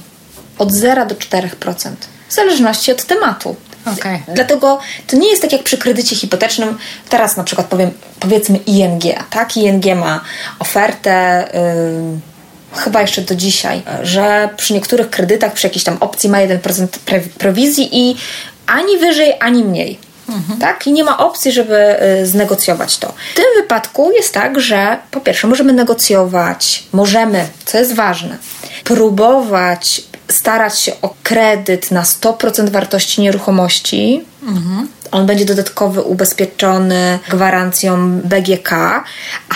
od 0.57 0.71
0 0.71 1.05
do 1.05 1.15
4%. 1.15 1.89
W 2.29 2.33
zależności 2.33 2.91
od 2.91 3.05
tematu. 3.05 3.55
Okej. 3.85 4.23
Dlatego 4.35 4.79
to 5.07 5.17
nie 5.17 5.29
jest 5.29 5.41
tak 5.41 5.51
jak 5.51 5.63
przy 5.63 5.77
kredycie 5.77 6.15
hipotecznym. 6.15 6.77
Teraz 7.09 7.37
na 7.37 7.43
przykład 7.43 7.67
powiem, 7.67 7.91
powiedzmy 8.19 8.57
ING, 8.57 9.03
tak? 9.29 9.57
ING 9.57 9.85
ma 9.95 10.21
ofertę 10.59 11.47
yy, 12.73 12.79
chyba 12.81 13.01
jeszcze 13.01 13.21
do 13.21 13.35
dzisiaj, 13.35 13.81
że 14.03 14.49
przy 14.57 14.73
niektórych 14.73 15.09
kredytach, 15.09 15.53
przy 15.53 15.67
jakiejś 15.67 15.83
tam 15.83 15.97
opcji 15.99 16.29
ma 16.29 16.37
1% 16.37 16.87
pre- 17.05 17.29
prowizji 17.37 17.89
i 17.91 18.15
ani 18.67 18.97
wyżej, 18.97 19.33
ani 19.39 19.63
mniej. 19.63 19.99
Tak? 20.59 20.87
I 20.87 20.93
nie 20.93 21.03
ma 21.03 21.17
opcji, 21.17 21.51
żeby 21.51 21.95
y, 22.21 22.25
znegocjować 22.25 22.97
to. 22.97 23.13
W 23.33 23.35
tym 23.35 23.45
wypadku 23.57 24.11
jest 24.11 24.33
tak, 24.33 24.59
że 24.59 24.97
po 25.11 25.21
pierwsze 25.21 25.47
możemy 25.47 25.73
negocjować, 25.73 26.83
możemy, 26.93 27.47
co 27.65 27.77
jest 27.77 27.95
ważne, 27.95 28.37
próbować 28.83 30.01
starać 30.29 30.79
się 30.79 30.91
o 31.01 31.13
kredyt 31.23 31.91
na 31.91 32.03
100% 32.03 32.69
wartości 32.69 33.21
nieruchomości. 33.21 34.25
On 35.11 35.25
będzie 35.25 35.45
dodatkowo 35.45 36.01
ubezpieczony 36.01 37.19
gwarancją 37.29 38.21
BGK, 38.23 39.03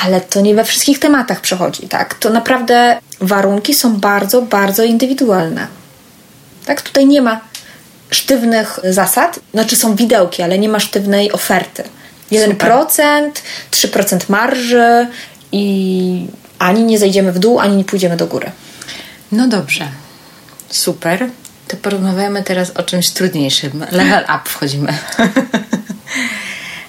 ale 0.04 0.22
to 0.22 0.42
nie 0.42 0.56
we 0.56 0.64
wszystkich 0.64 1.00
tematach 1.00 1.42
przechodzi. 1.42 1.88
Tak? 1.88 2.14
To 2.14 2.30
naprawdę 2.30 3.00
warunki 3.22 3.74
są 3.74 3.96
bardzo, 3.96 4.42
bardzo 4.42 4.84
indywidualne. 4.84 5.68
Tak? 6.66 6.82
Tutaj 6.82 7.06
nie 7.06 7.22
ma 7.22 7.42
sztywnych 8.10 8.80
zasad, 8.84 9.40
znaczy 9.54 9.76
są 9.76 9.96
widełki, 9.96 10.44
ale 10.44 10.60
nie 10.60 10.70
ma 10.70 10.80
sztywnej 10.80 11.32
oferty. 11.32 11.84
1%, 12.32 13.32
3% 13.72 14.20
marży 14.30 15.08
i 15.52 16.28
ani 16.60 16.84
nie 16.84 17.00
zejdziemy 17.00 17.32
w 17.32 17.40
dół, 17.40 17.60
ani 17.60 17.76
nie 17.78 17.84
pójdziemy 17.84 18.18
do 18.18 18.28
góry. 18.28 18.52
No 19.32 19.48
dobrze. 19.48 19.88
Super. 20.74 21.30
To 21.68 21.78
porozmawiamy 21.78 22.44
teraz 22.44 22.70
o 22.70 22.84
czymś 22.84 23.10
trudniejszym. 23.10 23.86
Level 23.92 24.24
up 24.24 24.42
wchodzimy. 24.46 24.94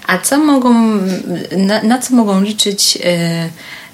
A 0.06 0.18
co 0.18 0.38
mogą, 0.38 0.74
na, 1.56 1.82
na 1.82 1.98
co 1.98 2.14
mogą 2.14 2.40
liczyć 2.40 2.98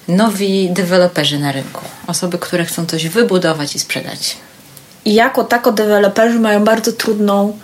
y, 0.09 0.13
nowi 0.13 0.71
deweloperzy 0.71 1.39
na 1.39 1.53
rynku? 1.53 1.85
Osoby, 2.07 2.39
które 2.39 2.65
chcą 2.65 2.87
coś 2.87 3.09
wybudować 3.09 3.77
i 3.77 3.79
sprzedać. 3.79 4.37
I 5.05 5.15
jako 5.15 5.45
tako 5.45 5.73
deweloperzy 5.73 6.39
mają 6.39 6.65
bardzo 6.65 6.93
trudną 6.93 7.59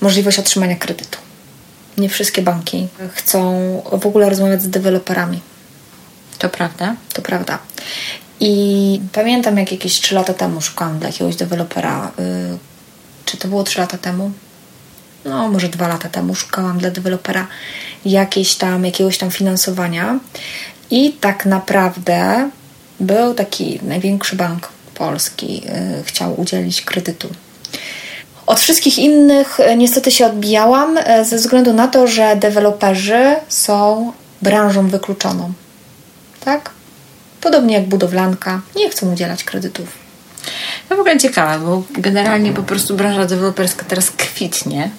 możliwość 0.00 0.38
otrzymania 0.38 0.76
kredytu. 0.76 1.18
Nie 1.98 2.08
wszystkie 2.08 2.42
banki 2.42 2.88
chcą 3.14 3.52
w 3.92 4.06
ogóle 4.06 4.30
rozmawiać 4.30 4.62
z 4.62 4.70
deweloperami. 4.70 5.40
To 6.38 6.48
prawda? 6.48 6.96
To 7.12 7.22
prawda. 7.22 7.58
I 8.44 9.00
pamiętam, 9.12 9.58
jak 9.58 9.72
jakieś 9.72 10.00
3 10.00 10.14
lata 10.14 10.34
temu 10.34 10.60
szukałam 10.60 10.98
dla 10.98 11.08
jakiegoś 11.08 11.36
dewelopera. 11.36 12.10
Yy, 12.18 12.58
czy 13.24 13.36
to 13.36 13.48
było 13.48 13.64
3 13.64 13.80
lata 13.80 13.98
temu? 13.98 14.30
No, 15.24 15.48
może 15.48 15.68
2 15.68 15.88
lata 15.88 16.08
temu 16.08 16.34
szukałam 16.34 16.78
dla 16.78 16.90
dewelopera 16.90 17.46
jakieś 18.04 18.54
tam, 18.54 18.84
jakiegoś 18.84 19.18
tam 19.18 19.30
finansowania. 19.30 20.18
I 20.90 21.12
tak 21.12 21.46
naprawdę 21.46 22.50
był 23.00 23.34
taki 23.34 23.80
największy 23.82 24.36
bank 24.36 24.68
polski, 24.94 25.54
yy, 25.54 26.04
chciał 26.04 26.40
udzielić 26.40 26.82
kredytu. 26.82 27.28
Od 28.46 28.60
wszystkich 28.60 28.98
innych 28.98 29.58
yy, 29.58 29.76
niestety 29.76 30.10
się 30.10 30.26
odbijałam 30.26 30.98
ze 31.24 31.36
względu 31.36 31.72
na 31.72 31.88
to, 31.88 32.06
że 32.06 32.36
deweloperzy 32.36 33.36
są 33.48 34.12
branżą 34.42 34.88
wykluczoną. 34.88 35.52
Tak? 36.44 36.81
Podobnie 37.42 37.74
jak 37.74 37.86
budowlanka, 37.86 38.60
nie 38.76 38.90
chcą 38.90 39.12
udzielać 39.12 39.44
kredytów. 39.44 39.88
To 40.88 40.96
w 40.96 41.00
ogóle 41.00 41.18
ciekawe, 41.18 41.64
bo 41.64 41.82
generalnie 41.90 42.52
po 42.52 42.62
prostu 42.62 42.96
branża 42.96 43.24
deweloperska 43.24 43.84
teraz 43.88 44.10
kwitnie, 44.10 44.90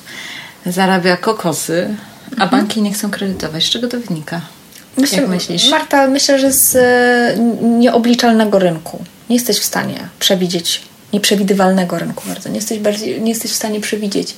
zarabia 0.65 1.17
kokosy, 1.17 1.95
a 2.29 2.43
mhm. 2.43 2.49
banki 2.49 2.82
nie 2.82 2.93
chcą 2.93 3.12
kredytować. 3.12 3.63
Z 3.63 3.69
czego 3.69 3.88
to 3.88 3.99
wynika? 3.99 4.41
Myślę, 4.97 5.17
jak 5.17 5.29
myślisz? 5.29 5.69
Marta, 5.69 6.08
myślę, 6.08 6.39
że 6.39 6.51
z 6.51 6.75
e, 6.75 7.39
nieobliczalnego 7.63 8.60
rynku. 8.60 9.03
Nie 9.29 9.36
jesteś 9.36 9.60
w 9.60 9.63
stanie 9.63 10.08
przewidzieć 10.19 10.82
nieprzewidywalnego 11.13 11.99
rynku 11.99 12.23
bardzo. 12.28 12.49
Nie 12.49 12.56
jesteś, 12.56 12.80
bardziej, 12.80 13.21
nie 13.21 13.30
jesteś 13.30 13.52
w 13.52 13.56
stanie 13.56 13.82
przewidzieć, 13.82 14.36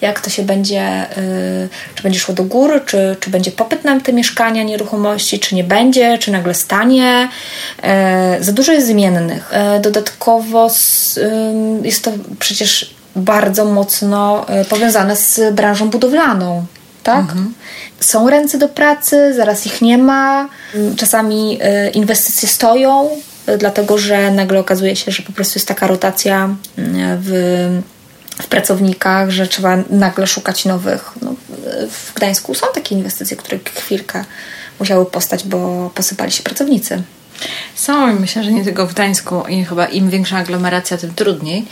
jak 0.00 0.20
to 0.20 0.30
się 0.30 0.42
będzie, 0.42 1.06
yy, 1.16 1.68
czy 1.94 2.02
będzie 2.02 2.20
szło 2.20 2.34
do 2.34 2.44
góry, 2.44 2.80
czy, 2.86 3.16
czy 3.20 3.30
będzie 3.30 3.50
popyt 3.50 3.84
na 3.84 4.00
te 4.00 4.12
mieszkania, 4.12 4.62
nieruchomości, 4.62 5.40
czy 5.40 5.54
nie 5.54 5.64
będzie, 5.64 6.18
czy 6.18 6.30
nagle 6.30 6.54
stanie. 6.54 7.28
Yy, 7.82 8.44
za 8.44 8.52
dużo 8.52 8.72
jest 8.72 8.86
zmiennych. 8.86 9.52
Yy, 9.74 9.80
dodatkowo 9.80 10.70
z, 10.70 11.20
jest 11.82 12.04
to 12.04 12.12
przecież 12.38 12.98
bardzo 13.16 13.64
mocno 13.64 14.46
y, 14.62 14.64
powiązane 14.64 15.16
z 15.16 15.54
branżą 15.54 15.90
budowlaną. 15.90 16.66
Tak? 17.02 17.18
Mhm. 17.18 17.54
Są 18.00 18.30
ręce 18.30 18.58
do 18.58 18.68
pracy, 18.68 19.34
zaraz 19.34 19.66
ich 19.66 19.82
nie 19.82 19.98
ma. 19.98 20.48
Czasami 20.96 21.58
y, 21.86 21.90
inwestycje 21.90 22.48
stoją, 22.48 23.10
dlatego 23.58 23.98
że 23.98 24.30
nagle 24.30 24.60
okazuje 24.60 24.96
się, 24.96 25.12
że 25.12 25.22
po 25.22 25.32
prostu 25.32 25.58
jest 25.58 25.68
taka 25.68 25.86
rotacja 25.86 26.56
mm, 26.78 27.18
w, 27.22 27.30
w 28.42 28.46
pracownikach, 28.46 29.30
że 29.30 29.46
trzeba 29.46 29.76
nagle 29.90 30.26
szukać 30.26 30.64
nowych. 30.64 31.12
No, 31.22 31.34
w 31.90 32.14
Gdańsku 32.14 32.54
są 32.54 32.66
takie 32.74 32.94
inwestycje, 32.94 33.36
które 33.36 33.58
chwilkę 33.74 34.24
musiały 34.80 35.06
postać, 35.06 35.44
bo 35.44 35.90
posypali 35.94 36.32
się 36.32 36.42
pracownicy. 36.42 37.02
Są 37.74 38.16
i 38.16 38.20
myślę, 38.20 38.44
że 38.44 38.52
nie 38.52 38.64
tylko 38.64 38.86
w 38.86 38.94
Gdańsku 38.94 39.42
i 39.48 39.64
chyba 39.64 39.86
im 39.86 40.10
większa 40.10 40.36
aglomeracja, 40.36 40.96
tym 40.96 41.14
trudniej. 41.14 41.64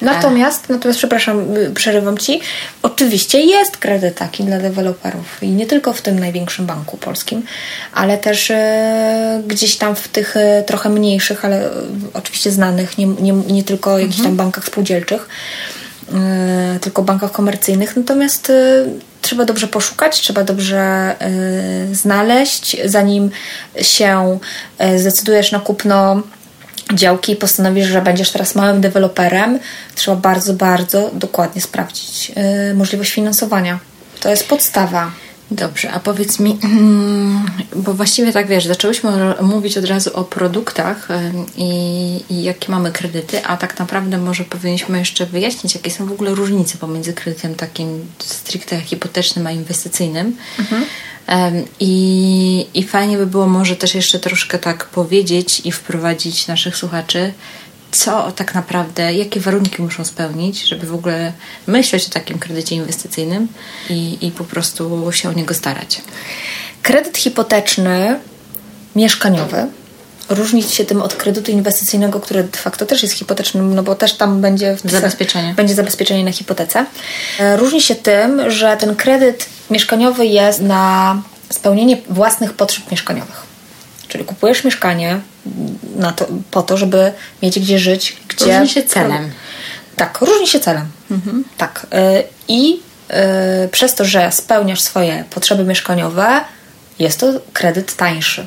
Natomiast, 0.00 0.70
e... 0.70 0.72
natomiast 0.72 0.98
przepraszam, 0.98 1.56
y, 1.56 1.70
przerywam 1.74 2.18
Ci, 2.18 2.40
oczywiście 2.82 3.40
jest 3.40 3.76
kredyt 3.76 4.14
taki 4.14 4.44
dla 4.44 4.58
deweloperów 4.58 5.42
i 5.42 5.48
nie 5.48 5.66
tylko 5.66 5.92
w 5.92 6.02
tym 6.02 6.18
największym 6.18 6.66
banku 6.66 6.96
polskim, 6.96 7.42
ale 7.92 8.18
też 8.18 8.50
e, 8.50 9.42
gdzieś 9.46 9.76
tam 9.76 9.96
w 9.96 10.08
tych 10.08 10.36
e, 10.36 10.62
trochę 10.62 10.88
mniejszych, 10.88 11.44
ale 11.44 11.66
e, 11.66 11.70
oczywiście 12.14 12.50
znanych, 12.50 12.98
nie, 12.98 13.06
nie, 13.06 13.32
nie 13.32 13.64
tylko 13.64 13.98
jakichś 13.98 14.18
mhm. 14.18 14.36
tam 14.36 14.36
bankach 14.36 14.64
spółdzielczych, 14.64 15.28
tylko 16.80 17.02
bankach 17.02 17.32
komercyjnych. 17.32 17.96
Natomiast 17.96 18.50
e, 18.50 18.84
trzeba 19.22 19.44
dobrze 19.44 19.66
poszukać, 19.68 20.20
trzeba 20.20 20.44
dobrze 20.44 21.14
y, 21.90 21.94
znaleźć, 21.94 22.76
zanim 22.84 23.30
się 23.82 24.38
zdecydujesz 24.96 25.52
na 25.52 25.60
kupno 25.60 26.22
działki 26.94 27.32
i 27.32 27.36
postanowisz, 27.36 27.86
że 27.86 28.02
będziesz 28.02 28.30
teraz 28.30 28.54
małym 28.54 28.80
deweloperem, 28.80 29.58
trzeba 29.94 30.16
bardzo, 30.16 30.54
bardzo 30.54 31.10
dokładnie 31.12 31.62
sprawdzić 31.62 32.32
możliwość 32.74 33.12
finansowania. 33.12 33.78
To 34.20 34.30
jest 34.30 34.48
podstawa. 34.48 35.10
Dobrze, 35.50 35.92
a 35.92 36.00
powiedz 36.00 36.38
mi, 36.38 36.58
bo 37.76 37.94
właściwie 37.94 38.32
tak 38.32 38.46
wiesz, 38.46 38.66
zaczęłyśmy 38.66 39.34
mówić 39.42 39.78
od 39.78 39.84
razu 39.84 40.10
o 40.14 40.24
produktach 40.24 41.08
i, 41.56 41.70
i, 42.30 42.42
jakie 42.42 42.72
mamy 42.72 42.92
kredyty, 42.92 43.44
a 43.46 43.56
tak 43.56 43.78
naprawdę 43.78 44.18
może 44.18 44.44
powinniśmy 44.44 44.98
jeszcze 44.98 45.26
wyjaśnić, 45.26 45.74
jakie 45.74 45.90
są 45.90 46.06
w 46.06 46.12
ogóle 46.12 46.34
różnice 46.34 46.78
pomiędzy 46.78 47.12
kredytem 47.12 47.54
takim 47.54 48.06
stricte 48.18 48.80
hipotecznym 48.80 49.46
a 49.46 49.50
inwestycyjnym. 49.50 50.36
Mhm. 50.58 50.84
I, 51.80 52.66
I 52.74 52.82
fajnie 52.82 53.16
by 53.16 53.26
było 53.26 53.46
może 53.46 53.76
też 53.76 53.94
jeszcze 53.94 54.18
troszkę 54.18 54.58
tak 54.58 54.86
powiedzieć 54.86 55.60
i 55.64 55.72
wprowadzić 55.72 56.46
naszych 56.46 56.76
słuchaczy 56.76 57.32
co 57.92 58.32
tak 58.32 58.54
naprawdę, 58.54 59.14
jakie 59.14 59.40
warunki 59.40 59.82
muszą 59.82 60.04
spełnić, 60.04 60.62
żeby 60.68 60.86
w 60.86 60.94
ogóle 60.94 61.32
myśleć 61.66 62.06
o 62.06 62.10
takim 62.10 62.38
kredycie 62.38 62.74
inwestycyjnym 62.74 63.48
i, 63.90 64.18
i 64.20 64.30
po 64.30 64.44
prostu 64.44 65.12
się 65.12 65.28
o 65.28 65.32
niego 65.32 65.54
starać. 65.54 66.00
Kredyt 66.82 67.18
hipoteczny, 67.18 68.20
mieszkaniowy, 68.96 69.66
różnić 70.28 70.70
się 70.70 70.84
tym 70.84 71.02
od 71.02 71.14
kredytu 71.14 71.50
inwestycyjnego, 71.50 72.20
który 72.20 72.44
de 72.44 72.58
facto 72.58 72.86
też 72.86 73.02
jest 73.02 73.14
hipotecznym, 73.14 73.74
no 73.74 73.82
bo 73.82 73.94
też 73.94 74.12
tam 74.12 74.40
będzie 74.40 74.76
zabezpieczenie. 74.84 75.54
będzie 75.54 75.74
zabezpieczenie 75.74 76.24
na 76.24 76.32
hipotece. 76.32 76.86
E, 77.38 77.56
różni 77.56 77.82
się 77.82 77.94
tym, 77.94 78.50
że 78.50 78.76
ten 78.76 78.96
kredyt 78.96 79.46
mieszkaniowy 79.70 80.26
jest 80.26 80.60
na 80.60 81.22
spełnienie 81.50 81.96
własnych 82.08 82.52
potrzeb 82.52 82.90
mieszkaniowych. 82.90 83.51
Czyli 84.12 84.24
kupujesz 84.24 84.64
mieszkanie 84.64 85.20
to, 86.16 86.26
po 86.50 86.62
to, 86.62 86.76
żeby 86.76 87.12
mieć 87.42 87.60
gdzie 87.60 87.78
żyć. 87.78 88.16
Gdzie... 88.28 88.58
Różni 88.58 88.74
się 88.74 88.82
celem. 88.82 89.30
Tak, 89.96 90.18
różni 90.20 90.46
się 90.46 90.60
celem. 90.60 90.86
Mhm. 91.10 91.44
Tak. 91.56 91.86
Y, 91.94 92.24
I 92.48 92.80
y, 93.64 93.68
przez 93.68 93.94
to, 93.94 94.04
że 94.04 94.32
spełniasz 94.32 94.80
swoje 94.80 95.24
potrzeby 95.30 95.64
mieszkaniowe, 95.64 96.40
jest 96.98 97.20
to 97.20 97.26
kredyt 97.52 97.96
tańszy. 97.96 98.46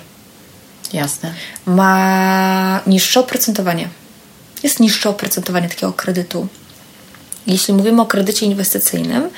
Jasne. 0.93 1.33
Ma 1.65 2.81
niższe 2.87 3.19
oprocentowanie. 3.19 3.89
Jest 4.63 4.79
niższe 4.79 5.09
oprocentowanie 5.09 5.69
takiego 5.69 5.93
kredytu. 5.93 6.47
Jeśli 7.47 7.73
mówimy 7.73 8.01
o 8.01 8.05
kredycie 8.05 8.45
inwestycyjnym, 8.45 9.29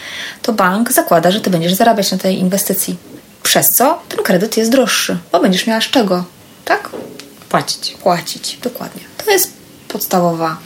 to 0.41 0.53
bank 0.53 0.91
zakłada, 0.91 1.31
że 1.31 1.41
ty 1.41 1.49
będziesz 1.49 1.73
zarabiać 1.73 2.11
na 2.11 2.17
tej 2.17 2.39
inwestycji. 2.39 2.97
Przez 3.57 3.71
co 3.71 3.99
ten 4.09 4.23
kredyt 4.23 4.57
jest 4.57 4.71
droższy, 4.71 5.17
bo 5.31 5.39
będziesz 5.39 5.67
miała 5.67 5.81
z 5.81 5.83
czego, 5.83 6.23
tak? 6.65 6.89
Płacić. 7.49 7.97
Płacić, 8.03 8.57
dokładnie. 8.63 9.01
To 9.25 9.31
jest 9.31 9.53
podstawowa. 9.87 10.57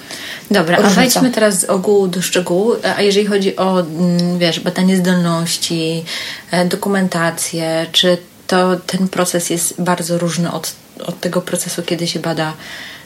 Dobra, 0.52 0.78
różnica. 0.78 1.02
a 1.02 1.04
wejdźmy 1.04 1.32
teraz 1.32 1.60
z 1.60 1.64
ogółu 1.64 2.08
do 2.08 2.22
szczegółu. 2.22 2.76
A 2.98 3.02
jeżeli 3.02 3.26
chodzi 3.26 3.58
o, 3.58 3.80
mm, 3.80 4.40
wiesz, 4.40 4.60
badanie 4.60 4.98
zdolności, 4.98 6.04
e, 6.52 6.66
dokumentację, 6.66 7.86
czy 7.92 8.18
to 8.48 8.76
ten 8.88 9.08
proces 9.08 9.50
jest 9.50 9.82
bardzo 9.82 10.18
różny 10.18 10.52
od, 10.52 10.74
od 11.06 11.20
tego 11.20 11.42
procesu, 11.42 11.84
kiedy 11.84 12.08
się 12.08 12.20
bada 12.20 12.54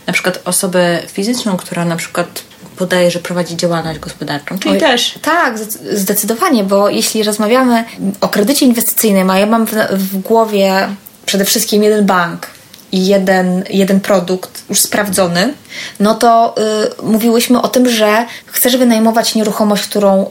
na 0.07 0.13
przykład 0.13 0.41
osobę 0.45 1.01
fizyczną, 1.07 1.57
która 1.57 1.85
na 1.85 1.95
przykład 1.95 2.43
podaje, 2.75 3.11
że 3.11 3.19
prowadzi 3.19 3.57
działalność 3.57 3.99
gospodarczą. 3.99 4.59
Czyli 4.59 4.73
Oj, 4.73 4.79
też. 4.79 5.19
Tak, 5.21 5.59
zdecydowanie, 5.93 6.63
bo 6.63 6.89
jeśli 6.89 7.23
rozmawiamy 7.23 7.83
o 8.21 8.29
kredycie 8.29 8.65
inwestycyjnym, 8.65 9.29
a 9.29 9.39
ja 9.39 9.45
mam 9.45 9.65
w, 9.65 9.73
w 9.91 10.21
głowie 10.21 10.87
przede 11.25 11.45
wszystkim 11.45 11.83
jeden 11.83 12.05
bank, 12.05 12.47
i 12.91 13.07
jeden, 13.07 13.63
jeden 13.69 13.99
produkt 13.99 14.63
już 14.69 14.79
sprawdzony, 14.79 15.53
no 15.99 16.15
to 16.15 16.55
y, 17.01 17.03
mówiłyśmy 17.03 17.61
o 17.61 17.67
tym, 17.67 17.89
że 17.89 18.25
chcesz 18.45 18.77
wynajmować 18.77 19.35
nieruchomość, 19.35 19.83
którą 19.83 20.23
y, 20.23 20.27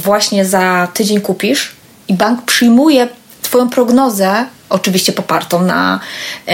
właśnie 0.00 0.44
za 0.44 0.88
tydzień 0.94 1.20
kupisz 1.20 1.72
i 2.08 2.14
bank 2.14 2.42
przyjmuje 2.42 3.08
Twoją 3.42 3.68
prognozę, 3.68 4.46
oczywiście 4.72 5.12
popartą 5.12 5.62
na, 5.62 6.00
y, 6.48 6.52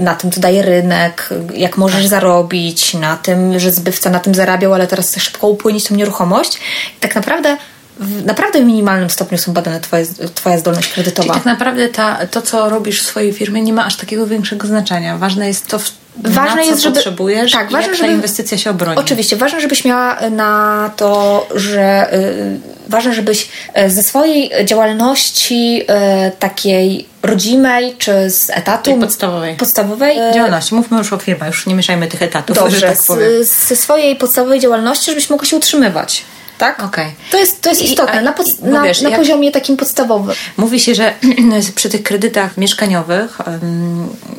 na 0.00 0.14
tym, 0.14 0.30
co 0.30 0.40
daje 0.40 0.62
rynek, 0.62 1.28
jak 1.54 1.76
możesz 1.76 2.00
tak. 2.00 2.10
zarobić, 2.10 2.94
na 2.94 3.16
tym, 3.16 3.58
że 3.58 3.72
zbywca 3.72 4.10
na 4.10 4.20
tym 4.20 4.34
zarabiał, 4.34 4.74
ale 4.74 4.86
teraz 4.86 5.08
chce 5.08 5.20
szybko 5.20 5.48
upłynić 5.48 5.84
tą 5.84 5.94
nieruchomość. 5.94 6.56
I 6.96 7.00
tak 7.00 7.14
naprawdę 7.14 7.56
w 8.00 8.24
naprawdę 8.24 8.64
minimalnym 8.64 9.10
stopniu 9.10 9.38
są 9.38 9.52
badane 9.52 9.80
twoje, 9.80 10.06
Twoja 10.34 10.58
zdolność 10.58 10.88
kredytowa. 10.88 11.28
Czyli 11.28 11.34
tak 11.34 11.44
naprawdę 11.44 11.88
ta, 11.88 12.26
to, 12.26 12.42
co 12.42 12.68
robisz 12.68 13.02
w 13.02 13.06
swojej 13.06 13.32
firmie, 13.32 13.62
nie 13.62 13.72
ma 13.72 13.84
aż 13.84 13.96
takiego 13.96 14.26
większego 14.26 14.66
znaczenia. 14.66 15.18
Ważne 15.18 15.48
jest 15.48 15.66
to, 15.66 15.78
ważne 16.16 16.56
na 16.56 16.62
jest, 16.62 16.82
żeby, 16.82 16.94
potrzebujesz 16.94 17.52
tak, 17.52 17.70
ważne, 17.70 17.88
jak 17.88 17.96
żeby, 17.96 18.08
ta 18.08 18.14
inwestycja 18.14 18.58
się 18.58 18.70
obroni. 18.70 18.98
Oczywiście, 18.98 19.36
ważne, 19.36 19.60
żebyś 19.60 19.84
miała 19.84 20.30
na 20.30 20.90
to, 20.96 21.46
że 21.54 22.14
y, 22.14 22.60
ważne, 22.88 23.14
żebyś 23.14 23.48
y, 23.78 23.90
ze 23.90 24.02
swojej 24.02 24.50
działalności 24.64 25.82
y, 25.82 26.30
takiej 26.38 27.08
rodzimej, 27.22 27.94
czy 27.98 28.30
z 28.30 28.50
etatu 28.50 28.90
Tej 28.90 29.00
podstawowej. 29.00 29.56
podstawowej 29.56 30.16
działalności. 30.34 30.74
Mówmy 30.74 30.98
już 30.98 31.12
o 31.12 31.18
firmach, 31.18 31.48
już 31.48 31.66
nie 31.66 31.74
mieszajmy 31.74 32.06
tych 32.06 32.22
etatów. 32.22 32.56
Dobrze, 32.56 32.80
tak 32.80 32.98
z, 32.98 33.68
ze 33.68 33.76
swojej 33.76 34.16
podstawowej 34.16 34.60
działalności, 34.60 35.10
żebyś 35.10 35.30
mogła 35.30 35.46
się 35.46 35.56
utrzymywać 35.56 36.24
tak? 36.58 36.82
Okay. 36.82 37.12
To 37.30 37.38
jest, 37.38 37.62
to 37.62 37.70
jest 37.70 37.82
istotne, 37.82 38.22
na, 38.22 38.32
pod, 38.32 38.62
na, 38.62 38.82
wiesz, 38.82 39.00
na 39.00 39.10
poziomie 39.10 39.52
takim 39.52 39.76
podstawowym. 39.76 40.34
Mówi 40.56 40.80
się, 40.80 40.94
że 40.94 41.14
przy 41.74 41.88
tych 41.88 42.02
kredytach 42.02 42.56
mieszkaniowych, 42.56 43.38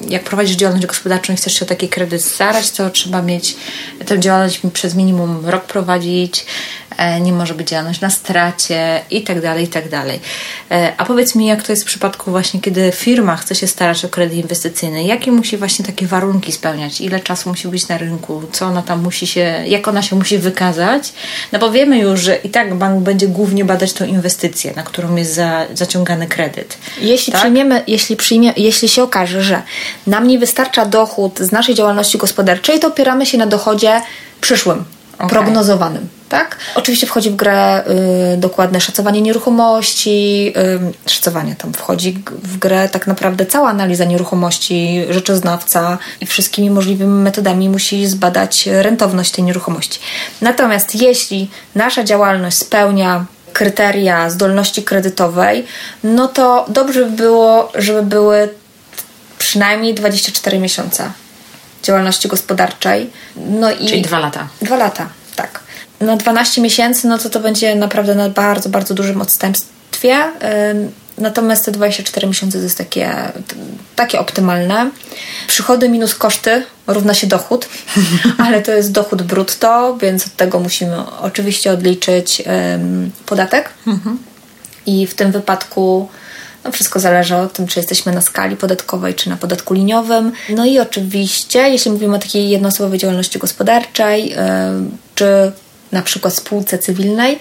jak 0.07 0.23
prowadzisz 0.23 0.55
działalność 0.55 0.87
gospodarczą 0.87 1.33
i 1.33 1.35
chcesz 1.35 1.59
się 1.59 1.65
o 1.65 1.67
taki 1.67 1.89
kredyt 1.89 2.23
starać, 2.23 2.71
to 2.71 2.89
trzeba 2.89 3.21
mieć 3.21 3.55
tę 4.05 4.19
działalność 4.19 4.61
przez 4.73 4.95
minimum 4.95 5.45
rok 5.45 5.63
prowadzić, 5.63 6.45
nie 7.21 7.33
może 7.33 7.53
być 7.53 7.69
działalność 7.69 8.01
na 8.01 8.09
stracie 8.09 9.01
i 9.11 9.21
tak 9.21 9.41
dalej, 9.41 9.63
i 9.63 9.67
tak 9.67 9.89
dalej. 9.89 10.19
E, 10.71 10.93
a 10.97 11.05
powiedz 11.05 11.35
mi, 11.35 11.47
jak 11.47 11.63
to 11.63 11.71
jest 11.71 11.83
w 11.83 11.85
przypadku 11.85 12.31
właśnie, 12.31 12.61
kiedy 12.61 12.91
firma 12.91 13.35
chce 13.35 13.55
się 13.55 13.67
starać 13.67 14.05
o 14.05 14.09
kredyt 14.09 14.37
inwestycyjny, 14.37 15.03
jakie 15.03 15.31
musi 15.31 15.57
właśnie 15.57 15.85
takie 15.85 16.07
warunki 16.07 16.51
spełniać, 16.51 17.01
ile 17.01 17.19
czasu 17.19 17.49
musi 17.49 17.67
być 17.67 17.87
na 17.87 17.97
rynku, 17.97 18.41
co 18.51 18.65
ona 18.65 18.81
tam 18.81 19.01
musi 19.01 19.27
się, 19.27 19.63
jak 19.67 19.87
ona 19.87 20.01
się 20.01 20.15
musi 20.15 20.37
wykazać, 20.37 21.13
no 21.51 21.59
bo 21.59 21.71
wiemy 21.71 21.99
już, 21.99 22.19
że 22.19 22.35
i 22.35 22.49
tak 22.49 22.75
bank 22.75 23.03
będzie 23.03 23.27
głównie 23.27 23.65
badać 23.65 23.93
tą 23.93 24.05
inwestycję, 24.05 24.73
na 24.75 24.83
którą 24.83 25.15
jest 25.15 25.33
za, 25.33 25.65
zaciągany 25.73 26.27
kredyt. 26.27 26.77
Jeśli 27.01 27.33
tak? 27.33 27.41
przyjmiemy, 27.41 27.83
jeśli 27.87 28.15
przyjmie, 28.15 28.53
jeśli 28.57 28.89
się 28.89 29.03
okaże, 29.03 29.43
że 29.43 29.61
nam 30.07 30.27
nie 30.27 30.39
wystarcza 30.39 30.85
dochód 30.85 31.39
z 31.39 31.51
naszej 31.51 31.75
działalności 31.75 32.17
gospodarczej, 32.17 32.79
to 32.79 32.87
opieramy 32.87 33.25
się 33.25 33.37
na 33.37 33.47
dochodzie 33.47 34.01
przyszłym, 34.41 34.85
okay. 35.17 35.29
prognozowanym 35.29 36.16
tak? 36.29 36.57
Oczywiście 36.75 37.07
wchodzi 37.07 37.29
w 37.29 37.35
grę 37.35 37.83
y, 38.33 38.37
dokładne 38.37 38.81
szacowanie 38.81 39.21
nieruchomości, 39.21 40.53
y, 41.05 41.09
szacowanie 41.09 41.55
tam 41.55 41.73
wchodzi 41.73 42.23
w 42.43 42.57
grę 42.57 42.89
tak 42.89 43.07
naprawdę 43.07 43.45
cała 43.45 43.69
analiza 43.69 44.05
nieruchomości, 44.05 45.05
rzeczoznawca 45.09 45.97
i 46.21 46.25
wszystkimi 46.25 46.69
możliwymi 46.69 47.23
metodami 47.23 47.69
musi 47.69 48.07
zbadać 48.07 48.65
rentowność 48.71 49.31
tej 49.31 49.43
nieruchomości. 49.43 49.99
Natomiast 50.41 50.95
jeśli 50.95 51.49
nasza 51.75 52.03
działalność 52.03 52.57
spełnia 52.57 53.25
kryteria 53.53 54.29
zdolności 54.29 54.83
kredytowej, 54.83 55.65
no 56.03 56.27
to 56.27 56.65
dobrze 56.67 57.05
by 57.05 57.11
było, 57.11 57.71
żeby 57.75 58.03
były 58.03 58.49
przynajmniej 59.37 59.93
24 59.93 60.59
miesiące 60.59 61.11
działalności 61.83 62.27
gospodarczej. 62.27 63.09
No 63.35 63.71
i 63.71 63.87
Czyli 63.87 64.01
dwa 64.01 64.19
lata. 64.19 64.47
Dwa 64.61 64.77
lata, 64.77 65.09
na 65.99 66.15
12 66.15 66.61
miesięcy, 66.61 67.07
no 67.07 67.17
to 67.17 67.29
to 67.29 67.39
będzie 67.39 67.75
naprawdę 67.75 68.15
na 68.15 68.29
bardzo, 68.29 68.69
bardzo 68.69 68.93
dużym 68.93 69.21
odstępstwie. 69.21 70.17
Natomiast 71.17 71.65
te 71.65 71.71
24 71.71 72.27
miesiące 72.27 72.57
to 72.57 72.63
jest 72.63 72.77
takie, 72.77 73.31
takie 73.95 74.19
optymalne. 74.19 74.91
Przychody 75.47 75.89
minus 75.89 76.15
koszty 76.15 76.63
równa 76.87 77.13
się 77.13 77.27
dochód, 77.27 77.69
ale 78.45 78.61
to 78.61 78.71
jest 78.71 78.91
dochód 78.91 79.21
brutto, 79.21 79.97
więc 80.01 80.27
od 80.27 80.35
tego 80.35 80.59
musimy 80.59 80.95
oczywiście 81.21 81.71
odliczyć 81.71 82.43
um, 82.45 83.11
podatek. 83.25 83.69
Mhm. 83.87 84.17
I 84.85 85.07
w 85.07 85.13
tym 85.13 85.31
wypadku 85.31 86.09
no 86.63 86.71
wszystko 86.71 86.99
zależy 86.99 87.35
od 87.35 87.53
tym, 87.53 87.67
czy 87.67 87.79
jesteśmy 87.79 88.11
na 88.11 88.21
skali 88.21 88.55
podatkowej, 88.55 89.15
czy 89.15 89.29
na 89.29 89.37
podatku 89.37 89.73
liniowym. 89.73 90.31
No 90.49 90.65
i 90.65 90.79
oczywiście, 90.79 91.59
jeśli 91.59 91.91
mówimy 91.91 92.15
o 92.15 92.19
takiej 92.19 92.49
jednoosobowej 92.49 92.99
działalności 92.99 93.39
gospodarczej, 93.39 94.29
yy, 94.29 94.35
czy 95.15 95.51
na 95.91 96.01
przykład 96.01 96.33
spółce 96.33 96.77
cywilnej, 96.77 97.39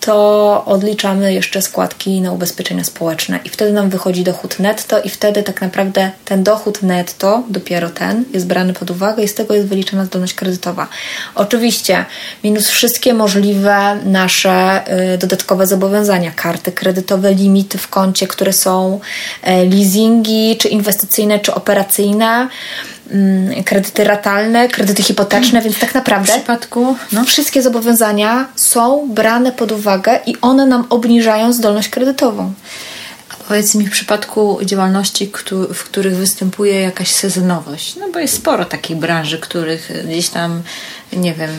to 0.00 0.64
odliczamy 0.66 1.32
jeszcze 1.34 1.62
składki 1.62 2.20
na 2.20 2.32
ubezpieczenia 2.32 2.84
społeczne. 2.84 3.38
I 3.44 3.48
wtedy 3.48 3.72
nam 3.72 3.90
wychodzi 3.90 4.24
dochód 4.24 4.58
netto 4.58 5.00
i 5.00 5.08
wtedy 5.08 5.42
tak 5.42 5.60
naprawdę 5.60 6.10
ten 6.24 6.42
dochód 6.42 6.82
netto, 6.82 7.42
dopiero 7.48 7.90
ten, 7.90 8.24
jest 8.32 8.46
brany 8.46 8.72
pod 8.72 8.90
uwagę 8.90 9.22
i 9.22 9.28
z 9.28 9.34
tego 9.34 9.54
jest 9.54 9.66
wyliczana 9.66 10.04
zdolność 10.04 10.34
kredytowa. 10.34 10.88
Oczywiście 11.34 12.04
minus 12.44 12.68
wszystkie 12.68 13.14
możliwe 13.14 13.98
nasze 14.04 14.82
y, 15.14 15.18
dodatkowe 15.18 15.66
zobowiązania, 15.66 16.30
karty 16.30 16.72
kredytowe, 16.72 17.34
limity 17.34 17.78
w 17.78 17.88
koncie, 17.88 18.26
które 18.26 18.52
są 18.52 19.00
y, 19.46 19.50
leasingi, 19.50 20.56
czy 20.56 20.68
inwestycyjne, 20.68 21.38
czy 21.38 21.54
operacyjne, 21.54 22.48
kredyty 23.64 24.04
ratalne, 24.04 24.68
kredyty 24.68 25.02
hipoteczne, 25.02 25.62
więc 25.62 25.78
tak 25.78 25.94
naprawdę 25.94 26.32
w 26.32 26.36
przypadku 26.36 26.96
no. 27.12 27.24
wszystkie 27.24 27.62
zobowiązania 27.62 28.48
są 28.56 29.08
brane 29.14 29.52
pod 29.52 29.72
uwagę 29.72 30.20
i 30.26 30.36
one 30.40 30.66
nam 30.66 30.86
obniżają 30.90 31.52
zdolność 31.52 31.88
kredytową. 31.88 32.52
Powiedz 33.48 33.74
mi 33.74 33.86
w 33.86 33.90
przypadku 33.90 34.58
działalności, 34.62 35.32
w 35.74 35.84
których 35.84 36.16
występuje 36.16 36.80
jakaś 36.80 37.08
sezonowość, 37.08 37.96
no 37.96 38.08
bo 38.12 38.18
jest 38.18 38.34
sporo 38.34 38.64
takich 38.64 38.96
branży, 38.96 39.38
których 39.38 39.92
gdzieś 40.04 40.28
tam, 40.28 40.62
nie 41.12 41.34
wiem, 41.34 41.50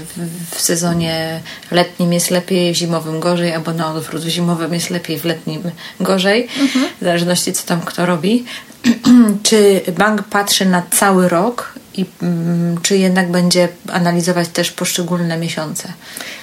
w 0.52 0.62
sezonie 0.62 1.40
letnim 1.72 2.14
jest 2.14 2.32
lepiej, 2.32 2.74
w 2.74 2.78
zimowym 2.78 3.20
gorzej, 3.20 3.54
albo 3.54 3.74
na 3.74 3.94
odwrót, 3.94 4.22
w 4.22 4.28
zimowym 4.28 4.74
jest 4.74 4.90
lepiej, 4.90 5.20
w 5.20 5.26
letnim 5.26 5.62
gorzej, 6.00 6.48
mhm. 6.60 6.86
w 7.02 7.04
zależności 7.04 7.54
co 7.54 7.64
tam 7.64 7.82
kto 7.82 8.06
robi. 8.06 8.46
czy 9.44 9.82
bank 9.98 10.24
patrzy 10.24 10.66
na 10.66 10.84
cały 10.92 11.30
rok 11.30 11.74
i 11.96 12.06
mm, 12.22 12.82
czy 12.82 12.98
jednak 12.98 13.32
będzie 13.32 13.68
analizować 13.92 14.48
też 14.48 14.72
poszczególne 14.72 15.38
miesiące? 15.38 15.94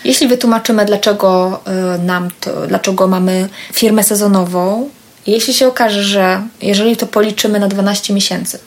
Jeśli 0.04 0.28
wytłumaczymy, 0.28 0.84
dlaczego 0.84 1.60
y, 1.96 1.98
nam 1.98 2.28
to, 2.40 2.66
dlaczego 2.66 3.06
mamy 3.06 3.48
firmę 3.72 4.04
sezonową, 4.04 4.90
jeśli 5.26 5.54
się 5.54 5.68
okaże, 5.68 6.02
że 6.02 6.42
jeżeli 6.62 6.96
to 6.96 7.06
policzymy 7.06 7.60
na 7.60 7.68
12 7.68 8.14
miesięcy 8.14 8.58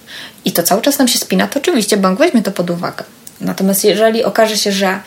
i 0.46 0.52
to 0.52 0.64
cały 0.64 0.82
czas 0.82 1.00
nam 1.00 1.08
się 1.08 1.20
spina, 1.20 1.48
to 1.48 1.60
oczywiście 1.60 1.98
bank 1.98 2.20
weźmie 2.20 2.42
to 2.42 2.52
pod 2.52 2.70
uwagę. 2.70 3.04
Natomiast 3.42 3.84
jeżeli 3.84 4.24
okaże 4.24 4.58
się, 4.58 4.72
że 4.72 5.00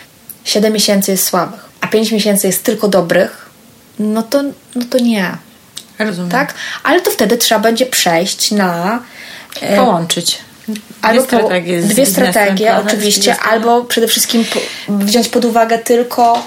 7 0.45 0.73
miesięcy 0.73 1.11
jest 1.11 1.27
słabych, 1.27 1.69
a 1.81 1.87
5 1.87 2.13
miesięcy 2.13 2.47
jest 2.47 2.65
tylko 2.65 2.89
dobrych, 2.89 3.51
no 3.99 4.23
to, 4.23 4.43
no 4.75 4.85
to 4.91 4.99
nie. 4.99 5.37
Rozumiem. 5.99 6.31
Tak? 6.31 6.55
Ale 6.83 7.01
to 7.01 7.11
wtedy 7.11 7.39
trzeba 7.39 7.61
będzie 7.61 7.87
przejść 7.87 8.51
na. 8.51 9.03
E, 9.61 9.77
Połączyć. 9.77 10.39
Dwie 10.69 10.81
albo 11.03 11.23
strategie, 11.23 11.83
dwie 11.83 12.07
strategie 12.07 12.77
oczywiście, 12.77 13.41
albo 13.41 13.85
przede 13.85 14.09
wszystkim 14.09 14.45
wziąć 14.89 15.29
pod 15.29 15.45
uwagę 15.45 15.79
tylko 15.79 16.47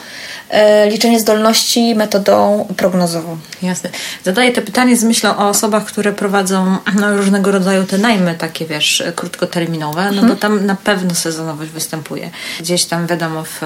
liczenie 0.90 1.20
zdolności 1.20 1.96
metodą 1.96 2.68
prognozową. 2.78 3.38
Jasne. 3.62 3.90
Zadaję 4.24 4.52
to 4.52 4.62
pytanie 4.62 4.98
z 4.98 5.04
myślą 5.04 5.38
o 5.38 5.50
osobach, 5.50 5.86
które 5.86 6.14
prowadzą 6.14 6.78
no, 7.00 7.18
różnego 7.18 7.52
rodzaju 7.52 7.84
te 7.84 7.98
najmy 7.98 8.36
takie, 8.36 8.66
wiesz, 8.66 9.04
krótkoterminowe, 9.16 10.04
no 10.04 10.10
mhm. 10.10 10.28
bo 10.28 10.36
tam 10.36 10.66
na 10.66 10.76
pewno 10.76 11.16
sezonowość 11.16 11.72
występuje. 11.72 12.30
Gdzieś 12.60 12.86
tam 12.86 13.08
wiadomo, 13.08 13.44
w, 13.44 13.62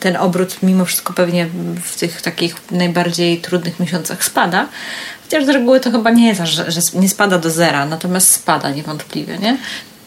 ten 0.00 0.16
obrót 0.16 0.56
mimo 0.62 0.84
wszystko 0.84 1.12
pewnie 1.12 1.46
w 1.82 1.98
tych 1.98 2.22
takich 2.22 2.54
najbardziej 2.70 3.40
trudnych 3.40 3.80
miesiącach 3.80 4.24
spada. 4.24 4.68
Chociaż 5.22 5.44
z 5.44 5.48
reguły 5.48 5.80
to 5.80 5.90
chyba 5.90 6.10
nie 6.10 6.28
jest, 6.28 6.40
że, 6.44 6.70
że 6.70 6.80
nie 6.94 7.08
spada 7.08 7.38
do 7.38 7.50
zera, 7.50 7.86
natomiast 7.86 8.30
spada 8.30 8.70
niewątpliwie, 8.70 9.38
nie? 9.38 9.56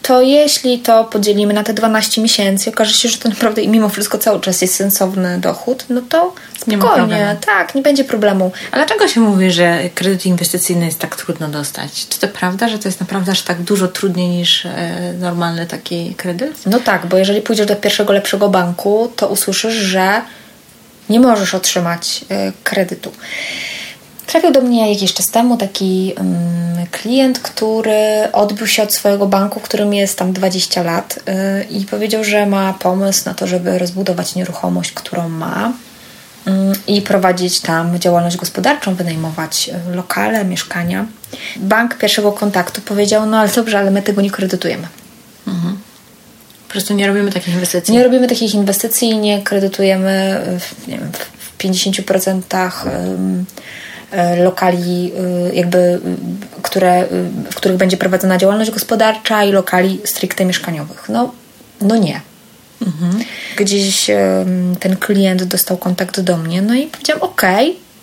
To 0.01 0.21
jeśli 0.21 0.79
to 0.79 1.03
podzielimy 1.03 1.53
na 1.53 1.63
te 1.63 1.73
12 1.73 2.21
miesięcy, 2.21 2.69
okaże 2.69 2.93
się, 2.93 3.09
że 3.09 3.17
to 3.17 3.29
naprawdę 3.29 3.61
i 3.61 3.67
mimo 3.69 3.89
wszystko 3.89 4.17
cały 4.17 4.41
czas 4.41 4.61
jest 4.61 4.75
sensowny 4.75 5.39
dochód, 5.39 5.85
no 5.89 6.01
to 6.09 6.33
spokojnie, 6.61 7.15
nie 7.15 7.37
tak, 7.45 7.75
nie 7.75 7.81
będzie 7.81 8.03
problemu. 8.03 8.51
A 8.71 8.75
dlaczego 8.75 9.07
się 9.07 9.19
mówi, 9.19 9.51
że 9.51 9.79
kredyt 9.95 10.25
inwestycyjny 10.25 10.85
jest 10.85 10.99
tak 10.99 11.15
trudno 11.15 11.47
dostać? 11.47 12.07
Czy 12.09 12.19
to 12.19 12.27
prawda, 12.27 12.69
że 12.69 12.79
to 12.79 12.87
jest 12.87 12.99
naprawdę 12.99 13.31
aż 13.31 13.41
tak 13.41 13.61
dużo 13.61 13.87
trudniej 13.87 14.29
niż 14.29 14.65
e, 14.65 15.13
normalny 15.19 15.67
taki 15.67 16.15
kredyt? 16.15 16.65
No 16.65 16.79
tak, 16.79 17.05
bo 17.05 17.17
jeżeli 17.17 17.41
pójdziesz 17.41 17.67
do 17.67 17.75
pierwszego 17.75 18.13
lepszego 18.13 18.49
banku, 18.49 19.11
to 19.15 19.27
usłyszysz, 19.27 19.73
że 19.73 20.21
nie 21.09 21.19
możesz 21.19 21.55
otrzymać 21.55 22.25
e, 22.29 22.51
kredytu. 22.63 23.11
Trafił 24.31 24.51
do 24.51 24.61
mnie 24.61 24.93
jakiś 24.93 25.13
czas 25.13 25.27
temu 25.27 25.57
taki 25.57 26.13
um, 26.17 26.35
klient, 26.91 27.39
który 27.39 28.31
odbił 28.33 28.67
się 28.67 28.83
od 28.83 28.93
swojego 28.93 29.27
banku, 29.27 29.59
którym 29.59 29.93
jest 29.93 30.17
tam 30.17 30.33
20 30.33 30.83
lat 30.83 31.19
yy, 31.27 31.77
i 31.79 31.85
powiedział, 31.85 32.23
że 32.23 32.45
ma 32.45 32.73
pomysł 32.73 33.21
na 33.25 33.33
to, 33.33 33.47
żeby 33.47 33.79
rozbudować 33.79 34.35
nieruchomość, 34.35 34.91
którą 34.91 35.29
ma 35.29 35.73
yy, 36.45 36.53
i 36.87 37.01
prowadzić 37.01 37.59
tam 37.59 37.99
działalność 37.99 38.37
gospodarczą, 38.37 38.95
wynajmować 38.95 39.69
y, 39.91 39.95
lokale, 39.95 40.45
mieszkania. 40.45 41.05
Bank 41.55 41.97
pierwszego 41.97 42.31
kontaktu 42.31 42.81
powiedział, 42.81 43.25
no 43.25 43.37
ale 43.37 43.49
dobrze, 43.49 43.79
ale 43.79 43.91
my 43.91 44.01
tego 44.01 44.21
nie 44.21 44.31
kredytujemy. 44.31 44.87
Mhm. 45.47 45.77
Po 46.67 46.71
prostu 46.71 46.93
nie 46.93 47.07
robimy 47.07 47.31
takich 47.31 47.53
inwestycji. 47.53 47.93
Nie 47.93 48.03
robimy 48.03 48.27
takich 48.27 48.53
inwestycji 48.53 49.09
i 49.09 49.17
nie 49.17 49.41
kredytujemy 49.41 50.41
w, 50.59 50.87
nie 50.87 50.97
wiem, 50.97 51.11
w 51.13 51.57
50% 51.57 52.41
lokali, 54.43 55.11
jakby, 55.53 55.99
które, 56.61 57.05
w 57.51 57.55
których 57.55 57.77
będzie 57.77 57.97
prowadzona 57.97 58.37
działalność 58.37 58.71
gospodarcza 58.71 59.43
i 59.43 59.51
lokali 59.51 59.99
stricte 60.05 60.45
mieszkaniowych. 60.45 61.09
No, 61.09 61.31
no 61.81 61.95
nie. 61.95 62.21
Mhm. 62.81 63.23
Gdzieś 63.55 64.07
ten 64.79 64.97
klient 64.97 65.43
dostał 65.43 65.77
kontakt 65.77 66.19
do 66.19 66.37
mnie, 66.37 66.61
no 66.61 66.73
i 66.73 66.87
powiedziałam: 66.87 67.23
OK, 67.23 67.41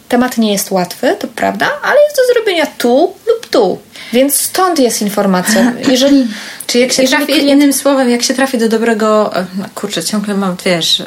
temat 0.09 0.39
nie 0.39 0.53
jest 0.53 0.71
łatwy, 0.71 1.17
to 1.19 1.29
prawda, 1.29 1.71
ale 1.83 2.01
jest 2.01 2.17
do 2.17 2.35
zrobienia 2.35 2.67
tu 2.67 3.15
lub 3.27 3.47
tu. 3.51 3.79
Więc 4.13 4.41
stąd 4.41 4.79
jest 4.79 5.03
informacja. 5.03 5.73
Jeżeli, 5.91 6.27
czy 6.67 6.79
jak 6.79 6.93
się 6.93 7.09
trafi, 7.09 7.27
klient... 7.27 7.49
innym 7.49 7.73
słowem, 7.73 8.11
jak 8.11 8.23
się 8.23 8.35
trafi 8.35 8.59
do 8.59 8.69
dobrego, 8.69 9.37
e, 9.37 9.47
no 9.59 9.65
kurczę, 9.75 10.05
ciągle 10.05 10.35
mam, 10.35 10.57
wiesz, 10.65 11.01
e, 11.01 11.07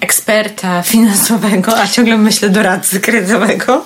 eksperta 0.00 0.82
finansowego, 0.82 1.78
a 1.78 1.88
ciągle 1.88 2.16
myślę 2.16 2.48
doradcy 2.48 3.00
kredytowego, 3.00 3.84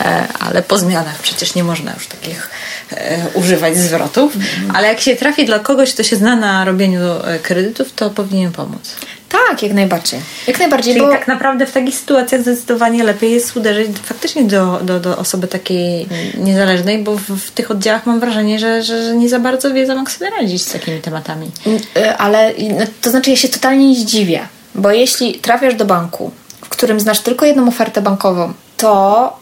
e, 0.00 0.24
ale 0.40 0.62
po 0.62 0.78
zmianach 0.78 1.18
przecież 1.18 1.54
nie 1.54 1.64
można 1.64 1.94
już 1.94 2.06
takich 2.06 2.50
używać 3.34 3.76
zwrotów, 3.76 4.36
mhm. 4.36 4.76
ale 4.76 4.88
jak 4.88 5.00
się 5.00 5.16
trafi 5.16 5.46
dla 5.46 5.58
kogoś, 5.58 5.94
kto 5.94 6.02
się 6.02 6.16
zna 6.16 6.36
na 6.36 6.64
robieniu 6.64 7.00
kredytów, 7.42 7.92
to 7.92 8.10
powinien 8.10 8.52
pomóc. 8.52 8.96
Tak, 9.28 9.62
jak 9.62 9.72
najbardziej. 9.72 10.20
Jak 10.46 10.58
najbardziej, 10.58 10.94
Czyli 10.94 11.06
bo... 11.06 11.12
tak 11.12 11.28
naprawdę 11.28 11.66
w 11.66 11.72
takich 11.72 11.94
sytuacjach 11.94 12.40
zdecydowanie 12.40 13.04
lepiej 13.04 13.32
jest 13.32 13.56
uderzyć 13.56 13.98
faktycznie 14.02 14.44
do, 14.44 14.80
do, 14.82 15.00
do 15.00 15.18
osoby 15.18 15.48
takiej 15.48 16.06
niezależnej, 16.38 16.98
bo 16.98 17.16
w, 17.16 17.22
w 17.22 17.50
tych 17.50 17.70
oddziałach 17.70 18.06
mam 18.06 18.20
wrażenie, 18.20 18.58
że, 18.58 18.82
że, 18.82 19.04
że, 19.04 19.16
nie 19.16 19.28
za 19.28 19.38
bardzo 19.38 19.74
wiedzą, 19.74 19.96
jak 19.96 20.10
sobie 20.10 20.30
radzić 20.30 20.62
z 20.62 20.72
takimi 20.72 21.00
tematami. 21.00 21.50
Y, 21.96 22.16
ale 22.16 22.52
no, 22.78 22.84
to 23.00 23.10
znaczy, 23.10 23.30
ja 23.30 23.36
się 23.36 23.48
totalnie 23.48 23.88
nie 23.88 23.96
zdziwię, 23.96 24.48
bo 24.74 24.90
jeśli 24.90 25.34
trafiasz 25.34 25.74
do 25.74 25.84
banku, 25.84 26.30
w 26.64 26.68
którym 26.68 27.00
znasz 27.00 27.20
tylko 27.20 27.46
jedną 27.46 27.68
ofertę 27.68 28.02
bankową, 28.02 28.52
to 28.76 29.36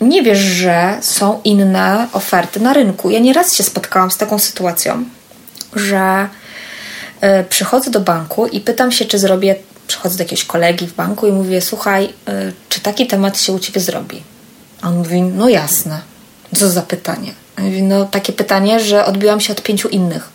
nie 0.00 0.22
wiesz, 0.22 0.38
że 0.38 0.98
są 1.00 1.40
inne 1.44 2.08
oferty 2.12 2.60
na 2.60 2.72
rynku. 2.72 3.10
Ja 3.10 3.18
nieraz 3.18 3.54
się 3.54 3.62
spotkałam 3.62 4.10
z 4.10 4.16
taką 4.16 4.38
sytuacją, 4.38 5.04
że 5.76 6.28
przychodzę 7.48 7.90
do 7.90 8.00
banku 8.00 8.46
i 8.46 8.60
pytam 8.60 8.92
się, 8.92 9.04
czy 9.04 9.18
zrobię, 9.18 9.56
przychodzę 9.86 10.16
do 10.16 10.22
jakiegoś 10.22 10.44
kolegi 10.44 10.86
w 10.86 10.94
banku 10.94 11.26
i 11.26 11.32
mówię, 11.32 11.60
słuchaj, 11.60 12.04
e, 12.28 12.52
czy 12.68 12.80
taki 12.80 13.06
temat 13.06 13.40
się 13.40 13.52
u 13.52 13.58
Ciebie 13.58 13.80
zrobi? 13.80 14.22
A 14.82 14.88
on 14.88 14.96
mówi, 14.96 15.22
no 15.22 15.48
jasne. 15.48 16.00
Co 16.56 16.70
za 16.70 16.82
pytanie? 16.82 17.32
Ja 17.58 17.64
mówię, 17.64 17.82
no 17.82 18.04
takie 18.04 18.32
pytanie, 18.32 18.80
że 18.80 19.04
odbiłam 19.04 19.40
się 19.40 19.52
od 19.52 19.62
pięciu 19.62 19.88
innych. 19.88 20.28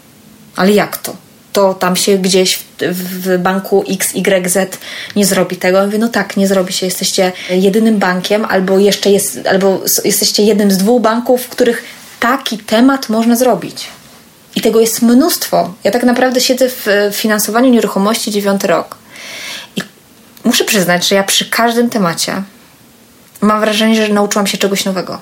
Ale 0.56 0.72
jak 0.72 0.98
to? 0.98 1.16
To 1.54 1.74
tam 1.74 1.96
się 1.96 2.18
gdzieś 2.18 2.60
w, 2.80 3.38
banku 3.38 3.84
XYZ 3.90 4.58
nie 5.16 5.26
zrobi 5.26 5.58
tego. 5.58 5.86
Mówię, 5.86 5.98
no 5.98 6.08
tak, 6.08 6.38
nie 6.38 6.48
zrobi 6.48 6.74
się. 6.74 6.86
Jesteście 6.86 7.32
jedynym 7.50 7.98
bankiem, 8.00 8.46
albo 8.46 8.80
jeszcze 8.80 9.10
jest, 9.12 9.40
albo 9.50 9.82
jesteście 10.06 10.44
jednym 10.44 10.72
z 10.72 10.78
dwóch 10.78 11.02
banków, 11.02 11.42
w 11.42 11.50
których 11.50 11.84
taki 12.20 12.58
temat 12.58 13.10
można 13.10 13.36
zrobić. 13.36 13.88
I 14.56 14.62
tego 14.62 14.80
jest 14.80 15.02
mnóstwo. 15.02 15.74
Ja 15.84 15.92
tak 15.92 16.04
naprawdę 16.04 16.42
siedzę 16.42 16.70
w 16.70 16.88
finansowaniu 17.14 17.70
nieruchomości 17.70 18.32
dziewiąty 18.32 18.68
rok. 18.68 18.98
I 19.76 19.82
muszę 20.44 20.64
przyznać, 20.64 21.08
że 21.08 21.16
ja 21.16 21.24
przy 21.24 21.50
każdym 21.50 21.90
temacie 21.90 22.44
mam 23.42 23.60
wrażenie, 23.60 23.96
że 23.96 24.14
nauczyłam 24.14 24.48
się 24.48 24.58
czegoś 24.58 24.86
nowego. 24.86 25.22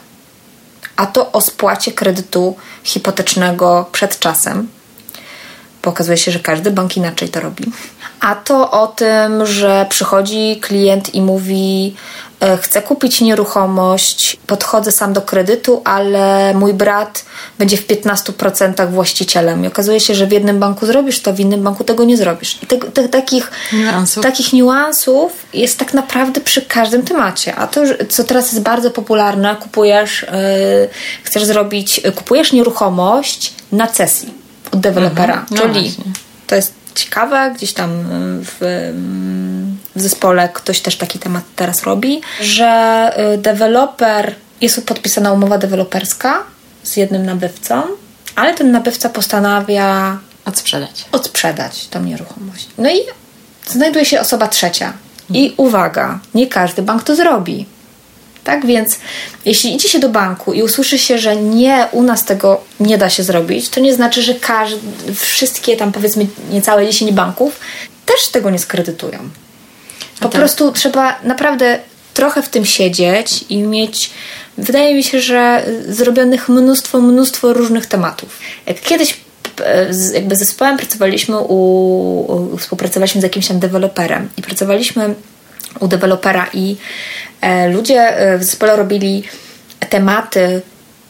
A 0.96 1.06
to 1.06 1.32
o 1.32 1.42
spłacie 1.42 1.92
kredytu 1.92 2.56
hipotecznego 2.84 3.90
przed 3.92 4.20
czasem. 4.20 4.68
Bo 5.84 5.90
okazuje 5.90 6.18
się, 6.18 6.32
że 6.32 6.40
każdy 6.40 6.72
bank 6.72 6.98
inaczej 6.98 7.30
to 7.30 7.40
robi. 7.40 7.64
A 8.20 8.36
to 8.36 8.72
o 8.72 8.88
tym, 8.88 9.46
że 9.46 9.86
przychodzi 9.90 10.60
klient 10.62 11.16
i 11.16 11.22
mówi: 11.22 11.96
E, 11.96 12.33
chcę 12.62 12.82
kupić 12.82 13.22
nieruchomość, 13.22 14.38
podchodzę 14.48 14.92
sam 14.92 15.14
do 15.14 15.22
kredytu, 15.22 15.82
ale 15.86 16.54
mój 16.54 16.74
brat 16.74 17.26
będzie 17.60 17.78
w 17.78 17.88
15% 17.88 18.92
właścicielem. 18.92 19.64
I 19.64 19.68
okazuje 19.68 20.00
się, 20.00 20.16
że 20.16 20.28
w 20.28 20.32
jednym 20.32 20.60
banku 20.60 20.86
zrobisz 20.86 21.22
to, 21.22 21.34
w 21.34 21.40
innym 21.40 21.64
banku 21.64 21.84
tego 21.84 22.04
nie 22.04 22.18
zrobisz. 22.18 22.64
I 22.64 22.68
te, 22.68 22.78
te, 22.78 23.10
takich, 23.10 23.52
niuansów. 23.74 24.24
takich 24.24 24.54
niuansów 24.54 25.32
jest 25.54 25.80
tak 25.80 25.94
naprawdę 25.94 26.42
przy 26.42 26.62
każdym 26.62 27.04
temacie. 27.04 27.56
A 27.56 27.68
to, 27.68 27.82
co 28.10 28.24
teraz 28.24 28.52
jest 28.52 28.64
bardzo 28.64 28.92
popularne, 28.92 29.56
kupujesz, 29.56 30.22
yy, 30.22 30.90
chcesz 31.24 31.44
zrobić, 31.44 32.02
kupujesz 32.16 32.52
nieruchomość 32.52 33.54
na 33.72 33.88
cesji 33.88 34.34
od 34.72 34.80
dewelopera. 34.80 35.34
Mhm. 35.34 35.48
No 35.52 35.58
czyli 35.58 35.90
właśnie. 35.90 36.14
to 36.48 36.56
jest 36.56 36.74
ciekawe, 36.96 37.52
gdzieś 37.56 37.74
tam 37.74 37.90
w, 38.42 38.58
w 39.96 40.02
zespole 40.02 40.50
ktoś 40.54 40.82
też 40.82 40.96
taki 40.96 41.20
temat 41.20 41.44
teraz 41.56 41.84
robi, 41.84 42.22
że 42.42 43.12
y, 43.34 43.38
deweloper, 43.38 44.36
jest 44.62 44.86
podpisana 44.86 45.32
umowa 45.32 45.58
deweloperska 45.58 46.44
z 46.84 46.98
jednym 46.98 47.26
nabywcą, 47.26 47.84
ale 48.36 48.54
ten 48.54 48.72
nabywca 48.72 49.10
postanawia 49.10 50.18
odsprzedać. 50.46 51.06
Odsprzedać 51.12 51.88
tą 51.88 52.04
nieruchomość. 52.04 52.68
No 52.78 52.90
i 52.90 53.00
znajduje 53.68 54.06
się 54.06 54.20
osoba 54.20 54.48
trzecia. 54.48 54.94
I 55.30 55.54
uwaga, 55.58 56.20
nie 56.34 56.48
każdy 56.48 56.82
bank 56.82 57.04
to 57.04 57.16
zrobi. 57.16 57.66
Tak 58.44 58.66
więc, 58.66 59.00
jeśli 59.46 59.76
idzie 59.76 59.90
się 59.90 60.00
do 60.00 60.10
banku 60.10 60.54
i 60.54 60.64
usłyszy 60.64 61.00
się, 61.00 61.18
że 61.18 61.36
nie, 61.36 61.88
u 61.92 62.04
nas 62.04 62.26
tego 62.26 62.62
nie 62.80 62.98
da 62.98 63.10
się 63.10 63.24
zrobić, 63.24 63.70
to 63.70 63.80
nie 63.80 63.94
znaczy, 63.94 64.22
że 64.22 64.34
każdy, 64.34 65.14
wszystkie 65.16 65.78
tam 65.78 65.92
powiedzmy 65.92 66.28
niecałe 66.52 66.86
10 66.86 67.12
banków 67.12 67.60
też 68.06 68.28
tego 68.28 68.50
nie 68.50 68.60
skredytują. 68.60 69.20
Po 70.24 70.30
tak. 70.30 70.42
prostu 70.42 70.72
trzeba 70.72 71.20
naprawdę 71.24 71.80
trochę 72.14 72.42
w 72.42 72.50
tym 72.50 72.66
siedzieć 72.66 73.46
i 73.50 73.58
mieć. 73.58 74.12
Wydaje 74.58 74.96
mi 74.96 75.04
się, 75.04 75.20
że 75.20 75.66
zrobionych 75.88 76.50
mnóstwo, 76.50 77.02
mnóstwo 77.02 77.54
różnych 77.54 77.86
tematów. 77.86 78.40
Jak 78.66 78.82
kiedyś 78.82 79.18
e, 79.66 79.94
z, 79.94 80.14
jakby 80.14 80.36
zespołem 80.36 80.78
pracowaliśmy 80.78 81.38
u, 81.38 81.56
u, 82.54 82.58
współpracowaliśmy 82.58 83.22
z 83.22 83.24
jakimś 83.24 83.48
tam 83.48 83.60
deweloperem 83.60 84.30
i 84.38 84.42
pracowaliśmy 84.42 85.16
u 85.80 85.88
dewelopera 85.88 86.48
i 86.54 86.76
e, 87.42 87.70
ludzie 87.70 88.18
e, 88.18 88.38
w 88.38 88.44
zespole 88.44 88.76
robili 88.76 89.24
tematy 89.90 90.62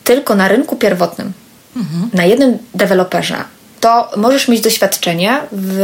tylko 0.03 0.35
na 0.35 0.47
rynku 0.47 0.75
pierwotnym, 0.75 1.33
mhm. 1.75 2.09
na 2.13 2.25
jednym 2.25 2.57
deweloperze, 2.75 3.43
to 3.83 4.09
możesz 4.17 4.47
mieć 4.47 4.61
doświadczenie 4.61 5.39
w 5.51 5.81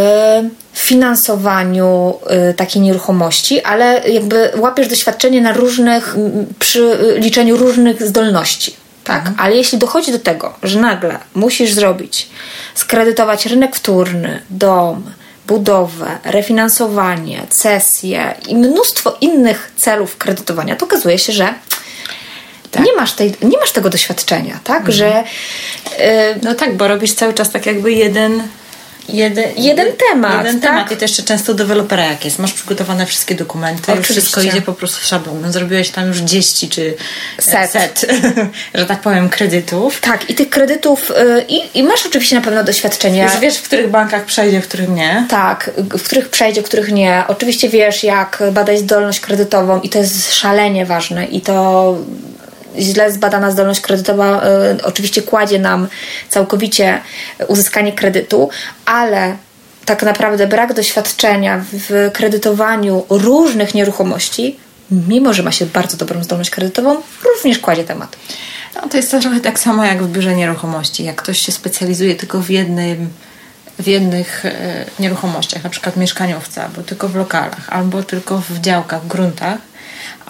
finansowaniu 0.73 2.19
y, 2.49 2.53
takiej 2.53 2.81
nieruchomości, 2.81 3.61
ale 3.61 4.09
jakby 4.09 4.51
łapiesz 4.57 4.87
doświadczenie 4.87 5.41
na 5.41 5.53
różnych, 5.53 6.15
przy 6.59 6.97
liczeniu 7.17 7.57
różnych 7.57 8.07
zdolności. 8.07 8.75
Tak? 9.03 9.19
Mhm. 9.19 9.35
Ale 9.39 9.55
jeśli 9.55 9.77
dochodzi 9.77 10.11
do 10.11 10.19
tego, 10.19 10.53
że 10.63 10.79
nagle 10.79 11.19
musisz 11.33 11.73
zrobić, 11.73 12.29
skredytować 12.75 13.45
rynek 13.45 13.75
wtórny, 13.75 14.41
dom, 14.49 15.03
budowę, 15.47 16.17
refinansowanie, 16.23 17.41
cesje 17.49 18.35
i 18.47 18.55
mnóstwo 18.55 19.17
innych 19.21 19.71
celów 19.77 20.17
kredytowania, 20.17 20.75
to 20.75 20.85
okazuje 20.85 21.19
się, 21.19 21.33
że 21.33 21.53
tak. 22.71 22.85
Nie, 22.85 22.93
masz 22.95 23.13
tej, 23.13 23.33
nie 23.41 23.57
masz 23.57 23.71
tego 23.71 23.89
doświadczenia, 23.89 24.59
tak? 24.63 24.77
Mhm. 24.77 24.97
Że, 24.97 25.23
y, 25.23 26.39
no 26.43 26.55
tak, 26.55 26.77
bo 26.77 26.87
robisz 26.87 27.13
cały 27.13 27.33
czas 27.33 27.51
tak 27.51 27.65
jakby 27.65 27.91
jeden 27.91 28.43
jeden, 29.13 29.45
jeden 29.57 29.87
temat. 30.09 30.37
Jeden 30.37 30.61
tak? 30.61 30.71
temat 30.71 30.91
i 30.91 30.97
to 30.97 31.01
jeszcze 31.01 31.23
często 31.23 31.53
dewelopera 31.53 32.05
jak 32.05 32.25
jest. 32.25 32.39
Masz 32.39 32.53
przygotowane 32.53 33.05
wszystkie 33.05 33.35
dokumenty, 33.35 34.01
wszystko 34.01 34.41
idzie 34.41 34.61
po 34.61 34.73
prostu 34.73 35.07
szablonem. 35.07 35.51
Zrobiłeś 35.51 35.89
tam 35.89 36.07
już 36.07 36.17
10 36.17 36.75
czy 36.75 36.95
set, 37.39 37.71
set 37.71 38.05
że 38.75 38.85
tak 38.85 39.01
powiem, 39.01 39.29
kredytów. 39.29 40.01
Tak, 40.01 40.29
i 40.29 40.35
tych 40.35 40.49
kredytów 40.49 41.11
y, 41.11 41.45
i, 41.47 41.79
i 41.79 41.83
masz 41.83 42.05
oczywiście 42.05 42.35
na 42.35 42.41
pewno 42.41 42.63
doświadczenia. 42.63 43.23
Już 43.23 43.39
wiesz, 43.39 43.57
w 43.57 43.63
których 43.63 43.89
bankach 43.89 44.25
przejdzie, 44.25 44.61
w 44.61 44.67
których 44.67 44.89
nie. 44.89 45.25
Tak, 45.29 45.71
w 45.77 46.03
których 46.03 46.29
przejdzie, 46.29 46.61
w 46.61 46.65
których 46.65 46.91
nie. 46.91 47.23
Oczywiście 47.27 47.69
wiesz, 47.69 48.03
jak 48.03 48.43
badać 48.51 48.79
zdolność 48.79 49.19
kredytową 49.19 49.81
i 49.81 49.89
to 49.89 49.99
jest 49.99 50.33
szalenie 50.33 50.85
ważne 50.85 51.25
i 51.25 51.41
to 51.41 51.95
źle 52.77 53.11
zbadana 53.11 53.51
zdolność 53.51 53.81
kredytowa 53.81 54.41
y, 54.43 54.83
oczywiście 54.83 55.21
kładzie 55.21 55.59
nam 55.59 55.87
całkowicie 56.29 57.01
uzyskanie 57.47 57.93
kredytu, 57.93 58.49
ale 58.85 59.37
tak 59.85 60.03
naprawdę 60.03 60.47
brak 60.47 60.73
doświadczenia 60.73 61.63
w 61.73 62.11
kredytowaniu 62.13 63.05
różnych 63.09 63.73
nieruchomości, 63.73 64.59
mimo 64.91 65.33
że 65.33 65.43
ma 65.43 65.51
się 65.51 65.65
bardzo 65.65 65.97
dobrą 65.97 66.23
zdolność 66.23 66.49
kredytową, 66.49 67.01
również 67.23 67.59
kładzie 67.59 67.83
temat. 67.83 68.15
No, 68.75 68.89
to 68.89 68.97
jest 68.97 69.11
trochę 69.11 69.39
tak 69.39 69.59
samo 69.59 69.85
jak 69.85 70.03
w 70.03 70.11
biurze 70.11 70.35
nieruchomości. 70.35 71.03
Jak 71.03 71.15
ktoś 71.15 71.39
się 71.39 71.51
specjalizuje 71.51 72.15
tylko 72.15 72.39
w 72.39 72.49
jednym 72.49 73.09
w 73.79 73.87
jednych 73.87 74.45
e, 74.45 74.85
nieruchomościach, 74.99 75.63
na 75.63 75.69
przykład 75.69 75.97
mieszkaniowca, 75.97 76.63
albo 76.63 76.81
tylko 76.81 77.07
w 77.07 77.15
lokalach, 77.15 77.69
albo 77.69 78.03
tylko 78.03 78.41
w 78.49 78.59
działkach, 78.59 79.03
w 79.03 79.07
gruntach, 79.07 79.57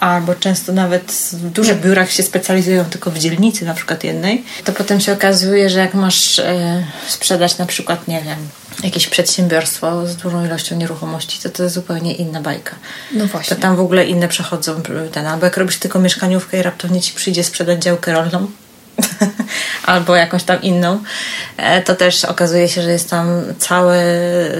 albo 0.00 0.34
często 0.34 0.72
nawet 0.72 1.12
w 1.32 1.50
dużych 1.50 1.80
biurach 1.80 2.10
się 2.10 2.22
specjalizują 2.22 2.84
tylko 2.84 3.10
w 3.10 3.18
dzielnicy, 3.18 3.64
na 3.64 3.74
przykład 3.74 4.04
jednej, 4.04 4.44
to 4.64 4.72
potem 4.72 5.00
się 5.00 5.12
okazuje, 5.12 5.70
że 5.70 5.78
jak 5.78 5.94
masz 5.94 6.38
e, 6.38 6.84
sprzedać 7.08 7.58
na 7.58 7.66
przykład, 7.66 8.08
nie 8.08 8.22
wiem, 8.22 8.38
jakieś 8.84 9.06
przedsiębiorstwo 9.06 10.06
z 10.06 10.16
dużą 10.16 10.44
ilością 10.44 10.76
nieruchomości, 10.76 11.38
to 11.42 11.50
to 11.50 11.62
jest 11.62 11.74
zupełnie 11.74 12.14
inna 12.14 12.40
bajka. 12.40 12.76
No 13.12 13.26
właśnie. 13.26 13.56
To 13.56 13.62
tam 13.62 13.76
w 13.76 13.80
ogóle 13.80 14.06
inne 14.06 14.28
przechodzą 14.28 14.82
ten, 15.12 15.26
albo 15.26 15.44
jak 15.44 15.56
robisz 15.56 15.76
tylko 15.76 15.98
mieszkaniówkę 15.98 16.58
i 16.58 16.62
raptownie 16.62 17.00
ci 17.00 17.12
przyjdzie 17.12 17.44
sprzedać 17.44 17.82
działkę 17.82 18.12
rolną, 18.12 18.50
albo 19.86 20.16
jakąś 20.16 20.44
tam 20.44 20.62
inną, 20.62 21.02
e, 21.56 21.82
to 21.82 21.94
też 21.94 22.24
okazuje 22.24 22.68
się, 22.68 22.82
że 22.82 22.90
jest 22.90 23.10
tam 23.10 23.28
cały, 23.58 23.96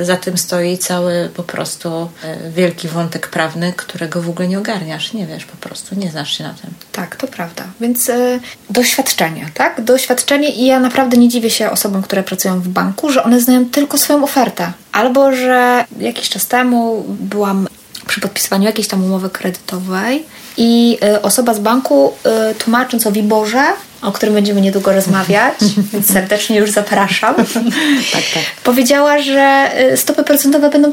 za 0.03 0.17
tym 0.17 0.39
stoi 0.39 0.79
cały 0.79 1.31
po 1.35 1.43
prostu 1.43 2.11
e, 2.25 2.51
wielki 2.51 2.89
wątek 2.89 3.29
prawny, 3.29 3.73
którego 3.77 4.23
w 4.23 4.29
ogóle 4.29 4.49
nie 4.49 4.59
ogarniasz, 4.59 5.13
nie 5.13 5.27
wiesz 5.27 5.45
po 5.45 5.57
prostu, 5.57 5.95
nie 5.95 6.11
znasz 6.11 6.39
się 6.39 6.45
na 6.45 6.55
tym. 6.55 6.71
Tak, 6.93 7.17
to 7.17 7.27
prawda. 7.27 7.65
Więc 7.81 8.09
y, 8.09 8.41
doświadczenie, 8.71 9.49
tak? 9.55 9.85
Doświadczenie 9.85 10.51
i 10.51 10.67
ja 10.67 10.81
naprawdę 10.81 11.17
nie 11.17 11.29
dziwię 11.29 11.51
się 11.51 11.71
osobom, 11.71 12.03
które 12.03 12.23
pracują 12.23 12.61
w 12.61 12.69
banku, 12.69 13.13
że 13.13 13.25
one 13.25 13.41
znają 13.41 13.67
tylko 13.67 13.99
swoją 13.99 14.25
ofertę. 14.25 14.73
Albo, 14.93 15.33
że 15.33 15.85
jakiś 15.99 16.29
czas 16.29 16.47
temu 16.47 17.05
byłam 17.09 17.69
przy 18.07 18.21
podpisywaniu 18.21 18.65
jakiejś 18.65 18.89
tam 18.89 19.05
umowy 19.05 19.31
kredytowej 19.31 20.25
i 20.57 20.99
y, 21.05 21.23
osoba 21.23 21.55
z 21.55 21.59
banku 21.59 22.13
y, 22.51 22.55
tłumacząc 22.55 23.07
o 23.07 23.13
Wiborze, 23.13 23.65
o 24.03 24.13
którym 24.13 24.35
będziemy 24.35 24.61
niedługo 24.61 24.93
rozmawiać, 24.93 25.55
więc 25.93 26.13
serdecznie 26.13 26.57
już 26.57 26.71
zapraszam, 26.71 27.35
tak, 28.13 28.25
tak. 28.35 28.45
powiedziała, 28.65 29.19
że 29.23 29.71
y, 29.93 29.97
stopy 29.97 30.25
procentowe 30.25 30.71
będą 30.71 30.91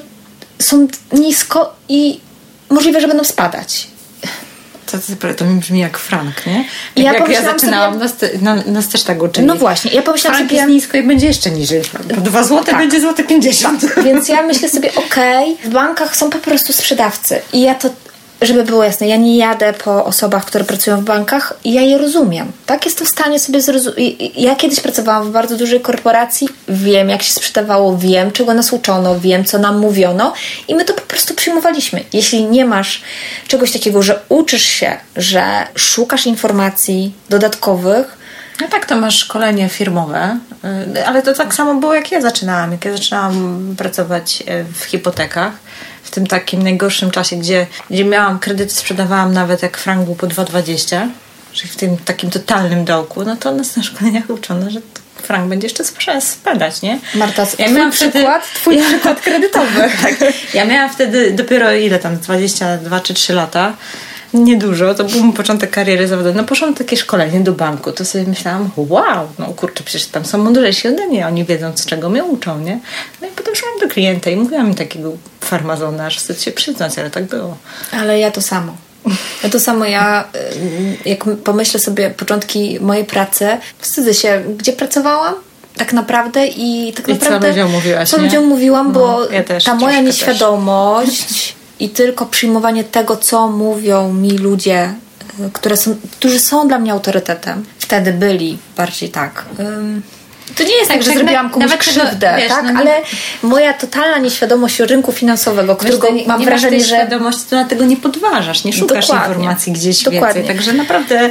są 0.60 0.88
nisko 1.14 1.76
i 1.90 2.20
możliwe, 2.70 3.02
że 3.02 3.08
będą 3.08 3.24
spadać. 3.24 3.88
To, 4.92 4.98
to, 5.20 5.34
to 5.34 5.46
mi 5.46 5.60
brzmi 5.60 5.80
jak 5.80 5.98
frank, 5.98 6.46
nie? 6.46 6.66
Jak 6.96 7.06
ja, 7.06 7.14
jak 7.14 7.30
ja 7.30 7.42
zaczynałam, 7.42 8.10
sobie... 8.10 8.34
nas, 8.42 8.42
nas, 8.42 8.66
nas, 8.66 8.88
też 8.88 9.04
tak 9.04 9.24
uczyli. 9.24 9.48
No 9.48 9.56
właśnie, 9.56 9.92
ja 9.92 10.02
pomyślałam 10.02 10.38
frank 10.38 10.50
sobie... 10.50 10.62
jest 10.62 10.74
nisko 10.74 10.98
i 10.98 11.04
będzie 11.04 11.28
jeszcze 11.28 11.52
niżej. 11.52 11.82
Dwa 12.04 12.44
złote 12.44 12.72
tak. 12.72 12.80
będzie 12.80 13.02
złote 13.02 13.24
50. 13.24 13.86
Więc 14.04 14.30
ja 14.30 14.42
myślę 14.42 14.70
sobie, 14.70 14.96
okej, 14.96 15.54
okay, 15.54 15.70
w 15.70 15.74
bankach 15.74 16.16
są 16.16 16.30
po 16.30 16.38
prostu 16.38 16.74
sprzedawcy 16.74 17.42
i 17.54 17.62
ja 17.62 17.76
to 17.76 17.90
żeby 18.42 18.64
było 18.64 18.84
jasne, 18.84 19.08
ja 19.08 19.18
nie 19.18 19.38
jadę 19.38 19.74
po 19.74 20.06
osobach, 20.06 20.46
które 20.46 20.64
pracują 20.64 20.98
w 20.98 21.04
bankach 21.04 21.54
i 21.64 21.74
ja 21.74 21.82
je 21.82 21.98
rozumiem. 21.98 22.52
Tak 22.66 22.86
jest 22.86 23.00
to 23.00 23.06
w 23.06 23.08
stanie 23.08 23.40
sobie 23.40 23.62
zrozumieć. 23.62 24.16
Ja 24.36 24.56
kiedyś 24.56 24.80
pracowałam 24.80 25.24
w 25.24 25.32
bardzo 25.32 25.58
dużej 25.58 25.82
korporacji, 25.82 26.50
wiem 26.70 27.10
jak 27.10 27.24
się 27.24 27.34
sprzedawało, 27.34 27.98
wiem 27.98 28.32
czego 28.32 28.54
nas 28.54 28.74
uczono, 28.74 29.20
wiem 29.20 29.46
co 29.46 29.60
nam 29.60 29.78
mówiono 29.78 30.34
i 30.68 30.76
my 30.76 30.86
to 30.86 30.94
po 30.94 31.02
prostu 31.02 31.34
przyjmowaliśmy. 31.34 32.04
Jeśli 32.14 32.46
nie 32.46 32.66
masz 32.66 33.02
czegoś 33.48 33.72
takiego, 33.72 34.02
że 34.02 34.20
uczysz 34.30 34.66
się, 34.66 34.98
że 35.16 35.68
szukasz 35.76 36.26
informacji 36.26 37.14
dodatkowych, 37.30 38.18
no 38.62 38.68
tak, 38.68 38.86
to 38.86 38.96
masz 38.96 39.20
szkolenie 39.20 39.70
firmowe, 39.70 40.40
y, 40.96 41.06
ale 41.06 41.22
to 41.22 41.34
tak 41.34 41.56
samo 41.56 41.76
było 41.76 41.94
jak 41.94 42.12
ja 42.12 42.22
zaczynałam. 42.22 42.72
Jak 42.72 42.86
ja 42.86 42.92
zaczynałam 42.92 43.76
pracować 43.78 44.44
y, 44.50 44.66
w 44.74 44.84
hipotekach, 44.84 45.54
w 46.08 46.12
tym 46.12 46.28
takim 46.28 46.64
najgorszym 46.64 47.12
czasie, 47.12 47.36
gdzie, 47.36 47.68
gdzie 47.90 48.06
miałam 48.06 48.40
kredyty, 48.40 48.74
sprzedawałam 48.74 49.34
nawet 49.34 49.64
jak 49.64 49.78
frank 49.78 50.06
był 50.06 50.16
po 50.16 50.28
2,20, 50.28 51.08
czyli 51.54 51.70
w 51.70 51.76
tym 51.76 51.98
takim 51.98 52.30
totalnym 52.30 52.86
dołku, 52.86 53.26
no 53.26 53.36
to 53.36 53.52
nas 53.52 53.78
na 53.78 53.84
szkoleniach 53.84 54.30
uczono, 54.30 54.72
że 54.72 54.80
frank 55.16 55.50
będzie 55.50 55.68
jeszcze 55.68 55.84
spadać, 56.22 56.82
nie? 56.82 57.00
Marta, 57.16 57.46
ja 57.60 57.70
miałam 57.72 57.92
przykład, 57.92 58.44
wtedy, 58.44 58.60
twój 58.60 58.78
ja, 58.78 58.84
przykład 58.84 59.22
kredytowy. 59.22 59.82
tak, 60.04 60.16
ja 60.54 60.66
miałam 60.66 60.90
wtedy 60.94 61.32
dopiero 61.32 61.72
ile 61.72 62.00
tam, 62.00 62.18
22 62.18 63.00
czy 63.00 63.14
3 63.14 63.34
lata 63.34 63.74
niedużo, 64.34 64.96
to 64.96 65.04
był 65.04 65.24
mój 65.24 65.34
początek 65.34 65.70
kariery 65.70 66.08
zawodowej. 66.08 66.38
No 66.38 66.44
poszłam 66.44 66.74
takie 66.74 66.98
szkolenie 66.98 67.40
do 67.40 67.52
banku, 67.52 67.92
to 67.92 68.06
sobie 68.06 68.24
myślałam, 68.24 68.70
wow, 68.78 69.28
no 69.40 69.46
kurczę, 69.46 69.84
przecież 69.84 70.08
tam 70.08 70.26
są 70.26 70.38
mądrzejsi 70.38 70.88
ode 70.88 71.08
mnie, 71.08 71.28
oni 71.28 71.46
wiedzą, 71.46 71.78
z 71.78 71.86
czego 71.86 72.10
mnie 72.10 72.24
uczą, 72.24 72.60
nie? 72.60 72.80
No 73.22 73.28
i 73.28 73.32
potem 73.32 73.56
szłam 73.56 73.72
do 73.82 73.88
klienta 73.88 74.30
i 74.30 74.36
mówiłam 74.36 74.70
mi 74.70 74.76
takiego 74.76 75.12
farmazona, 75.42 76.06
aż 76.06 76.18
wstyd 76.18 76.42
się 76.42 76.52
przyznać, 76.52 77.00
ale 77.00 77.10
tak 77.10 77.24
było. 77.24 77.58
Ale 77.92 78.20
ja 78.20 78.32
to 78.32 78.42
samo. 78.42 78.76
Ja 79.44 79.50
to 79.50 79.60
samo, 79.60 79.86
ja 79.86 80.26
y, 81.06 81.10
jak 81.10 81.26
pomyślę 81.44 81.80
sobie 81.80 82.10
początki 82.10 82.80
mojej 82.82 83.06
pracy, 83.06 83.48
wstydzę 83.80 84.14
się, 84.14 84.44
gdzie 84.58 84.74
pracowałam, 84.74 85.36
tak 85.78 85.94
naprawdę 85.94 86.48
i 86.48 86.94
tak 86.96 87.08
I 87.08 87.12
naprawdę. 87.12 87.48
Co 87.48 87.48
ludziom 87.48 87.72
mówiłaś? 87.72 88.10
Co 88.10 88.18
ludziom 88.18 88.46
mówiłam, 88.46 88.94
bo 88.94 89.20
no, 89.20 89.30
ja 89.30 89.44
ta 89.66 89.76
moja 89.76 90.02
nieświadomość 90.02 91.57
i 91.80 91.90
tylko 91.90 92.26
przyjmowanie 92.26 92.84
tego, 92.84 93.18
co 93.18 93.48
mówią 93.48 94.14
mi 94.14 94.38
ludzie, 94.38 94.94
y, 95.40 95.52
które 95.54 95.78
są, 95.78 95.96
którzy 96.12 96.40
są 96.40 96.68
dla 96.68 96.80
mnie 96.80 96.92
autorytetem, 96.92 97.66
wtedy 97.80 98.14
byli 98.14 98.58
bardziej 98.78 99.10
tak. 99.10 99.46
Um, 99.60 100.02
to 100.56 100.64
nie 100.64 100.76
jest 100.76 100.88
tak, 100.88 100.98
tak 100.98 101.06
że 101.06 101.14
zrobiłam 101.14 101.50
komuś 101.50 101.70
nawet 101.70 101.82
krzywdę, 101.82 102.36
wiesz, 102.38 102.48
tak? 102.50 102.64
No 102.64 102.72
nie... 102.72 102.78
ale 102.78 103.02
moja 103.44 103.74
totalna 103.74 104.18
nieświadomość 104.18 104.80
rynku 104.80 105.12
finansowego, 105.12 105.76
którego 105.76 106.08
wiesz, 106.08 106.16
nie, 106.16 106.28
mam 106.28 106.40
nie 106.40 106.46
wrażenie, 106.46 106.80
że... 106.80 106.86
świadomości, 106.86 107.42
to 107.42 107.50
dlatego 107.50 107.86
nie 107.86 107.98
podważasz, 107.98 108.64
nie 108.64 108.74
szukasz 108.74 109.08
Dokładnie. 109.08 109.28
informacji 109.28 109.74
gdzieś 109.74 110.04
Dokładnie. 110.04 110.42
więcej. 110.42 110.56
Także 110.56 110.74
naprawdę, 110.74 111.30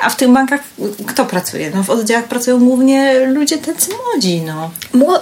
a 0.00 0.10
w 0.10 0.16
tych 0.16 0.28
bankach 0.28 0.60
kto 1.06 1.24
pracuje? 1.24 1.70
No 1.74 1.82
w 1.82 1.90
oddziałach 1.90 2.24
pracują 2.24 2.58
głównie 2.58 3.26
ludzie 3.26 3.58
tacy 3.58 3.90
młodzi, 3.90 4.40
no. 4.40 4.70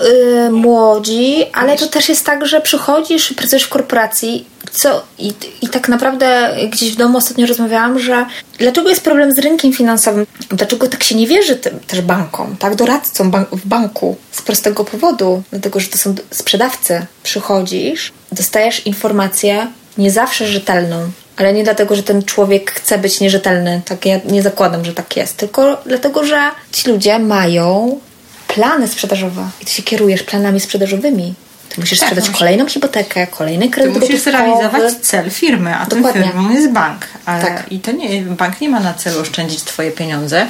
y, 0.06 0.50
młodzi, 0.50 1.44
ale 1.52 1.72
wiesz. 1.72 1.80
to 1.80 1.86
też 1.86 2.08
jest 2.08 2.26
tak, 2.26 2.46
że 2.46 2.60
przychodzisz, 2.60 3.32
pracujesz 3.32 3.64
w 3.64 3.68
korporacji 3.68 4.55
co 4.72 5.02
i, 5.18 5.32
i 5.62 5.68
tak 5.68 5.88
naprawdę 5.88 6.56
gdzieś 6.70 6.92
w 6.92 6.96
domu 6.96 7.18
ostatnio 7.18 7.46
rozmawiałam, 7.46 7.98
że 7.98 8.26
dlaczego 8.58 8.88
jest 8.88 9.04
problem 9.04 9.32
z 9.32 9.38
rynkiem 9.38 9.72
finansowym? 9.72 10.26
Dlaczego 10.50 10.88
tak 10.88 11.04
się 11.04 11.14
nie 11.14 11.26
wierzy 11.26 11.56
tym 11.56 11.80
też 11.86 12.00
bankom, 12.00 12.56
tak? 12.56 12.74
Doradcom 12.74 13.30
bank 13.30 13.48
w 13.50 13.66
banku 13.66 14.16
z 14.32 14.42
prostego 14.42 14.84
powodu, 14.84 15.42
dlatego 15.50 15.80
że 15.80 15.88
to 15.88 15.98
są 15.98 16.14
sprzedawcy. 16.30 17.06
Przychodzisz, 17.22 18.12
dostajesz 18.32 18.86
informację 18.86 19.66
nie 19.98 20.10
zawsze 20.10 20.46
rzetelną, 20.46 21.10
ale 21.36 21.52
nie 21.52 21.64
dlatego, 21.64 21.96
że 21.96 22.02
ten 22.02 22.22
człowiek 22.22 22.70
chce 22.70 22.98
być 22.98 23.20
nierzetelny, 23.20 23.82
tak 23.84 24.06
ja 24.06 24.20
nie 24.28 24.42
zakładam, 24.42 24.84
że 24.84 24.94
tak 24.94 25.16
jest, 25.16 25.36
tylko 25.36 25.82
dlatego, 25.86 26.24
że 26.24 26.50
ci 26.72 26.90
ludzie 26.90 27.18
mają 27.18 28.00
plany 28.48 28.88
sprzedażowe 28.88 29.48
i 29.60 29.64
ty 29.64 29.72
się 29.72 29.82
kierujesz 29.82 30.22
planami 30.22 30.60
sprzedażowymi. 30.60 31.34
Musisz 31.78 32.00
tak, 32.00 32.08
sprzedać 32.08 32.30
kolejną 32.38 32.66
hipotekę, 32.66 33.26
kolejny 33.26 33.68
kredyt 33.68 33.94
Ty 33.94 34.00
musisz 34.00 34.20
zrealizować 34.20 34.94
cel 35.02 35.30
firmy, 35.30 35.76
a 35.76 35.86
Dokładnie. 35.86 36.22
tym 36.22 36.32
firmą 36.32 36.50
jest 36.50 36.72
bank. 36.72 37.06
Ale 37.24 37.42
tak. 37.42 37.72
I 37.72 37.80
to 37.80 37.92
nie, 37.92 38.22
bank 38.22 38.60
nie 38.60 38.68
ma 38.68 38.80
na 38.80 38.94
celu 38.94 39.20
oszczędzić 39.20 39.62
twoje 39.62 39.90
pieniądze, 39.90 40.46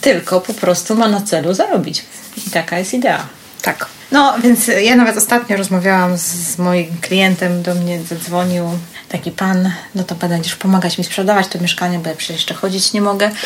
tylko 0.00 0.40
po 0.40 0.54
prostu 0.54 0.94
ma 0.94 1.08
na 1.08 1.20
celu 1.20 1.54
zarobić. 1.54 2.04
I 2.46 2.50
taka 2.50 2.78
jest 2.78 2.94
idea. 2.94 3.26
Tak. 3.62 3.86
No, 4.12 4.34
więc 4.38 4.66
ja 4.66 4.96
nawet 4.96 5.16
ostatnio 5.16 5.56
rozmawiałam 5.56 6.18
z, 6.18 6.22
z 6.22 6.58
moim 6.58 6.96
klientem, 7.00 7.62
do 7.62 7.74
mnie 7.74 8.02
zadzwonił 8.02 8.64
taki 9.08 9.30
pan, 9.30 9.72
no 9.94 10.04
to 10.04 10.14
będziesz 10.14 10.56
pomagać 10.56 10.98
mi 10.98 11.04
sprzedawać 11.04 11.48
to 11.48 11.58
mieszkanie, 11.58 11.98
bo 11.98 12.08
ja 12.08 12.16
przecież 12.16 12.36
jeszcze 12.36 12.54
chodzić 12.54 12.92
nie 12.92 13.00
mogę. 13.00 13.30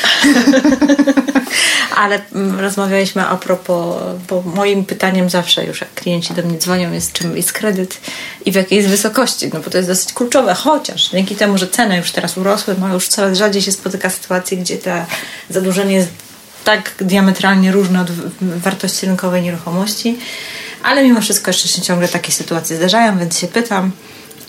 Ale 1.97 2.21
mm, 2.33 2.61
rozmawialiśmy 2.61 3.27
a 3.27 3.37
propos, 3.37 3.97
bo 4.29 4.43
moim 4.43 4.85
pytaniem 4.85 5.31
zawsze 5.31 5.65
już 5.65 5.81
jak 5.81 5.95
klienci 5.95 6.35
do 6.35 6.43
mnie 6.43 6.59
dzwonią 6.59 6.93
jest 6.93 7.13
czym 7.13 7.37
jest 7.37 7.53
kredyt 7.53 8.01
i 8.45 8.53
w 8.53 8.55
jakiej 8.55 8.77
jest 8.77 8.89
wysokości, 8.89 9.51
no 9.55 9.61
bo 9.61 9.71
to 9.71 9.77
jest 9.77 9.89
dosyć 9.89 10.13
kluczowe, 10.13 10.55
chociaż 10.55 11.11
dzięki 11.11 11.37
temu, 11.37 11.59
że 11.59 11.69
ceny 11.69 11.97
już 11.97 12.13
teraz 12.13 12.37
urosły, 12.37 12.75
ma 12.75 12.93
już 12.93 13.09
coraz 13.09 13.39
rzadziej 13.39 13.63
się 13.63 13.73
spotyka 13.73 14.11
sytuacje, 14.11 14.57
gdzie 14.57 14.79
to 14.79 14.91
zadłużenie 15.51 15.95
jest 15.95 16.09
tak 16.65 16.95
diametralnie 17.01 17.73
różne 17.73 18.01
od 18.01 18.11
wartości 18.41 19.07
rynkowej 19.07 19.43
nieruchomości, 19.43 20.19
ale 20.83 21.03
mimo 21.03 21.21
wszystko 21.21 21.51
jeszcze 21.51 21.69
się 21.69 21.83
ciągle 21.83 22.09
takie 22.09 22.33
sytuacje 22.33 22.77
zdarzają, 22.77 23.19
więc 23.19 23.39
się 23.39 23.49
pytam, 23.49 23.93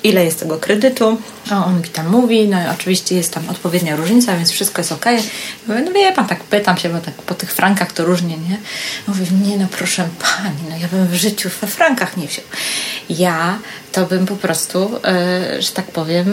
ile 0.04 0.26
jest 0.26 0.40
tego 0.40 0.58
kredytu. 0.58 1.18
O, 1.52 1.66
on 1.66 1.82
mi 1.82 1.90
tam 1.90 2.10
mówi, 2.10 2.48
no 2.48 2.64
i 2.64 2.68
oczywiście 2.68 3.16
jest 3.16 3.34
tam 3.34 3.50
odpowiednia 3.50 3.96
różnica, 3.96 4.38
więc 4.38 4.52
wszystko 4.52 4.82
jest 4.82 4.92
ok. 4.92 5.06
No 5.68 5.92
wie 5.94 6.12
pan, 6.12 6.28
tak 6.28 6.44
pytam 6.44 6.78
się, 6.78 6.90
bo 6.90 7.00
tak 7.00 7.14
po 7.14 7.34
tych 7.34 7.54
frankach 7.54 7.92
to 7.92 8.06
różnie, 8.06 8.38
nie? 8.38 8.58
Mówię, 9.08 9.26
nie 9.48 9.58
no 9.58 9.68
proszę 9.72 10.08
pani, 10.20 10.70
no 10.70 10.78
ja 10.78 10.88
bym 10.88 11.08
w 11.08 11.16
życiu 11.16 11.50
we 11.62 11.68
frankach 11.68 12.18
nie 12.18 12.28
wziął. 12.28 12.46
Ja 13.10 13.60
to 13.92 14.06
bym 14.06 14.26
po 14.26 14.36
prostu, 14.36 15.00
e, 15.06 15.62
że 15.62 15.72
tak 15.72 15.86
powiem, 15.86 16.28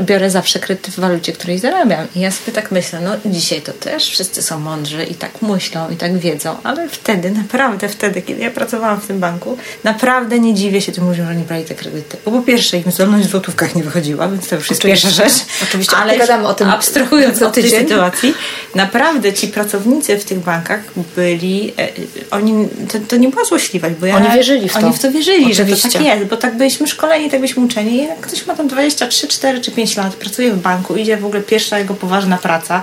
biorę 0.00 0.30
zawsze 0.30 0.58
kredyt 0.58 0.86
w 0.86 1.00
walucie, 1.00 1.32
której 1.32 1.58
zarabiam. 1.58 2.06
I 2.16 2.20
ja 2.20 2.30
sobie 2.30 2.52
tak 2.52 2.70
myślę, 2.70 3.00
no 3.00 3.10
dzisiaj 3.32 3.60
to 3.60 3.72
też 3.72 4.10
wszyscy 4.10 4.42
są 4.42 4.60
mądrzy 4.60 5.04
i 5.04 5.14
tak 5.14 5.42
myślą 5.42 5.90
i 5.90 5.96
tak 5.96 6.18
wiedzą, 6.18 6.56
ale 6.62 6.88
wtedy, 6.88 7.30
naprawdę 7.30 7.88
wtedy, 7.88 8.22
kiedy 8.22 8.42
ja 8.42 8.50
pracowałam 8.50 9.00
w 9.00 9.06
tym 9.06 9.18
banku, 9.18 9.56
naprawdę 9.84 10.38
nie 10.38 10.54
dziwię 10.54 10.80
się 10.80 10.92
tym 10.92 11.08
ludziom, 11.08 11.26
że 11.26 11.32
oni 11.32 11.42
brali 11.42 11.64
te 11.64 11.74
kredyty. 11.74 12.16
Bo 12.24 12.30
po 12.30 12.42
pierwsze 12.42 12.76
im 12.76 12.92
zdolność 12.92 13.26
w 13.26 13.30
złotówkach 13.30 13.74
nie 13.74 13.82
wychodziła, 13.82 14.28
więc 14.28 14.48
to 14.48 14.56
już 14.56 14.70
jest 14.70 14.82
pierwsza 14.82 15.10
rzecz. 15.10 15.32
Oczywiście, 15.62 15.96
ale 15.96 16.44
o 16.46 16.54
tym 16.54 16.70
abstrahując 16.70 17.42
od 17.42 17.52
tej 17.54 17.70
sytuacji, 17.70 18.34
naprawdę 18.74 19.32
ci 19.32 19.48
pracownicy 19.48 20.18
w 20.18 20.24
tych 20.24 20.38
bankach 20.38 20.80
byli, 21.16 21.72
e, 21.78 21.88
oni, 22.30 22.68
to, 22.92 22.98
to 23.08 23.16
nie 23.16 23.28
była 23.28 23.44
złośliwość, 23.44 23.94
bo 24.00 24.06
ja, 24.06 24.16
oni 24.16 24.28
wierzyli 24.34 24.68
w 24.68 24.72
to. 24.72 24.78
Oni 24.78 24.92
w 24.92 24.98
to 24.98 25.10
wierzyli 25.12 25.28
wierzyli, 25.28 25.52
Oczywiście. 25.52 25.88
że 25.88 25.92
to 25.92 25.98
tak 25.98 26.06
jest, 26.06 26.17
bo 26.26 26.36
tak 26.36 26.56
byliśmy 26.56 26.86
szkoleni, 26.86 27.30
tak 27.30 27.40
byliśmy 27.40 27.64
uczeni. 27.64 27.94
I 27.94 28.06
jak 28.06 28.20
ktoś 28.20 28.46
ma 28.46 28.54
tam 28.54 28.68
23, 28.68 29.28
4 29.28 29.60
czy 29.60 29.70
5 29.70 29.96
lat, 29.96 30.14
pracuje 30.14 30.52
w 30.52 30.58
banku, 30.58 30.96
idzie 30.96 31.16
w 31.16 31.24
ogóle 31.24 31.42
pierwsza 31.42 31.78
jego 31.78 31.94
poważna 31.94 32.38
praca, 32.38 32.82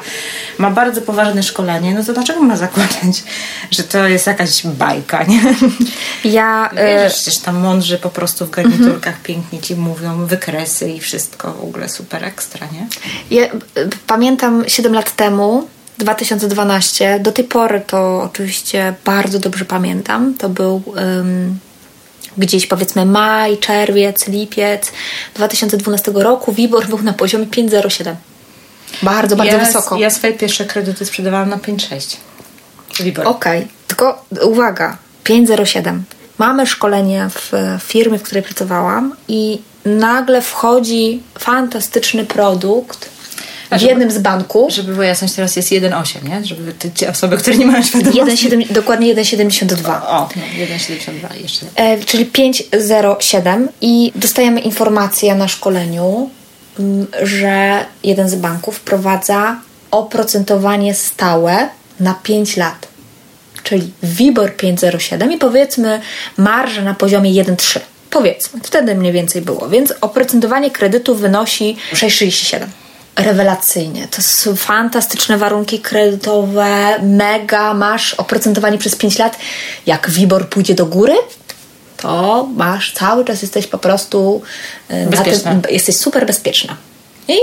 ma 0.58 0.72
bardzo 0.72 1.02
poważne 1.02 1.44
szkolenie, 1.44 1.94
no 1.94 2.04
to 2.04 2.14
dlaczego 2.14 2.42
ma 2.42 2.58
zakładać, 2.58 3.24
że 3.72 3.84
to 3.84 4.08
jest 4.08 4.28
jakaś 4.28 4.68
bajka, 4.68 5.24
nie? 5.24 5.42
Ja... 6.32 6.70
Wiesz, 6.76 7.14
przecież 7.14 7.38
tam 7.38 7.60
mądrzy 7.60 7.98
po 7.98 8.10
prostu 8.10 8.46
w 8.46 8.50
garniturkach 8.50 9.16
mhm. 9.16 9.24
pięknie 9.24 9.60
ci 9.60 9.76
mówią 9.76 10.26
wykresy 10.26 10.90
i 10.90 11.00
wszystko 11.00 11.54
w 11.54 11.64
ogóle 11.64 11.90
super 11.90 12.24
ekstra, 12.24 12.68
nie? 12.72 12.88
Ja 13.38 13.44
e, 13.46 13.50
pamiętam 14.08 14.64
7 14.68 14.94
lat 14.94 15.16
temu 15.16 15.68
2012. 15.98 17.20
Do 17.20 17.32
tej 17.32 17.46
pory 17.46 17.82
to 17.88 18.22
oczywiście 18.22 18.94
bardzo 19.06 19.40
dobrze 19.40 19.66
pamiętam. 19.66 20.34
To 20.38 20.50
był 20.50 20.84
um, 20.86 21.60
gdzieś 22.38 22.68
powiedzmy 22.68 23.06
maj, 23.06 23.58
czerwiec, 23.58 24.28
lipiec 24.28 24.92
2012 25.36 26.12
roku. 26.16 26.52
WIBOR 26.52 26.88
był 26.88 27.02
na 27.02 27.14
poziomie 27.14 27.46
5,07. 27.46 28.16
Bardzo, 29.04 29.36
bardzo 29.36 29.58
ja, 29.58 29.66
wysoko. 29.66 29.98
Ja 29.98 30.10
swoje 30.10 30.34
pierwsze 30.34 30.66
kredyty 30.66 31.06
sprzedawałam 31.06 31.50
na 31.50 31.58
5,6. 31.58 32.18
WIBOR. 33.04 33.28
Okej, 33.28 33.60
okay. 33.60 33.72
tylko 33.88 34.26
uwaga, 34.42 34.98
5,07. 35.24 36.00
Mamy 36.38 36.68
szkolenie 36.68 37.30
w 37.30 37.52
firmie, 37.84 38.20
w 38.20 38.24
której 38.24 38.44
pracowałam 38.44 39.16
i 39.28 39.62
nagle 39.86 40.42
wchodzi 40.42 41.24
fantastyczny 41.40 42.26
produkt 42.26 43.15
w 43.78 43.82
jednym 43.82 44.12
z 44.12 44.18
banków. 44.18 44.72
Żeby 44.74 44.94
była 44.94 45.06
jasność, 45.06 45.34
teraz 45.34 45.56
jest 45.56 45.70
1,8, 45.70 46.30
nie? 46.30 46.46
Żeby 46.46 46.74
te 46.74 47.10
osoby, 47.10 47.38
które 47.38 47.58
nie 47.58 47.66
mają 47.66 47.84
świadomości... 47.84 48.20
1, 48.20 48.38
7, 48.38 48.64
dokładnie 48.70 49.16
1,72. 49.16 50.02
O, 50.08 50.30
no, 50.36 50.42
1,72 50.66 51.42
jeszcze. 51.42 51.66
E, 51.76 52.00
czyli 52.00 52.26
5,07 52.26 53.68
i 53.82 54.12
dostajemy 54.16 54.62
informację 54.62 55.36
na 55.36 55.48
szkoleniu, 55.48 56.30
że 57.24 57.86
jeden 58.04 58.30
z 58.30 58.36
banków 58.36 58.76
wprowadza 58.76 59.60
oprocentowanie 59.92 60.94
stałe 60.94 61.70
na 62.00 62.14
5 62.14 62.58
lat. 62.58 62.88
Czyli 63.64 63.92
WIBOR 64.04 64.52
5,07 64.58 65.32
i 65.32 65.38
powiedzmy 65.38 66.02
marża 66.38 66.82
na 66.82 66.94
poziomie 66.94 67.32
1,3. 67.44 67.80
Powiedzmy, 68.10 68.60
wtedy 68.64 68.96
mniej 68.96 69.12
więcej 69.12 69.42
było, 69.42 69.70
więc 69.70 69.94
oprocentowanie 70.02 70.72
kredytu 70.72 71.16
wynosi 71.16 71.78
6,37 71.94 72.66
rewelacyjnie. 73.16 74.08
To 74.08 74.22
są 74.22 74.56
fantastyczne 74.56 75.38
warunki 75.38 75.80
kredytowe, 75.80 77.00
mega, 77.04 77.74
masz 77.74 78.14
oprocentowanie 78.14 78.78
przez 78.78 78.96
5 78.96 79.20
lat. 79.20 79.38
Jak 79.86 80.10
WIBOR 80.10 80.50
pójdzie 80.50 80.76
do 80.76 80.86
góry, 80.86 81.14
to 81.98 82.48
masz, 82.56 82.94
cały 82.94 83.26
czas 83.26 83.42
jesteś 83.42 83.68
po 83.68 83.78
prostu 83.78 84.42
y, 84.92 85.06
bezpieczna. 85.10 85.56
jesteś 85.70 85.98
super 85.98 86.26
bezpieczna. 86.26 86.78
I 87.28 87.38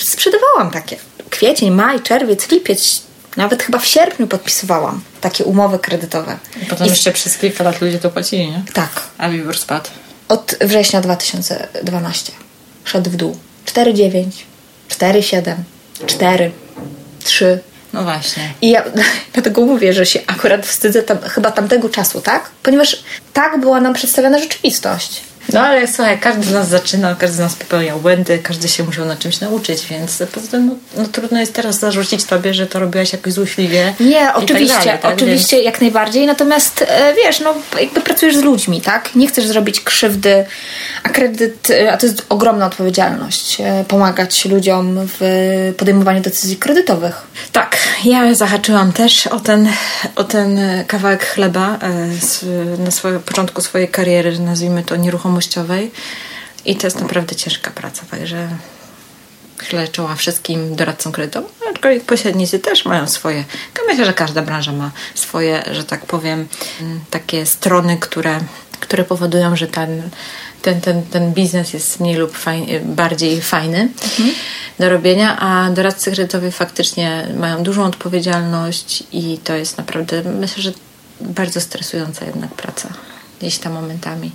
sprzedawałam 0.00 0.70
takie. 0.70 0.96
Kwiecień, 1.30 1.70
maj, 1.70 2.00
czerwiec, 2.02 2.50
lipiec, 2.50 3.02
nawet 3.36 3.62
chyba 3.62 3.78
w 3.78 3.86
sierpniu 3.86 4.26
podpisywałam 4.26 5.00
takie 5.20 5.44
umowy 5.44 5.78
kredytowe. 5.78 6.38
I 6.62 6.66
potem 6.66 6.86
I 6.86 6.90
jeszcze 6.90 7.12
przez 7.12 7.38
kilka 7.38 7.64
lat 7.64 7.80
ludzie 7.80 7.98
to 7.98 8.10
płacili, 8.10 8.50
nie? 8.50 8.62
Tak. 8.72 8.90
A 9.18 9.28
WIBOR 9.28 9.58
spadł? 9.58 9.90
Od 10.28 10.56
września 10.60 11.00
2012. 11.00 12.32
Szedł 12.84 13.10
w 13.10 13.16
dół. 13.16 13.36
4,9 13.66 14.24
4, 14.94 15.22
7, 15.22 15.64
4, 16.06 16.50
3. 17.24 17.58
No 17.92 18.02
właśnie. 18.02 18.52
I 18.62 18.70
ja 18.70 18.84
dlatego 19.34 19.60
mówię, 19.60 19.92
że 19.92 20.06
się 20.06 20.20
akurat 20.26 20.66
wstydzę 20.66 21.02
tam, 21.02 21.18
chyba 21.18 21.50
tamtego 21.50 21.88
czasu, 21.88 22.20
tak? 22.20 22.50
Ponieważ 22.62 23.02
tak 23.32 23.60
była 23.60 23.80
nam 23.80 23.94
przedstawiona 23.94 24.38
rzeczywistość. 24.38 25.20
No 25.52 25.60
ale 25.60 25.88
słuchaj, 25.88 26.18
każdy 26.20 26.44
z 26.44 26.52
nas 26.52 26.68
zaczyna, 26.68 27.14
każdy 27.14 27.36
z 27.36 27.38
nas 27.38 27.54
popełniał 27.54 28.00
błędy, 28.00 28.38
każdy 28.38 28.68
się 28.68 28.84
musiał 28.84 29.06
na 29.06 29.16
czymś 29.16 29.40
nauczyć, 29.40 29.86
więc 29.86 30.22
poza 30.32 30.48
tym 30.48 30.66
no, 30.66 30.74
no, 30.96 31.08
trudno 31.08 31.40
jest 31.40 31.54
teraz 31.54 31.78
zarzucić 31.78 32.24
tobie, 32.24 32.54
że 32.54 32.66
to 32.66 32.80
robiłaś 32.80 33.12
jakoś 33.12 33.32
złośliwie. 33.32 33.94
Nie, 34.00 34.20
tak 34.20 34.38
oczywiście, 34.38 34.74
tak 34.74 34.84
dalej, 34.84 35.00
tak? 35.02 35.14
oczywiście 35.14 35.56
więc... 35.56 35.66
jak 35.66 35.80
najbardziej, 35.80 36.26
natomiast 36.26 36.84
e, 36.88 37.14
wiesz, 37.14 37.40
no 37.40 37.54
jakby 37.80 38.00
pracujesz 38.00 38.36
z 38.36 38.42
ludźmi, 38.42 38.80
tak? 38.80 39.14
Nie 39.14 39.26
chcesz 39.26 39.46
zrobić 39.46 39.80
krzywdy, 39.80 40.44
a 41.02 41.08
kredyt, 41.08 41.70
e, 41.70 41.92
a 41.92 41.96
to 41.96 42.06
jest 42.06 42.26
ogromna 42.28 42.66
odpowiedzialność, 42.66 43.60
e, 43.60 43.84
pomagać 43.88 44.44
ludziom 44.44 44.98
w 45.20 45.72
podejmowaniu 45.76 46.20
decyzji 46.20 46.56
kredytowych. 46.56 47.22
Tak, 47.52 47.76
ja 48.04 48.34
zahaczyłam 48.34 48.92
też 48.92 49.26
o 49.26 49.40
ten, 49.40 49.68
o 50.16 50.24
ten 50.24 50.60
kawałek 50.86 51.26
chleba 51.26 51.78
na 52.78 52.90
swoim 52.90 53.20
początku 53.20 53.62
swojej 53.62 53.88
kariery, 53.88 54.38
nazwijmy 54.38 54.82
to 54.82 54.96
nieruchomości 54.96 55.33
nieruchomościowej 55.34 55.90
i 56.64 56.76
to 56.76 56.86
jest 56.86 57.00
naprawdę 57.00 57.36
ciężka 57.36 57.70
praca, 57.70 58.02
także 58.10 58.48
chylę 59.58 59.88
czoła 59.88 60.14
wszystkim 60.14 60.76
doradcom 60.76 61.12
kredytowym, 61.12 61.50
aczkolwiek 61.70 62.04
pośrednicy 62.04 62.58
też 62.58 62.84
mają 62.84 63.06
swoje. 63.06 63.44
Myślę, 63.86 64.04
że 64.04 64.12
każda 64.12 64.42
branża 64.42 64.72
ma 64.72 64.90
swoje, 65.14 65.64
że 65.72 65.84
tak 65.84 66.06
powiem, 66.06 66.48
takie 67.10 67.46
strony, 67.46 67.96
które, 67.96 68.40
które 68.80 69.04
powodują, 69.04 69.56
że 69.56 69.66
ten, 69.66 70.10
ten, 70.62 70.80
ten, 70.80 71.02
ten 71.02 71.32
biznes 71.32 71.72
jest 71.72 72.00
mniej 72.00 72.16
lub 72.16 72.36
fajny, 72.36 72.80
bardziej 72.80 73.42
fajny 73.42 73.80
mhm. 73.80 74.30
do 74.78 74.88
robienia, 74.88 75.38
a 75.40 75.70
doradcy 75.70 76.12
kredytowi 76.12 76.52
faktycznie 76.52 77.28
mają 77.36 77.62
dużą 77.62 77.84
odpowiedzialność 77.84 79.04
i 79.12 79.38
to 79.44 79.54
jest 79.54 79.78
naprawdę, 79.78 80.22
myślę, 80.22 80.62
że 80.62 80.72
bardzo 81.20 81.60
stresująca 81.60 82.24
jednak 82.24 82.50
praca 82.54 82.88
gdzieś 83.40 83.58
tam 83.58 83.72
momentami. 83.72 84.32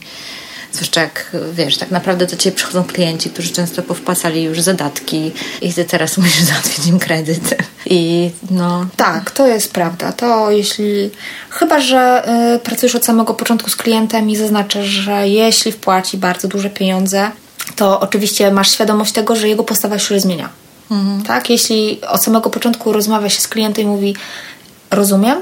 Zwłaszcza 0.71 1.01
jak, 1.01 1.31
wiesz, 1.53 1.77
tak 1.77 1.91
naprawdę 1.91 2.25
do 2.25 2.35
Ciebie 2.35 2.55
przychodzą 2.55 2.83
klienci, 2.83 3.29
którzy 3.29 3.53
często 3.53 3.83
powpłacali 3.83 4.43
już 4.43 4.61
zadatki 4.61 5.31
i 5.61 5.73
Ty 5.73 5.85
teraz 5.85 6.17
musisz 6.17 6.43
załatwić 6.51 6.87
im 6.87 6.99
kredyt. 6.99 7.55
I 7.85 8.31
no... 8.51 8.85
Tak, 8.97 9.31
to 9.31 9.47
jest 9.47 9.73
prawda. 9.73 10.11
To 10.11 10.51
jeśli... 10.51 11.09
Chyba, 11.49 11.79
że 11.79 12.23
y, 12.55 12.59
pracujesz 12.59 12.95
od 12.95 13.05
samego 13.05 13.33
początku 13.33 13.69
z 13.69 13.75
klientem 13.75 14.29
i 14.29 14.35
zaznaczasz, 14.35 14.85
że 14.85 15.27
jeśli 15.27 15.71
wpłaci 15.71 16.17
bardzo 16.17 16.47
duże 16.47 16.69
pieniądze, 16.69 17.31
to 17.75 17.99
oczywiście 17.99 18.51
masz 18.51 18.71
świadomość 18.71 19.11
tego, 19.11 19.35
że 19.35 19.47
jego 19.47 19.63
postawa 19.63 19.99
się 19.99 20.19
zmienia. 20.19 20.49
Mhm. 20.91 21.23
Tak? 21.23 21.49
Jeśli 21.49 22.01
od 22.07 22.23
samego 22.23 22.49
początku 22.49 22.93
rozmawia 22.93 23.29
się 23.29 23.41
z 23.41 23.47
klientem 23.47 23.85
i 23.85 23.87
mówi 23.87 24.15
rozumiem, 24.91 25.37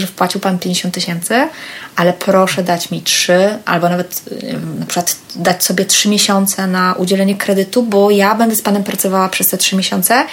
że 0.00 0.06
wpłacił 0.06 0.40
Pan 0.40 0.58
50 0.58 0.94
tysięcy, 0.94 1.48
ale 1.96 2.12
proszę 2.12 2.62
dać 2.62 2.90
mi 2.90 3.02
3 3.02 3.58
albo 3.64 3.88
nawet 3.88 4.22
na 4.78 4.86
przykład 4.86 5.16
dać 5.36 5.64
sobie 5.64 5.84
3 5.84 6.08
miesiące 6.08 6.66
na 6.66 6.94
udzielenie 6.94 7.36
kredytu, 7.36 7.82
bo 7.82 8.10
ja 8.10 8.34
będę 8.34 8.56
z 8.56 8.62
Panem 8.62 8.84
pracowała 8.84 9.28
przez 9.28 9.48
te 9.48 9.58
3 9.58 9.76
miesiące 9.76 10.26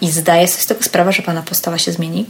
i 0.00 0.10
zdaję 0.10 0.48
sobie 0.48 0.62
z 0.62 0.66
tego 0.66 0.82
sprawę, 0.82 1.12
że 1.12 1.22
Pana 1.22 1.42
postawa 1.42 1.78
się 1.78 1.92
zmieni, 1.92 2.26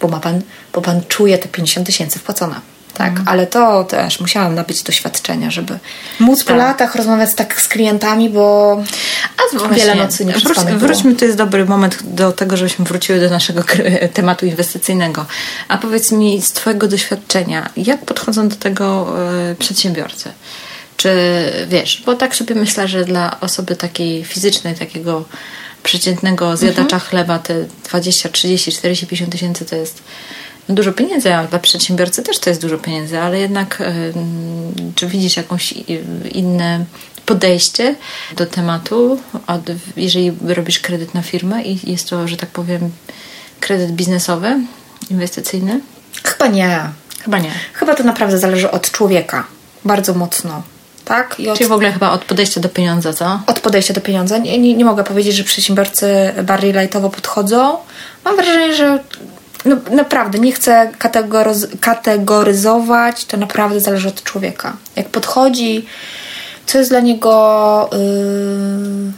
bo, 0.00 0.08
ma 0.08 0.20
pan, 0.20 0.40
bo 0.72 0.82
Pan 0.82 1.00
czuje 1.08 1.38
te 1.38 1.48
50 1.48 1.86
tysięcy 1.86 2.18
wpłacone 2.18 2.77
tak, 2.98 3.08
mhm. 3.08 3.28
ale 3.28 3.46
to 3.46 3.84
też 3.84 4.20
musiałam 4.20 4.54
nabyć 4.54 4.82
doświadczenia, 4.82 5.50
żeby 5.50 5.78
móc 6.20 6.38
tak. 6.38 6.48
po 6.48 6.54
latach 6.54 6.94
rozmawiać 6.94 7.34
tak 7.34 7.60
z 7.60 7.68
klientami, 7.68 8.30
bo 8.30 8.76
A 9.36 9.56
właśnie, 9.58 9.76
wiele 9.76 9.94
nocy 9.94 10.24
nie 10.24 10.32
wróć, 10.32 10.58
Wróćmy, 10.76 11.14
to 11.14 11.24
jest 11.24 11.36
dobry 11.36 11.64
moment 11.64 11.98
do 12.02 12.32
tego, 12.32 12.56
żebyśmy 12.56 12.84
wróciły 12.84 13.20
do 13.20 13.30
naszego 13.30 13.62
tematu 14.14 14.46
inwestycyjnego. 14.46 15.26
A 15.68 15.78
powiedz 15.78 16.12
mi 16.12 16.42
z 16.42 16.52
Twojego 16.52 16.88
doświadczenia, 16.88 17.70
jak 17.76 18.04
podchodzą 18.04 18.48
do 18.48 18.56
tego 18.56 19.14
y, 19.52 19.54
przedsiębiorcy? 19.54 20.32
Czy 20.96 21.10
wiesz, 21.68 22.02
bo 22.06 22.14
tak 22.14 22.36
sobie 22.36 22.54
myślę, 22.54 22.88
że 22.88 23.04
dla 23.04 23.40
osoby 23.40 23.76
takiej 23.76 24.24
fizycznej, 24.24 24.74
takiego 24.74 25.24
przeciętnego 25.82 26.56
zjadacza 26.56 26.82
mhm. 26.96 27.00
chleba 27.00 27.38
te 27.38 27.54
20, 27.88 28.28
30, 28.28 28.72
40, 28.72 29.06
50 29.06 29.32
tysięcy 29.32 29.64
to 29.64 29.76
jest 29.76 30.02
dużo 30.68 30.92
pieniędzy, 30.92 31.34
a 31.34 31.46
dla 31.46 31.58
przedsiębiorcy 31.58 32.22
też 32.22 32.38
to 32.38 32.50
jest 32.50 32.62
dużo 32.62 32.78
pieniędzy, 32.78 33.18
ale 33.18 33.38
jednak 33.38 33.82
czy 34.94 35.06
widzisz 35.06 35.36
jakąś 35.36 35.72
inne 36.32 36.84
podejście 37.26 37.94
do 38.36 38.46
tematu, 38.46 39.20
jeżeli 39.96 40.32
robisz 40.46 40.78
kredyt 40.78 41.14
na 41.14 41.22
firmę 41.22 41.62
i 41.62 41.90
jest 41.90 42.10
to, 42.10 42.28
że 42.28 42.36
tak 42.36 42.48
powiem, 42.48 42.90
kredyt 43.60 43.90
biznesowy, 43.90 44.60
inwestycyjny? 45.10 45.80
Chyba 46.24 46.46
nie. 46.46 46.80
Chyba 47.20 47.38
nie. 47.38 47.50
Chyba 47.72 47.94
to 47.94 48.04
naprawdę 48.04 48.38
zależy 48.38 48.70
od 48.70 48.90
człowieka. 48.90 49.46
Bardzo 49.84 50.14
mocno. 50.14 50.62
Tak? 51.04 51.40
I 51.40 51.48
od... 51.48 51.58
Czyli 51.58 51.68
w 51.68 51.72
ogóle 51.72 51.92
chyba 51.92 52.10
od 52.10 52.24
podejścia 52.24 52.60
do 52.60 52.68
pieniądza, 52.68 53.12
co? 53.12 53.40
Od 53.46 53.60
podejścia 53.60 53.94
do 53.94 54.00
pieniądza. 54.00 54.38
Nie, 54.38 54.58
nie, 54.58 54.74
nie 54.74 54.84
mogę 54.84 55.04
powiedzieć, 55.04 55.34
że 55.34 55.44
przedsiębiorcy 55.44 56.06
bardziej 56.42 56.72
lightowo 56.72 57.10
podchodzą. 57.10 57.76
Mam 58.24 58.36
wrażenie, 58.36 58.74
że 58.74 59.04
no, 59.68 59.76
naprawdę 59.90 60.38
nie 60.38 60.52
chcę 60.52 60.90
kategoryzować, 61.80 63.24
to 63.24 63.36
naprawdę 63.36 63.80
zależy 63.80 64.08
od 64.08 64.22
człowieka. 64.22 64.76
Jak 64.96 65.08
podchodzi, 65.08 65.86
co 66.66 66.78
jest 66.78 66.90
dla 66.90 67.00
niego. 67.00 67.90
Yy... 67.92 67.98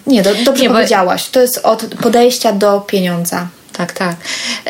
Nie, 0.07 0.22
do, 0.22 0.30
dobrze 0.44 0.62
nie, 0.62 0.70
powiedziałaś. 0.70 1.28
To 1.28 1.40
jest 1.40 1.59
od 1.59 1.84
podejścia 1.84 2.53
do 2.53 2.80
pieniądza. 2.80 3.48
Tak, 3.72 3.92
tak. 3.92 4.16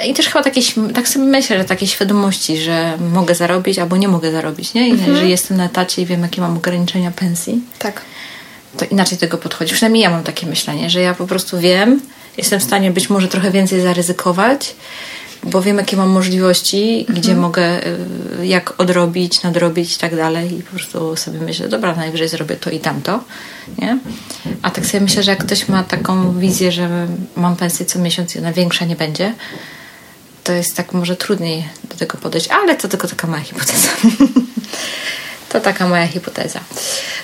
I 0.07 0.14
też 0.14 0.26
chyba 0.28 0.43
takie, 0.45 0.61
tak 0.95 1.09
sobie 1.09 1.24
myślę, 1.24 1.59
że 1.59 1.64
takiej 1.64 1.89
świadomości, 1.89 2.57
że 2.57 2.99
mogę 3.12 3.35
zarobić 3.35 3.78
albo 3.78 3.97
nie 3.97 4.09
mogę 4.09 4.33
zarobić, 4.33 4.74
nie? 4.74 4.89
I 4.89 4.93
mhm. 4.93 5.16
że 5.16 5.28
jestem 5.28 5.57
na 5.57 5.64
etacie 5.64 6.03
i 6.03 6.07
wiem, 6.07 6.22
jakie 6.22 6.41
mam 6.41 6.57
ograniczenia 6.57 7.11
pensji. 7.11 7.62
Tak. 7.78 8.01
To 8.76 8.85
inaczej 8.85 9.18
tego 9.18 9.39
podchodzi. 9.39 9.74
Przynajmniej 9.74 10.03
ja 10.03 10.11
mam 10.11 10.22
takie 10.22 10.47
myślenie, 10.47 10.91
że 10.91 11.01
ja 11.01 11.14
po 11.14 11.26
prostu 11.26 11.59
wiem, 11.59 12.01
jestem 12.37 12.61
w 12.61 12.62
stanie 12.62 12.91
być 12.91 13.11
może 13.11 13.28
trochę 13.28 13.51
więcej 13.51 13.81
zaryzykować, 13.81 14.74
bo 15.43 15.62
wiem, 15.62 15.78
jakie 15.78 15.97
mam 15.97 16.09
możliwości, 16.09 17.01
mhm. 17.01 17.18
gdzie 17.18 17.36
mogę, 17.36 17.86
y, 17.86 18.47
jak 18.47 18.80
odrobić, 18.80 19.43
nadrobić 19.43 19.97
i 19.97 19.99
tak 19.99 20.16
dalej. 20.16 20.59
I 20.59 20.62
po 20.62 20.70
prostu 20.70 21.16
sobie 21.16 21.41
myślę, 21.41 21.68
dobra, 21.68 21.95
najwyżej 21.95 22.28
zrobię 22.28 22.57
to 22.57 22.70
i 22.70 22.80
tamto. 22.80 23.24
Nie? 23.78 23.99
A 24.62 24.70
tak 24.70 24.86
sobie 24.86 25.01
myślę, 25.01 25.22
że 25.22 25.30
jak 25.30 25.45
ktoś 25.45 25.68
ma 25.68 25.82
taką 25.82 26.38
wizję, 26.38 26.72
że 26.72 27.07
mam 27.36 27.57
pensję 27.57 27.86
co 27.86 27.99
miesiąc 27.99 28.36
i 28.36 28.38
ona 28.38 28.53
większa 28.53 28.84
nie 28.84 28.97
będzie, 28.97 29.34
to 30.45 30.53
jest 30.53 30.76
tak 30.76 30.93
może 30.93 31.16
trudniej 31.16 31.68
do 31.84 31.97
tego 31.97 32.18
podejść, 32.18 32.49
ale 32.49 32.76
to 32.76 32.88
tylko 32.88 33.09
taka 33.09 33.26
moja 33.26 33.43
hipoteza. 33.43 33.88
to 35.53 35.61
taka 35.61 35.88
moja 35.88 36.07
hipoteza. 36.07 36.61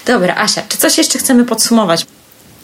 Dobra, 0.06 0.34
Asia, 0.36 0.62
czy 0.68 0.78
coś 0.78 0.98
jeszcze 0.98 1.18
chcemy 1.18 1.44
podsumować? 1.44 2.06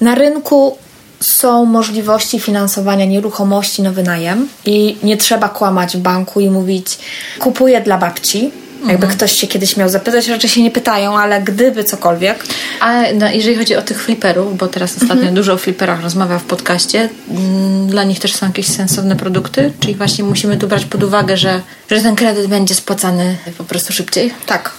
Na 0.00 0.14
rynku 0.14 0.78
są 1.23 1.64
możliwości 1.64 2.41
finansowania 2.41 3.05
nieruchomości 3.05 3.83
na 3.83 3.91
wynajem 3.91 4.49
i 4.64 4.97
nie 5.03 5.16
trzeba 5.16 5.49
kłamać 5.49 5.97
w 5.97 6.01
banku 6.01 6.41
i 6.41 6.51
mówić 6.51 6.99
kupuję 7.39 7.81
dla 7.81 7.99
babci. 7.99 8.51
Jakby 8.81 8.95
mhm. 9.07 9.12
ktoś 9.12 9.33
się 9.33 9.47
kiedyś 9.47 9.77
miał 9.77 9.89
zapytać, 9.89 10.29
raczej 10.29 10.51
się 10.51 10.62
nie 10.62 10.70
pytają, 10.70 11.18
ale 11.18 11.43
gdyby 11.43 11.85
cokolwiek. 11.85 12.45
A 12.81 13.03
no, 13.14 13.31
jeżeli 13.31 13.57
chodzi 13.57 13.77
o 13.77 13.83
tych 13.83 14.03
fliperów, 14.03 14.57
bo 14.57 14.68
teraz 14.68 14.93
ostatnio 14.95 15.14
mhm. 15.14 15.35
dużo 15.35 15.53
o 15.53 15.57
fliperach 15.57 16.03
rozmawia 16.03 16.39
w 16.39 16.45
podcaście, 16.45 17.09
mm, 17.31 17.87
dla 17.87 18.05
nich 18.05 18.20
też 18.20 18.35
są 18.35 18.47
jakieś 18.47 18.66
sensowne 18.66 19.16
produkty? 19.16 19.73
Czyli 19.81 19.95
właśnie 19.95 20.25
musimy 20.25 20.57
tu 20.57 20.68
brać 20.68 20.85
pod 20.85 21.03
uwagę, 21.03 21.37
że, 21.37 21.62
że 21.91 22.01
ten 22.01 22.16
kredyt 22.16 22.47
będzie 22.47 22.75
spłacany 22.75 23.37
po 23.59 23.64
prostu 23.64 23.93
szybciej? 23.93 24.35
Tak, 24.47 24.70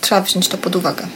trzeba 0.00 0.20
wziąć 0.20 0.48
to 0.48 0.58
pod 0.58 0.76
uwagę. 0.76 1.06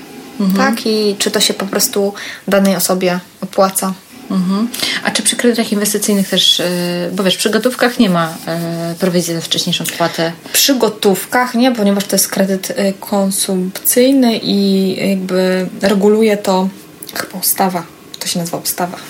Mhm. 0.40 0.56
Tak, 0.56 0.86
i 0.86 1.16
czy 1.18 1.30
to 1.30 1.40
się 1.40 1.54
po 1.54 1.66
prostu 1.66 2.14
danej 2.48 2.76
osobie 2.76 3.20
opłaca. 3.40 3.94
Mhm. 4.30 4.68
A 5.04 5.10
czy 5.10 5.22
przy 5.22 5.36
kredytach 5.36 5.72
inwestycyjnych 5.72 6.28
też, 6.28 6.60
e, 6.60 6.66
bo 7.12 7.24
wiesz, 7.24 7.36
przy 7.36 7.50
gotówkach 7.50 7.98
nie 7.98 8.10
ma 8.10 8.34
e, 8.46 8.94
prowizji 8.98 9.34
za 9.34 9.40
wcześniejszą 9.40 9.86
spłatę? 9.86 10.32
Przy 10.52 10.74
gotówkach 10.74 11.54
nie, 11.54 11.72
ponieważ 11.72 12.04
to 12.04 12.16
jest 12.16 12.28
kredyt 12.28 12.72
e, 12.76 12.92
konsumpcyjny 12.92 14.40
i 14.42 14.96
jakby 15.10 15.68
reguluje 15.82 16.36
to 16.36 16.68
chyba 17.14 17.38
ustawa. 17.38 17.82
To 18.18 18.28
się 18.28 18.38
nazywa 18.38 18.58
ustawa. 18.58 18.98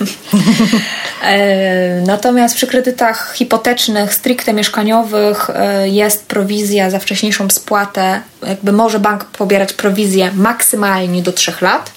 Natomiast 2.06 2.54
przy 2.54 2.66
kredytach 2.66 3.34
hipotecznych, 3.34 4.14
stricte 4.14 4.52
mieszkaniowych 4.52 5.50
jest 5.84 6.26
prowizja 6.26 6.90
za 6.90 6.98
wcześniejszą 6.98 7.50
spłatę. 7.50 8.20
Jakby 8.46 8.72
może 8.72 9.00
bank 9.00 9.24
pobierać 9.24 9.72
prowizję 9.72 10.30
maksymalnie 10.34 11.22
do 11.22 11.32
3 11.32 11.52
lat 11.60 11.95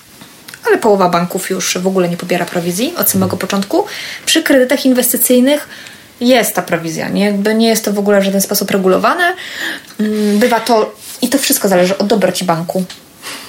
ale 0.68 0.78
połowa 0.78 1.10
banków 1.10 1.49
już 1.49 1.78
w 1.78 1.88
ogóle 1.88 2.10
nie 2.10 2.18
pobiera 2.18 2.45
prowizji 2.45 2.93
od 2.97 3.10
samego 3.10 3.38
początku. 3.38 3.86
Przy 4.26 4.43
kredytach 4.43 4.86
inwestycyjnych 4.86 5.68
jest 6.22 6.55
ta 6.55 6.62
prowizja, 6.62 7.10
nie? 7.10 7.26
Jakby 7.26 7.55
nie 7.55 7.68
jest 7.68 7.86
to 7.86 7.93
w 7.93 7.99
ogóle 7.99 8.22
w 8.22 8.24
żaden 8.24 8.41
sposób 8.41 8.72
regulowane. 8.72 9.34
Mm, 9.99 10.39
bywa 10.39 10.60
to 10.60 10.95
i 11.22 11.30
to 11.30 11.38
wszystko 11.38 11.68
zależy 11.68 11.97
od 11.97 12.07
dobroci 12.07 12.45
banku. 12.45 12.84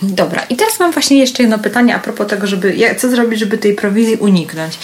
Dobra, 0.03 0.43
i 0.43 0.57
teraz 0.57 0.81
mam 0.81 0.93
właśnie 0.93 1.19
jeszcze 1.19 1.43
jedno 1.43 1.59
pytanie 1.59 1.95
a 1.95 1.99
propos 1.99 2.27
tego, 2.27 2.47
żeby 2.47 2.77
jak, 2.77 3.01
co 3.01 3.11
zrobić, 3.11 3.41
żeby 3.41 3.59
tej 3.59 3.75
prowizji 3.75 4.17
uniknąć. 4.17 4.79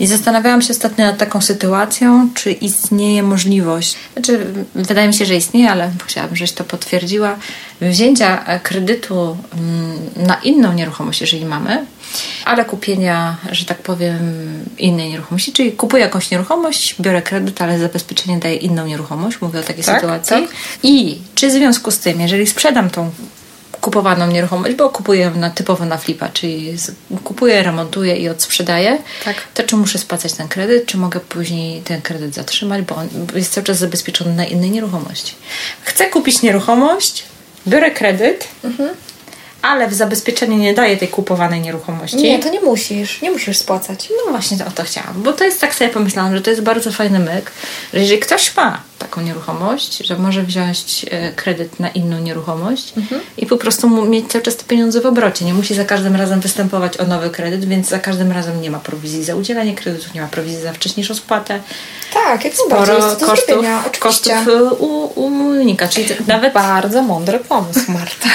I 0.00 0.06
zastanawiałam 0.06 0.62
się 0.62 0.70
ostatnio 0.70 1.06
nad 1.06 1.18
taką 1.18 1.40
sytuacją, 1.40 2.28
czy 2.34 2.52
istnieje 2.52 3.22
możliwość, 3.22 3.96
znaczy 4.12 4.46
wydaje 4.74 5.08
mi 5.08 5.14
się, 5.14 5.26
że 5.26 5.36
istnieje, 5.36 5.70
ale 5.70 5.90
chciałabym, 6.06 6.36
żebyś 6.36 6.52
to 6.52 6.64
potwierdziła, 6.64 7.36
wzięcia 7.80 8.60
kredytu 8.62 9.36
mm, 9.52 10.26
na 10.26 10.34
inną 10.34 10.72
nieruchomość, 10.72 11.20
jeżeli 11.20 11.44
mamy, 11.44 11.86
ale 12.44 12.64
kupienia, 12.64 13.36
że 13.52 13.64
tak 13.64 13.78
powiem, 13.78 14.18
innej 14.78 15.10
nieruchomości, 15.10 15.52
czyli 15.52 15.72
kupuję 15.72 16.02
jakąś 16.02 16.30
nieruchomość, 16.30 16.94
biorę 17.00 17.22
kredyt, 17.22 17.62
ale 17.62 17.78
zabezpieczenie 17.78 18.38
daje 18.38 18.56
inną 18.56 18.86
nieruchomość, 18.86 19.40
mówię 19.40 19.60
o 19.60 19.62
takiej 19.62 19.84
tak, 19.84 20.00
sytuacji. 20.00 20.36
Tak. 20.36 20.56
I 20.82 21.18
czy 21.34 21.48
w 21.48 21.52
związku 21.52 21.90
z 21.90 21.98
tym, 21.98 22.20
jeżeli 22.20 22.46
sprzedam 22.46 22.90
tą 22.90 23.10
kupowaną 23.80 24.26
nieruchomość, 24.26 24.74
bo 24.74 24.90
kupuję 24.90 25.30
na, 25.30 25.50
typowo 25.50 25.84
na 25.84 25.98
flipa, 25.98 26.28
czyli 26.28 26.76
kupuję, 27.24 27.62
remontuję 27.62 28.16
i 28.16 28.28
odsprzedaję, 28.28 28.98
tak. 29.24 29.36
to 29.54 29.62
czy 29.62 29.76
muszę 29.76 29.98
spłacać 29.98 30.32
ten 30.32 30.48
kredyt, 30.48 30.86
czy 30.86 30.96
mogę 30.96 31.20
później 31.20 31.82
ten 31.82 32.02
kredyt 32.02 32.34
zatrzymać, 32.34 32.82
bo 32.82 32.96
on 32.96 33.08
jest 33.34 33.52
cały 33.52 33.64
czas 33.64 33.78
zabezpieczony 33.78 34.34
na 34.34 34.44
innej 34.44 34.70
nieruchomości. 34.70 35.34
Chcę 35.82 36.06
kupić 36.06 36.42
nieruchomość, 36.42 37.24
biorę 37.66 37.90
kredyt, 37.90 38.48
mhm 38.64 38.90
ale 39.62 39.88
w 39.88 39.94
zabezpieczeniu 39.94 40.56
nie 40.56 40.74
daje 40.74 40.96
tej 40.96 41.08
kupowanej 41.08 41.60
nieruchomości. 41.60 42.16
Nie, 42.16 42.38
to 42.38 42.50
nie 42.50 42.60
musisz. 42.60 43.22
Nie 43.22 43.30
musisz 43.30 43.58
spłacać. 43.58 44.08
No 44.10 44.32
właśnie 44.32 44.58
o 44.68 44.70
to 44.70 44.82
chciałam, 44.82 45.22
bo 45.22 45.32
to 45.32 45.44
jest 45.44 45.60
tak 45.60 45.74
sobie 45.74 45.90
pomyślałam, 45.90 46.36
że 46.36 46.42
to 46.42 46.50
jest 46.50 46.62
bardzo 46.62 46.92
fajny 46.92 47.18
myk, 47.18 47.52
że 47.94 48.00
jeżeli 48.00 48.20
ktoś 48.20 48.56
ma 48.56 48.82
taką 49.10 49.20
nieruchomość, 49.20 49.98
że 49.98 50.18
może 50.18 50.42
wziąć 50.42 51.06
e, 51.10 51.32
kredyt 51.32 51.80
na 51.80 51.88
inną 51.88 52.18
nieruchomość 52.18 52.92
mhm. 52.96 53.20
i 53.36 53.46
po 53.46 53.56
prostu 53.56 54.06
mieć 54.06 54.28
cały 54.28 54.44
czas 54.44 54.56
te 54.56 54.64
pieniądze 54.64 55.00
w 55.00 55.06
obrocie. 55.06 55.44
Nie 55.44 55.54
musi 55.54 55.74
za 55.74 55.84
każdym 55.84 56.16
razem 56.16 56.40
występować 56.40 56.96
o 56.96 57.06
nowy 57.06 57.30
kredyt, 57.30 57.64
więc 57.64 57.88
za 57.88 57.98
każdym 57.98 58.32
razem 58.32 58.60
nie 58.60 58.70
ma 58.70 58.78
prowizji 58.78 59.24
za 59.24 59.34
udzielanie 59.34 59.74
kredytu, 59.74 60.06
nie 60.14 60.20
ma 60.20 60.28
prowizji 60.28 60.62
za 60.62 60.72
wcześniejszą 60.72 61.14
spłatę. 61.14 61.60
Tak, 62.12 62.19
jak 62.44 62.54
Sporo 62.54 63.16
kosztów, 63.26 63.66
kosztów 63.98 64.34
u, 64.78 65.20
unika. 65.20 65.88
Czyli 65.88 66.08
nawet... 66.26 66.54
Bardzo 66.54 67.02
mądry 67.02 67.38
pomysł, 67.38 67.92
Marta. 67.92 68.28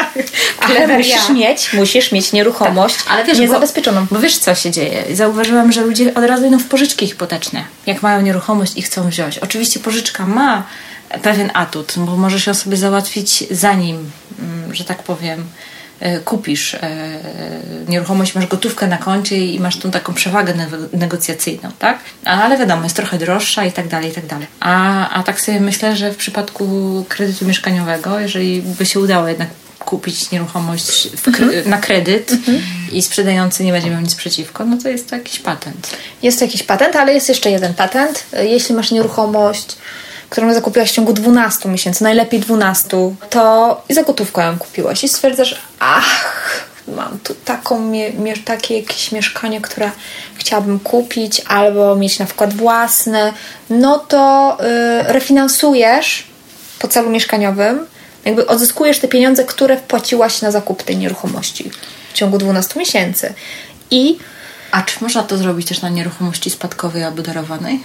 ale 0.68 0.88
musisz 0.88 1.28
mieć, 1.28 1.72
musisz 1.72 2.12
mieć 2.12 2.32
nieruchomość 2.32 2.96
tak, 2.96 3.12
ale 3.12 3.24
wiesz, 3.24 3.38
niezabezpieczoną. 3.38 4.00
Bo, 4.00 4.14
bo 4.16 4.20
wiesz, 4.20 4.38
co 4.38 4.54
się 4.54 4.70
dzieje. 4.70 5.04
Zauważyłam, 5.16 5.72
że 5.72 5.80
ludzie 5.80 6.14
od 6.14 6.24
razu 6.24 6.46
idą 6.46 6.58
w 6.58 6.66
pożyczki 6.66 7.06
hipoteczne, 7.06 7.64
jak 7.86 8.02
mają 8.02 8.22
nieruchomość 8.22 8.72
i 8.76 8.82
chcą 8.82 9.08
wziąć. 9.08 9.38
Oczywiście 9.38 9.80
pożyczka 9.80 10.26
ma 10.26 10.62
pewien 11.22 11.50
atut, 11.54 11.94
bo 11.96 12.16
możesz 12.16 12.46
ją 12.46 12.54
sobie 12.54 12.76
załatwić 12.76 13.44
zanim, 13.50 14.10
mm, 14.38 14.74
że 14.74 14.84
tak 14.84 15.02
powiem, 15.02 15.44
kupisz 16.24 16.74
e, 16.74 16.80
nieruchomość, 17.88 18.34
masz 18.34 18.46
gotówkę 18.46 18.86
na 18.86 18.98
koncie 18.98 19.46
i 19.46 19.60
masz 19.60 19.76
tą 19.76 19.90
taką 19.90 20.14
przewagę 20.14 20.54
negocjacyjną, 20.92 21.70
tak? 21.78 21.98
Ale 22.24 22.58
wiadomo, 22.58 22.82
jest 22.82 22.96
trochę 22.96 23.18
droższa 23.18 23.64
i 23.64 23.72
tak 23.72 23.88
dalej, 23.88 24.10
i 24.10 24.12
tak 24.12 24.26
dalej. 24.26 24.46
A, 24.60 25.08
a 25.10 25.22
tak 25.22 25.40
sobie 25.40 25.60
myślę, 25.60 25.96
że 25.96 26.12
w 26.12 26.16
przypadku 26.16 27.04
kredytu 27.08 27.46
mieszkaniowego, 27.46 28.20
jeżeli 28.20 28.62
by 28.62 28.86
się 28.86 29.00
udało 29.00 29.28
jednak 29.28 29.48
kupić 29.78 30.30
nieruchomość 30.30 31.08
kre 31.32 31.44
mhm. 31.44 31.70
na 31.70 31.78
kredyt 31.78 32.32
mhm. 32.32 32.62
i 32.92 33.02
sprzedający 33.02 33.64
nie 33.64 33.72
będzie 33.72 33.90
miał 33.90 34.00
nic 34.00 34.14
przeciwko, 34.14 34.64
no 34.64 34.76
to 34.82 34.88
jest 34.88 35.10
to 35.10 35.16
jakiś 35.16 35.38
patent. 35.38 35.96
Jest 36.22 36.38
to 36.38 36.44
jakiś 36.44 36.62
patent, 36.62 36.96
ale 36.96 37.14
jest 37.14 37.28
jeszcze 37.28 37.50
jeden 37.50 37.74
patent. 37.74 38.24
Jeśli 38.42 38.74
masz 38.74 38.90
nieruchomość, 38.90 39.76
którą 40.32 40.54
zakupiłaś 40.54 40.90
w 40.90 40.94
ciągu 40.94 41.12
12 41.12 41.68
miesięcy, 41.68 42.04
najlepiej 42.04 42.40
12, 42.40 43.14
to 43.30 43.82
i 43.88 43.94
za 43.94 44.02
gotówkę 44.02 44.42
ją 44.42 44.58
kupiłaś 44.58 45.04
i 45.04 45.08
stwierdzasz, 45.08 45.60
ach, 45.78 46.66
mam 46.88 47.18
tu 47.18 47.34
taką, 47.34 47.92
takie 48.44 48.76
jakieś 48.76 49.12
mieszkanie, 49.12 49.60
które 49.60 49.90
chciałabym 50.34 50.80
kupić 50.80 51.42
albo 51.48 51.96
mieć 51.96 52.18
na 52.18 52.26
przykład 52.26 52.54
własne, 52.54 53.32
no 53.70 53.98
to 53.98 54.56
yy, 54.60 55.12
refinansujesz 55.12 56.26
po 56.78 56.88
celu 56.88 57.10
mieszkaniowym 57.10 57.86
jakby 58.24 58.46
odzyskujesz 58.46 58.98
te 58.98 59.08
pieniądze, 59.08 59.44
które 59.44 59.76
wpłaciłaś 59.76 60.42
na 60.42 60.50
zakup 60.50 60.82
tej 60.82 60.96
nieruchomości 60.96 61.70
w 62.12 62.12
ciągu 62.12 62.38
12 62.38 62.78
miesięcy. 62.78 63.34
I. 63.90 64.18
A 64.70 64.82
czy 64.82 65.04
można 65.04 65.22
to 65.22 65.36
zrobić 65.36 65.68
też 65.68 65.82
na 65.82 65.88
nieruchomości 65.88 66.50
spadkowej 66.50 67.04
albo 67.04 67.22
darowanej? 67.22 67.80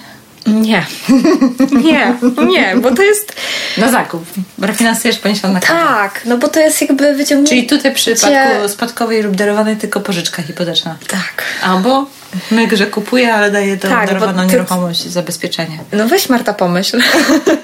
Nie. 0.48 0.86
nie, 1.84 2.16
nie, 2.48 2.76
bo 2.82 2.92
to 2.92 3.04
jest. 3.04 3.34
Na 3.78 3.92
zakup. 3.92 4.26
Refinansujesz 4.62 5.18
poniesiony 5.18 5.54
na 5.54 5.60
Tak, 5.60 6.22
no 6.26 6.38
bo 6.38 6.48
to 6.48 6.60
jest 6.60 6.82
jakby 6.82 7.14
wyciągnięcie. 7.14 7.50
Czyli 7.50 7.68
tutaj 7.68 7.92
w 7.92 7.96
przypadku 7.96 8.70
spadkowej 8.70 9.24
lub 9.24 9.36
darowanej 9.36 9.78
tylko 9.78 10.00
pożyczka 10.00 10.42
hipoteczna. 10.42 10.96
Tak. 11.08 11.44
Albo 11.62 12.06
myk, 12.52 12.74
że 12.74 12.88
kupuje, 12.88 13.34
ale 13.34 13.52
daje 13.52 13.78
do 13.78 13.88
tak, 13.88 14.08
darowaną 14.08 14.44
nieruchomość 14.44 15.08
zabezpieczenie. 15.08 15.80
No 15.92 16.08
weź 16.08 16.30
Marta 16.30 16.54
pomyśl. 16.54 17.02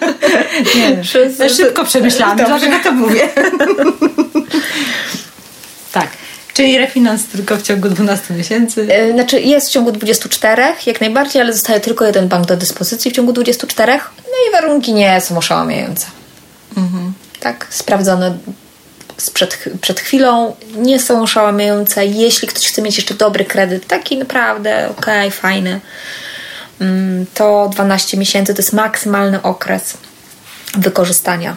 nie, 0.75 0.97
Przez... 1.01 1.57
szybko 1.57 1.85
przemyślałam, 1.85 2.37
dlatego 2.37 2.75
to 2.83 2.91
mówię. 2.91 3.29
tak. 5.91 6.07
Czyli 6.53 6.77
refinans 6.77 7.25
tylko 7.25 7.57
w 7.57 7.61
ciągu 7.61 7.89
12 7.89 8.33
miesięcy? 8.33 8.87
E, 8.89 9.11
znaczy 9.11 9.41
jest 9.41 9.69
w 9.69 9.71
ciągu 9.71 9.91
24 9.91 10.63
jak 10.85 11.01
najbardziej, 11.01 11.41
ale 11.41 11.53
zostaje 11.53 11.79
tylko 11.79 12.05
jeden 12.05 12.27
bank 12.27 12.45
do 12.45 12.57
dyspozycji 12.57 13.11
w 13.11 13.13
ciągu 13.13 13.33
24. 13.33 13.93
No 14.17 14.49
i 14.49 14.51
warunki 14.51 14.93
nie 14.93 15.21
są 15.21 15.37
oszałamiające. 15.37 16.07
Mhm. 16.77 17.13
Tak, 17.39 17.67
sprawdzone 17.69 18.37
sprzed, 19.17 19.63
przed 19.81 19.99
chwilą 19.99 20.55
nie 20.75 20.99
są 20.99 21.23
oszałamiające. 21.23 22.05
Jeśli 22.05 22.47
ktoś 22.47 22.67
chce 22.67 22.81
mieć 22.81 22.97
jeszcze 22.97 23.13
dobry 23.13 23.45
kredyt, 23.45 23.87
taki 23.87 24.17
naprawdę 24.17 24.89
okej, 24.97 25.27
okay, 25.27 25.31
fajny, 25.31 25.81
mm, 26.81 27.25
to 27.33 27.69
12 27.73 28.17
miesięcy 28.17 28.53
to 28.53 28.61
jest 28.61 28.73
maksymalny 28.73 29.41
okres 29.41 29.97
wykorzystania 30.77 31.55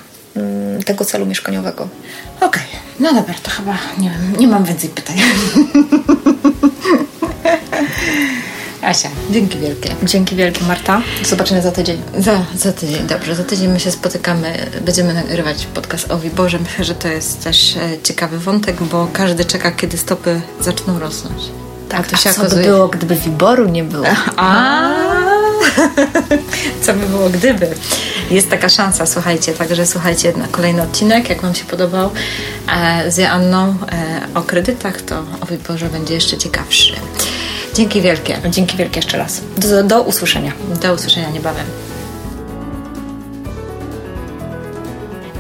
tego 0.85 1.05
celu 1.05 1.27
mieszkaniowego. 1.27 1.89
Okej, 2.37 2.49
okay. 2.49 2.63
no 3.01 3.15
dobra, 3.15 3.35
to 3.43 3.51
chyba 3.51 3.79
nie, 3.99 4.11
wiem, 4.11 4.37
nie 4.39 4.49
mam 4.49 4.65
więcej 4.65 4.91
pytań. 4.91 5.17
Asia, 8.87 9.09
dzięki 9.31 9.59
wielkie. 9.59 9.95
Dzięki 10.03 10.37
wielkie, 10.37 10.65
Marta. 10.65 11.03
Do 11.23 11.29
zobaczenia 11.29 11.63
za 11.63 11.73
tydzień. 11.73 12.03
Za, 12.19 12.45
za 12.55 12.73
tydzień, 12.73 13.07
dobrze. 13.07 13.35
Za 13.35 13.45
tydzień 13.45 13.69
my 13.69 13.81
się 13.81 13.91
spotykamy, 13.91 14.67
będziemy 14.85 15.15
nagrywać 15.15 15.67
podcast 15.67 16.11
o 16.11 16.19
Wiborze. 16.19 16.59
Myślę, 16.59 16.85
że 16.85 16.95
to 16.95 17.09
jest 17.09 17.45
też 17.45 17.77
e, 17.77 18.03
ciekawy 18.03 18.39
wątek, 18.39 18.83
bo 18.83 19.09
każdy 19.13 19.45
czeka, 19.45 19.71
kiedy 19.73 19.99
stopy 19.99 20.41
zaczną 20.61 20.99
rosnąć. 20.99 21.43
Tak, 21.89 22.01
a 22.01 22.03
to 22.03 22.17
się 22.17 22.31
a 22.31 22.33
co 22.33 22.57
by 22.57 22.63
było, 22.63 22.89
gdyby 22.89 23.17
Wiboru 23.17 23.69
nie 23.69 23.85
było? 23.85 24.07
A, 24.37 25.36
co 26.83 26.95
by 26.95 27.07
było, 27.07 27.31
gdyby? 27.31 27.69
Jest 28.31 28.51
taka 28.51 28.69
szansa, 28.69 29.07
słuchajcie, 29.07 29.53
także 29.53 29.87
słuchajcie 29.87 30.33
na 30.37 30.49
kolejny 30.49 30.83
odcinek, 30.83 31.31
jak 31.31 31.43
Wam 31.43 31.55
się 31.55 31.65
podobał 31.65 32.11
e, 32.77 33.11
z 33.11 33.19
Joanną 33.19 33.69
e, 33.69 33.77
o 34.35 34.43
kredytach, 34.43 35.03
to 35.03 35.25
o 35.41 35.47
Wiborze 35.47 35.89
będzie 35.89 36.15
jeszcze 36.15 36.39
ciekawszy. 36.39 36.95
Dzięki 37.75 38.01
wielkie. 38.01 38.39
Dzięki 38.51 38.77
wielkie 38.77 38.99
jeszcze 38.99 39.19
raz. 39.19 39.41
Do, 39.57 39.83
do 39.83 40.03
usłyszenia. 40.03 40.53
Do 40.83 40.95
usłyszenia 40.95 41.31
niebawem. 41.31 41.67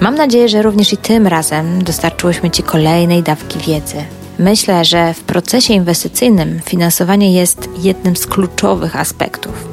Mam 0.01 0.15
nadzieję, 0.15 0.49
że 0.49 0.63
również 0.63 0.93
i 0.93 0.97
tym 0.97 1.27
razem 1.27 1.85
dostarczyłyśmy 1.85 2.51
Ci 2.51 2.63
kolejnej 2.63 3.23
dawki 3.23 3.59
wiedzy. 3.59 3.97
Myślę, 4.39 4.85
że 4.85 5.15
w 5.15 5.21
procesie 5.21 5.75
inwestycyjnym 5.75 6.61
finansowanie 6.65 7.33
jest 7.33 7.69
jednym 7.79 8.17
z 8.17 8.27
kluczowych 8.27 8.97
aspektów. 8.97 9.69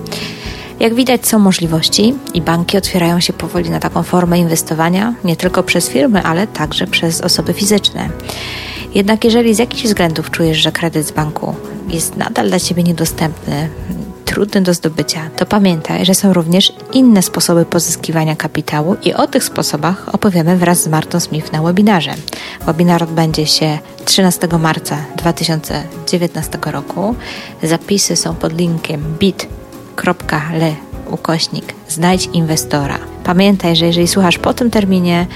Jak 0.79 0.93
widać, 0.93 1.27
są 1.27 1.39
możliwości 1.39 2.13
i 2.33 2.41
banki 2.41 2.77
otwierają 2.77 3.19
się 3.19 3.33
powoli 3.33 3.69
na 3.69 3.79
taką 3.79 4.03
formę 4.03 4.39
inwestowania, 4.39 5.13
nie 5.23 5.35
tylko 5.35 5.63
przez 5.63 5.89
firmy, 5.89 6.23
ale 6.23 6.47
także 6.47 6.87
przez 6.87 7.21
osoby 7.21 7.53
fizyczne. 7.53 8.09
Jednak 8.95 9.23
jeżeli 9.23 9.55
z 9.55 9.57
jakichś 9.57 9.83
względów 9.83 10.31
czujesz, 10.31 10.57
że 10.57 10.71
kredyt 10.71 11.07
z 11.07 11.11
banku 11.11 11.55
jest 11.89 12.17
nadal 12.17 12.47
dla 12.47 12.59
Ciebie 12.59 12.83
niedostępny, 12.83 13.69
trudny 14.25 14.61
do 14.61 14.73
zdobycia, 14.73 15.29
to 15.37 15.45
pamiętaj, 15.45 16.05
że 16.05 16.15
są 16.15 16.33
również 16.33 16.73
inne 16.93 17.21
sposoby 17.21 17.65
pozyskiwania 17.65 18.35
kapitału 18.35 18.95
i 19.03 19.13
o 19.13 19.27
tych 19.27 19.43
sposobach 19.43 20.15
opowiemy 20.15 20.57
wraz 20.57 20.83
z 20.83 20.87
Martą 20.87 21.19
Smith 21.19 21.51
na 21.51 21.61
webinarze. 21.61 22.13
Webinar 22.65 23.03
odbędzie 23.03 23.45
się 23.45 23.79
13 24.05 24.47
marca 24.59 24.97
2019 25.17 26.59
roku. 26.65 27.15
Zapisy 27.63 28.15
są 28.15 28.35
pod 28.35 28.57
linkiem 28.57 29.15
bit.ly 29.95 30.75
ukośnik 31.11 31.73
znajdź 31.87 32.29
inwestora. 32.33 32.97
Pamiętaj, 33.23 33.75
że 33.75 33.85
jeżeli 33.85 34.07
słuchasz 34.07 34.37
po 34.37 34.53
tym 34.53 34.71
terminie, 34.71 35.27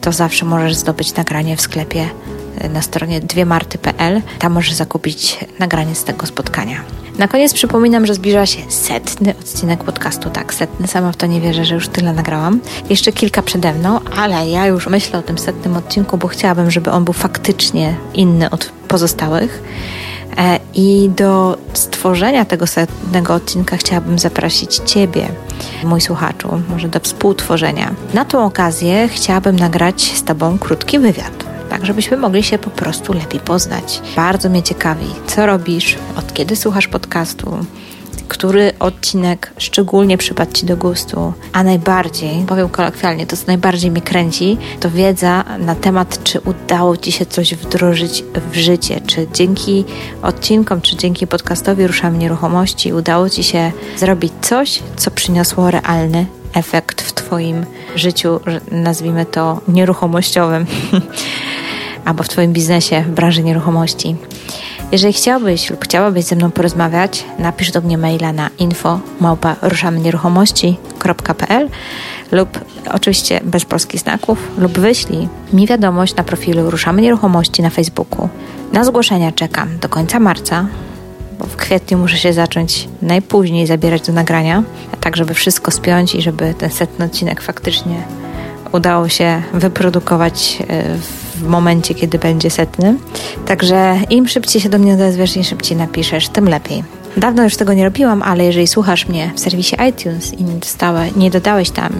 to 0.00 0.12
zawsze 0.12 0.44
możesz 0.44 0.74
zdobyć 0.74 1.14
nagranie 1.14 1.56
w 1.56 1.60
sklepie 1.60 2.08
na 2.70 2.82
stronie 2.82 3.20
dwiemarty.pl. 3.20 4.22
Tam 4.38 4.52
możesz 4.52 4.72
zakupić 4.72 5.38
nagranie 5.58 5.94
z 5.94 6.04
tego 6.04 6.26
spotkania. 6.26 6.76
Na 7.18 7.28
koniec 7.28 7.54
przypominam, 7.54 8.06
że 8.06 8.14
zbliża 8.14 8.46
się 8.46 8.60
setny 8.68 9.34
odcinek 9.40 9.84
podcastu. 9.84 10.30
Tak, 10.30 10.54
setny, 10.54 10.88
sama 10.88 11.12
w 11.12 11.16
to 11.16 11.26
nie 11.26 11.40
wierzę, 11.40 11.64
że 11.64 11.74
już 11.74 11.88
tyle 11.88 12.12
nagrałam. 12.12 12.60
Jeszcze 12.90 13.12
kilka 13.12 13.42
przede 13.42 13.72
mną, 13.72 14.00
ale 14.16 14.48
ja 14.48 14.66
już 14.66 14.86
myślę 14.86 15.18
o 15.18 15.22
tym 15.22 15.38
setnym 15.38 15.76
odcinku, 15.76 16.18
bo 16.18 16.28
chciałabym, 16.28 16.70
żeby 16.70 16.90
on 16.90 17.04
był 17.04 17.14
faktycznie 17.14 17.96
inny 18.14 18.50
od 18.50 18.72
pozostałych. 18.88 19.62
E, 20.36 20.58
I 20.74 21.10
do 21.16 21.58
stworzenia 21.72 22.44
tego 22.44 22.66
setnego 22.66 23.34
odcinka 23.34 23.76
chciałabym 23.76 24.18
zaprosić 24.18 24.76
Ciebie, 24.76 25.28
mój 25.84 26.00
słuchaczu, 26.00 26.48
może 26.68 26.88
do 26.88 27.00
współtworzenia. 27.00 27.94
Na 28.14 28.24
tą 28.24 28.44
okazję 28.44 29.08
chciałabym 29.08 29.56
nagrać 29.56 30.02
z 30.02 30.24
Tobą 30.24 30.58
krótki 30.58 30.98
wywiad 30.98 31.52
tak 31.72 31.86
żebyśmy 31.86 32.16
mogli 32.16 32.42
się 32.42 32.58
po 32.58 32.70
prostu 32.70 33.12
lepiej 33.12 33.40
poznać. 33.40 34.00
Bardzo 34.16 34.48
mnie 34.48 34.62
ciekawi, 34.62 35.06
co 35.26 35.46
robisz, 35.46 35.98
od 36.16 36.34
kiedy 36.34 36.56
słuchasz 36.56 36.88
podcastu, 36.88 37.58
który 38.28 38.72
odcinek 38.78 39.52
szczególnie 39.58 40.18
przypadł 40.18 40.52
Ci 40.52 40.66
do 40.66 40.76
gustu, 40.76 41.32
a 41.52 41.62
najbardziej, 41.62 42.44
powiem 42.46 42.68
kolokwialnie, 42.68 43.26
to 43.26 43.36
co 43.36 43.46
najbardziej 43.46 43.90
mnie 43.90 44.00
kręci, 44.00 44.58
to 44.80 44.90
wiedza 44.90 45.44
na 45.58 45.74
temat, 45.74 46.24
czy 46.24 46.40
udało 46.40 46.96
Ci 46.96 47.12
się 47.12 47.26
coś 47.26 47.54
wdrożyć 47.54 48.24
w 48.50 48.54
życie, 48.54 49.00
czy 49.06 49.26
dzięki 49.34 49.84
odcinkom, 50.22 50.80
czy 50.80 50.96
dzięki 50.96 51.26
podcastowi 51.26 51.86
Ruszamy 51.86 52.18
Nieruchomości 52.18 52.92
udało 52.92 53.30
Ci 53.30 53.44
się 53.44 53.72
zrobić 53.96 54.32
coś, 54.40 54.82
co 54.96 55.10
przyniosło 55.10 55.70
realny 55.70 56.26
efekt 56.54 57.02
w 57.02 57.12
Twoim 57.12 57.66
życiu, 57.96 58.40
nazwijmy 58.70 59.26
to 59.26 59.60
nieruchomościowym. 59.68 60.66
albo 62.04 62.22
w 62.22 62.28
Twoim 62.28 62.52
biznesie 62.52 63.04
w 63.08 63.10
branży 63.10 63.42
nieruchomości. 63.42 64.16
Jeżeli 64.92 65.12
chciałbyś 65.12 65.70
lub 65.70 65.84
chciałabyś 65.84 66.24
ze 66.24 66.36
mną 66.36 66.50
porozmawiać, 66.50 67.24
napisz 67.38 67.70
do 67.70 67.80
mnie 67.80 67.98
maila 67.98 68.32
na 68.32 68.50
info 68.58 69.00
nieruchomości.pl 70.02 71.68
lub 72.32 72.60
oczywiście 72.92 73.40
bez 73.44 73.64
polskich 73.64 74.00
znaków 74.00 74.38
lub 74.58 74.78
wyślij 74.78 75.28
mi 75.52 75.66
wiadomość 75.66 76.16
na 76.16 76.24
profilu 76.24 76.70
Ruszamy 76.70 77.02
Nieruchomości 77.02 77.62
na 77.62 77.70
Facebooku. 77.70 78.28
Na 78.72 78.84
zgłoszenia 78.84 79.32
czekam 79.32 79.78
do 79.78 79.88
końca 79.88 80.20
marca, 80.20 80.66
bo 81.38 81.46
w 81.46 81.56
kwietniu 81.56 81.98
muszę 81.98 82.16
się 82.16 82.32
zacząć 82.32 82.88
najpóźniej 83.02 83.66
zabierać 83.66 84.02
do 84.02 84.12
nagrania, 84.12 84.62
tak 85.00 85.16
żeby 85.16 85.34
wszystko 85.34 85.70
spiąć 85.70 86.14
i 86.14 86.22
żeby 86.22 86.54
ten 86.58 86.70
setny 86.70 87.04
odcinek 87.04 87.42
faktycznie 87.42 88.02
udało 88.72 89.08
się 89.08 89.42
wyprodukować 89.52 90.62
e, 90.70 91.21
w 91.34 91.48
momencie, 91.48 91.94
kiedy 91.94 92.18
będzie 92.18 92.50
setny. 92.50 92.96
Także 93.46 93.98
im 94.10 94.28
szybciej 94.28 94.62
się 94.62 94.68
do 94.68 94.78
mnie 94.78 94.94
odezwiesz, 94.94 95.36
im 95.36 95.44
szybciej 95.44 95.76
napiszesz, 95.76 96.28
tym 96.28 96.48
lepiej. 96.48 96.84
Dawno 97.16 97.42
już 97.42 97.56
tego 97.56 97.72
nie 97.74 97.84
robiłam, 97.84 98.22
ale 98.22 98.44
jeżeli 98.44 98.66
słuchasz 98.66 99.08
mnie 99.08 99.30
w 99.34 99.40
serwisie 99.40 99.76
iTunes 99.90 100.34
i 100.34 100.44
nie, 100.44 100.54
dostałe, 100.54 101.10
nie 101.16 101.30
dodałeś 101.30 101.70
tam 101.70 101.92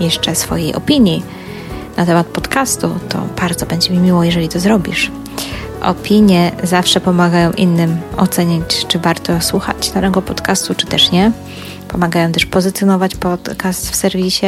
jeszcze 0.00 0.34
swojej 0.34 0.74
opinii 0.74 1.22
na 1.96 2.06
temat 2.06 2.26
podcastu, 2.26 2.90
to 3.08 3.18
bardzo 3.40 3.66
będzie 3.66 3.90
mi 3.90 3.98
miło, 3.98 4.24
jeżeli 4.24 4.48
to 4.48 4.60
zrobisz. 4.60 5.10
Opinie 5.82 6.52
zawsze 6.62 7.00
pomagają 7.00 7.52
innym 7.52 7.96
ocenić, 8.16 8.86
czy 8.88 8.98
warto 8.98 9.40
słuchać 9.40 9.90
danego 9.90 10.22
podcastu, 10.22 10.74
czy 10.74 10.86
też 10.86 11.10
nie. 11.10 11.32
Pomagają 11.94 12.32
też 12.32 12.46
pozycjonować 12.46 13.16
podcast 13.16 13.90
w 13.90 13.96
serwisie, 13.96 14.46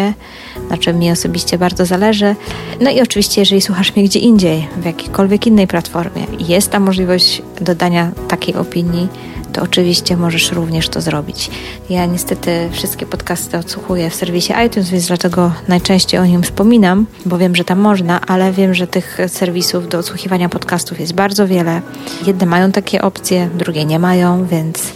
na 0.70 0.78
czym 0.78 0.98
mi 0.98 1.10
osobiście 1.10 1.58
bardzo 1.58 1.86
zależy. 1.86 2.36
No 2.80 2.90
i 2.90 3.00
oczywiście, 3.00 3.40
jeżeli 3.40 3.60
słuchasz 3.60 3.96
mnie 3.96 4.04
gdzie 4.04 4.18
indziej, 4.18 4.68
w 4.76 4.84
jakiejkolwiek 4.84 5.46
innej 5.46 5.66
platformie 5.66 6.26
jest 6.38 6.70
ta 6.70 6.80
możliwość 6.80 7.42
dodania 7.60 8.10
takiej 8.28 8.54
opinii, 8.54 9.08
to 9.52 9.62
oczywiście 9.62 10.16
możesz 10.16 10.52
również 10.52 10.88
to 10.88 11.00
zrobić. 11.00 11.50
Ja 11.90 12.06
niestety 12.06 12.68
wszystkie 12.72 13.06
podcasty 13.06 13.58
odsłuchuję 13.58 14.10
w 14.10 14.14
serwisie 14.14 14.52
iTunes, 14.66 14.90
więc 14.90 15.06
dlatego 15.06 15.52
najczęściej 15.68 16.20
o 16.20 16.26
nim 16.26 16.42
wspominam, 16.42 17.06
bo 17.26 17.38
wiem, 17.38 17.56
że 17.56 17.64
tam 17.64 17.78
można, 17.78 18.20
ale 18.20 18.52
wiem, 18.52 18.74
że 18.74 18.86
tych 18.86 19.18
serwisów 19.28 19.88
do 19.88 19.98
odsłuchiwania 19.98 20.48
podcastów 20.48 21.00
jest 21.00 21.12
bardzo 21.12 21.46
wiele. 21.46 21.82
Jedne 22.26 22.46
mają 22.46 22.72
takie 22.72 23.02
opcje, 23.02 23.50
drugie 23.54 23.84
nie 23.84 23.98
mają, 23.98 24.46
więc 24.46 24.92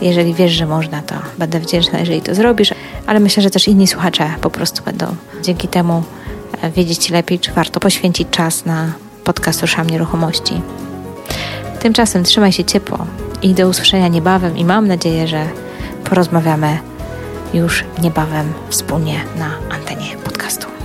jeżeli 0.00 0.34
wiesz, 0.34 0.52
że 0.52 0.66
można, 0.66 1.02
to 1.02 1.14
będę 1.38 1.60
wdzięczna, 1.60 1.98
jeżeli 1.98 2.22
to 2.22 2.34
zrobisz, 2.34 2.74
ale 3.06 3.20
myślę, 3.20 3.42
że 3.42 3.50
też 3.50 3.68
inni 3.68 3.86
słuchacze 3.86 4.30
po 4.40 4.50
prostu 4.50 4.82
będą 4.82 5.06
dzięki 5.42 5.68
temu 5.68 6.02
e, 6.62 6.70
wiedzieć 6.70 7.10
lepiej, 7.10 7.38
czy 7.38 7.52
warto 7.52 7.80
poświęcić 7.80 8.28
czas 8.30 8.64
na 8.64 8.92
podcast 9.24 9.60
Ruszam 9.60 9.90
Nieruchomości. 9.90 10.60
Tymczasem 11.80 12.24
trzymaj 12.24 12.52
się 12.52 12.64
ciepło 12.64 12.98
i 13.42 13.54
do 13.54 13.68
usłyszenia 13.68 14.08
niebawem 14.08 14.58
i 14.58 14.64
mam 14.64 14.88
nadzieję, 14.88 15.28
że 15.28 15.46
porozmawiamy 16.04 16.78
już 17.54 17.84
niebawem 18.02 18.52
wspólnie 18.68 19.20
na 19.38 19.74
antenie 19.76 20.16
podcastu. 20.24 20.79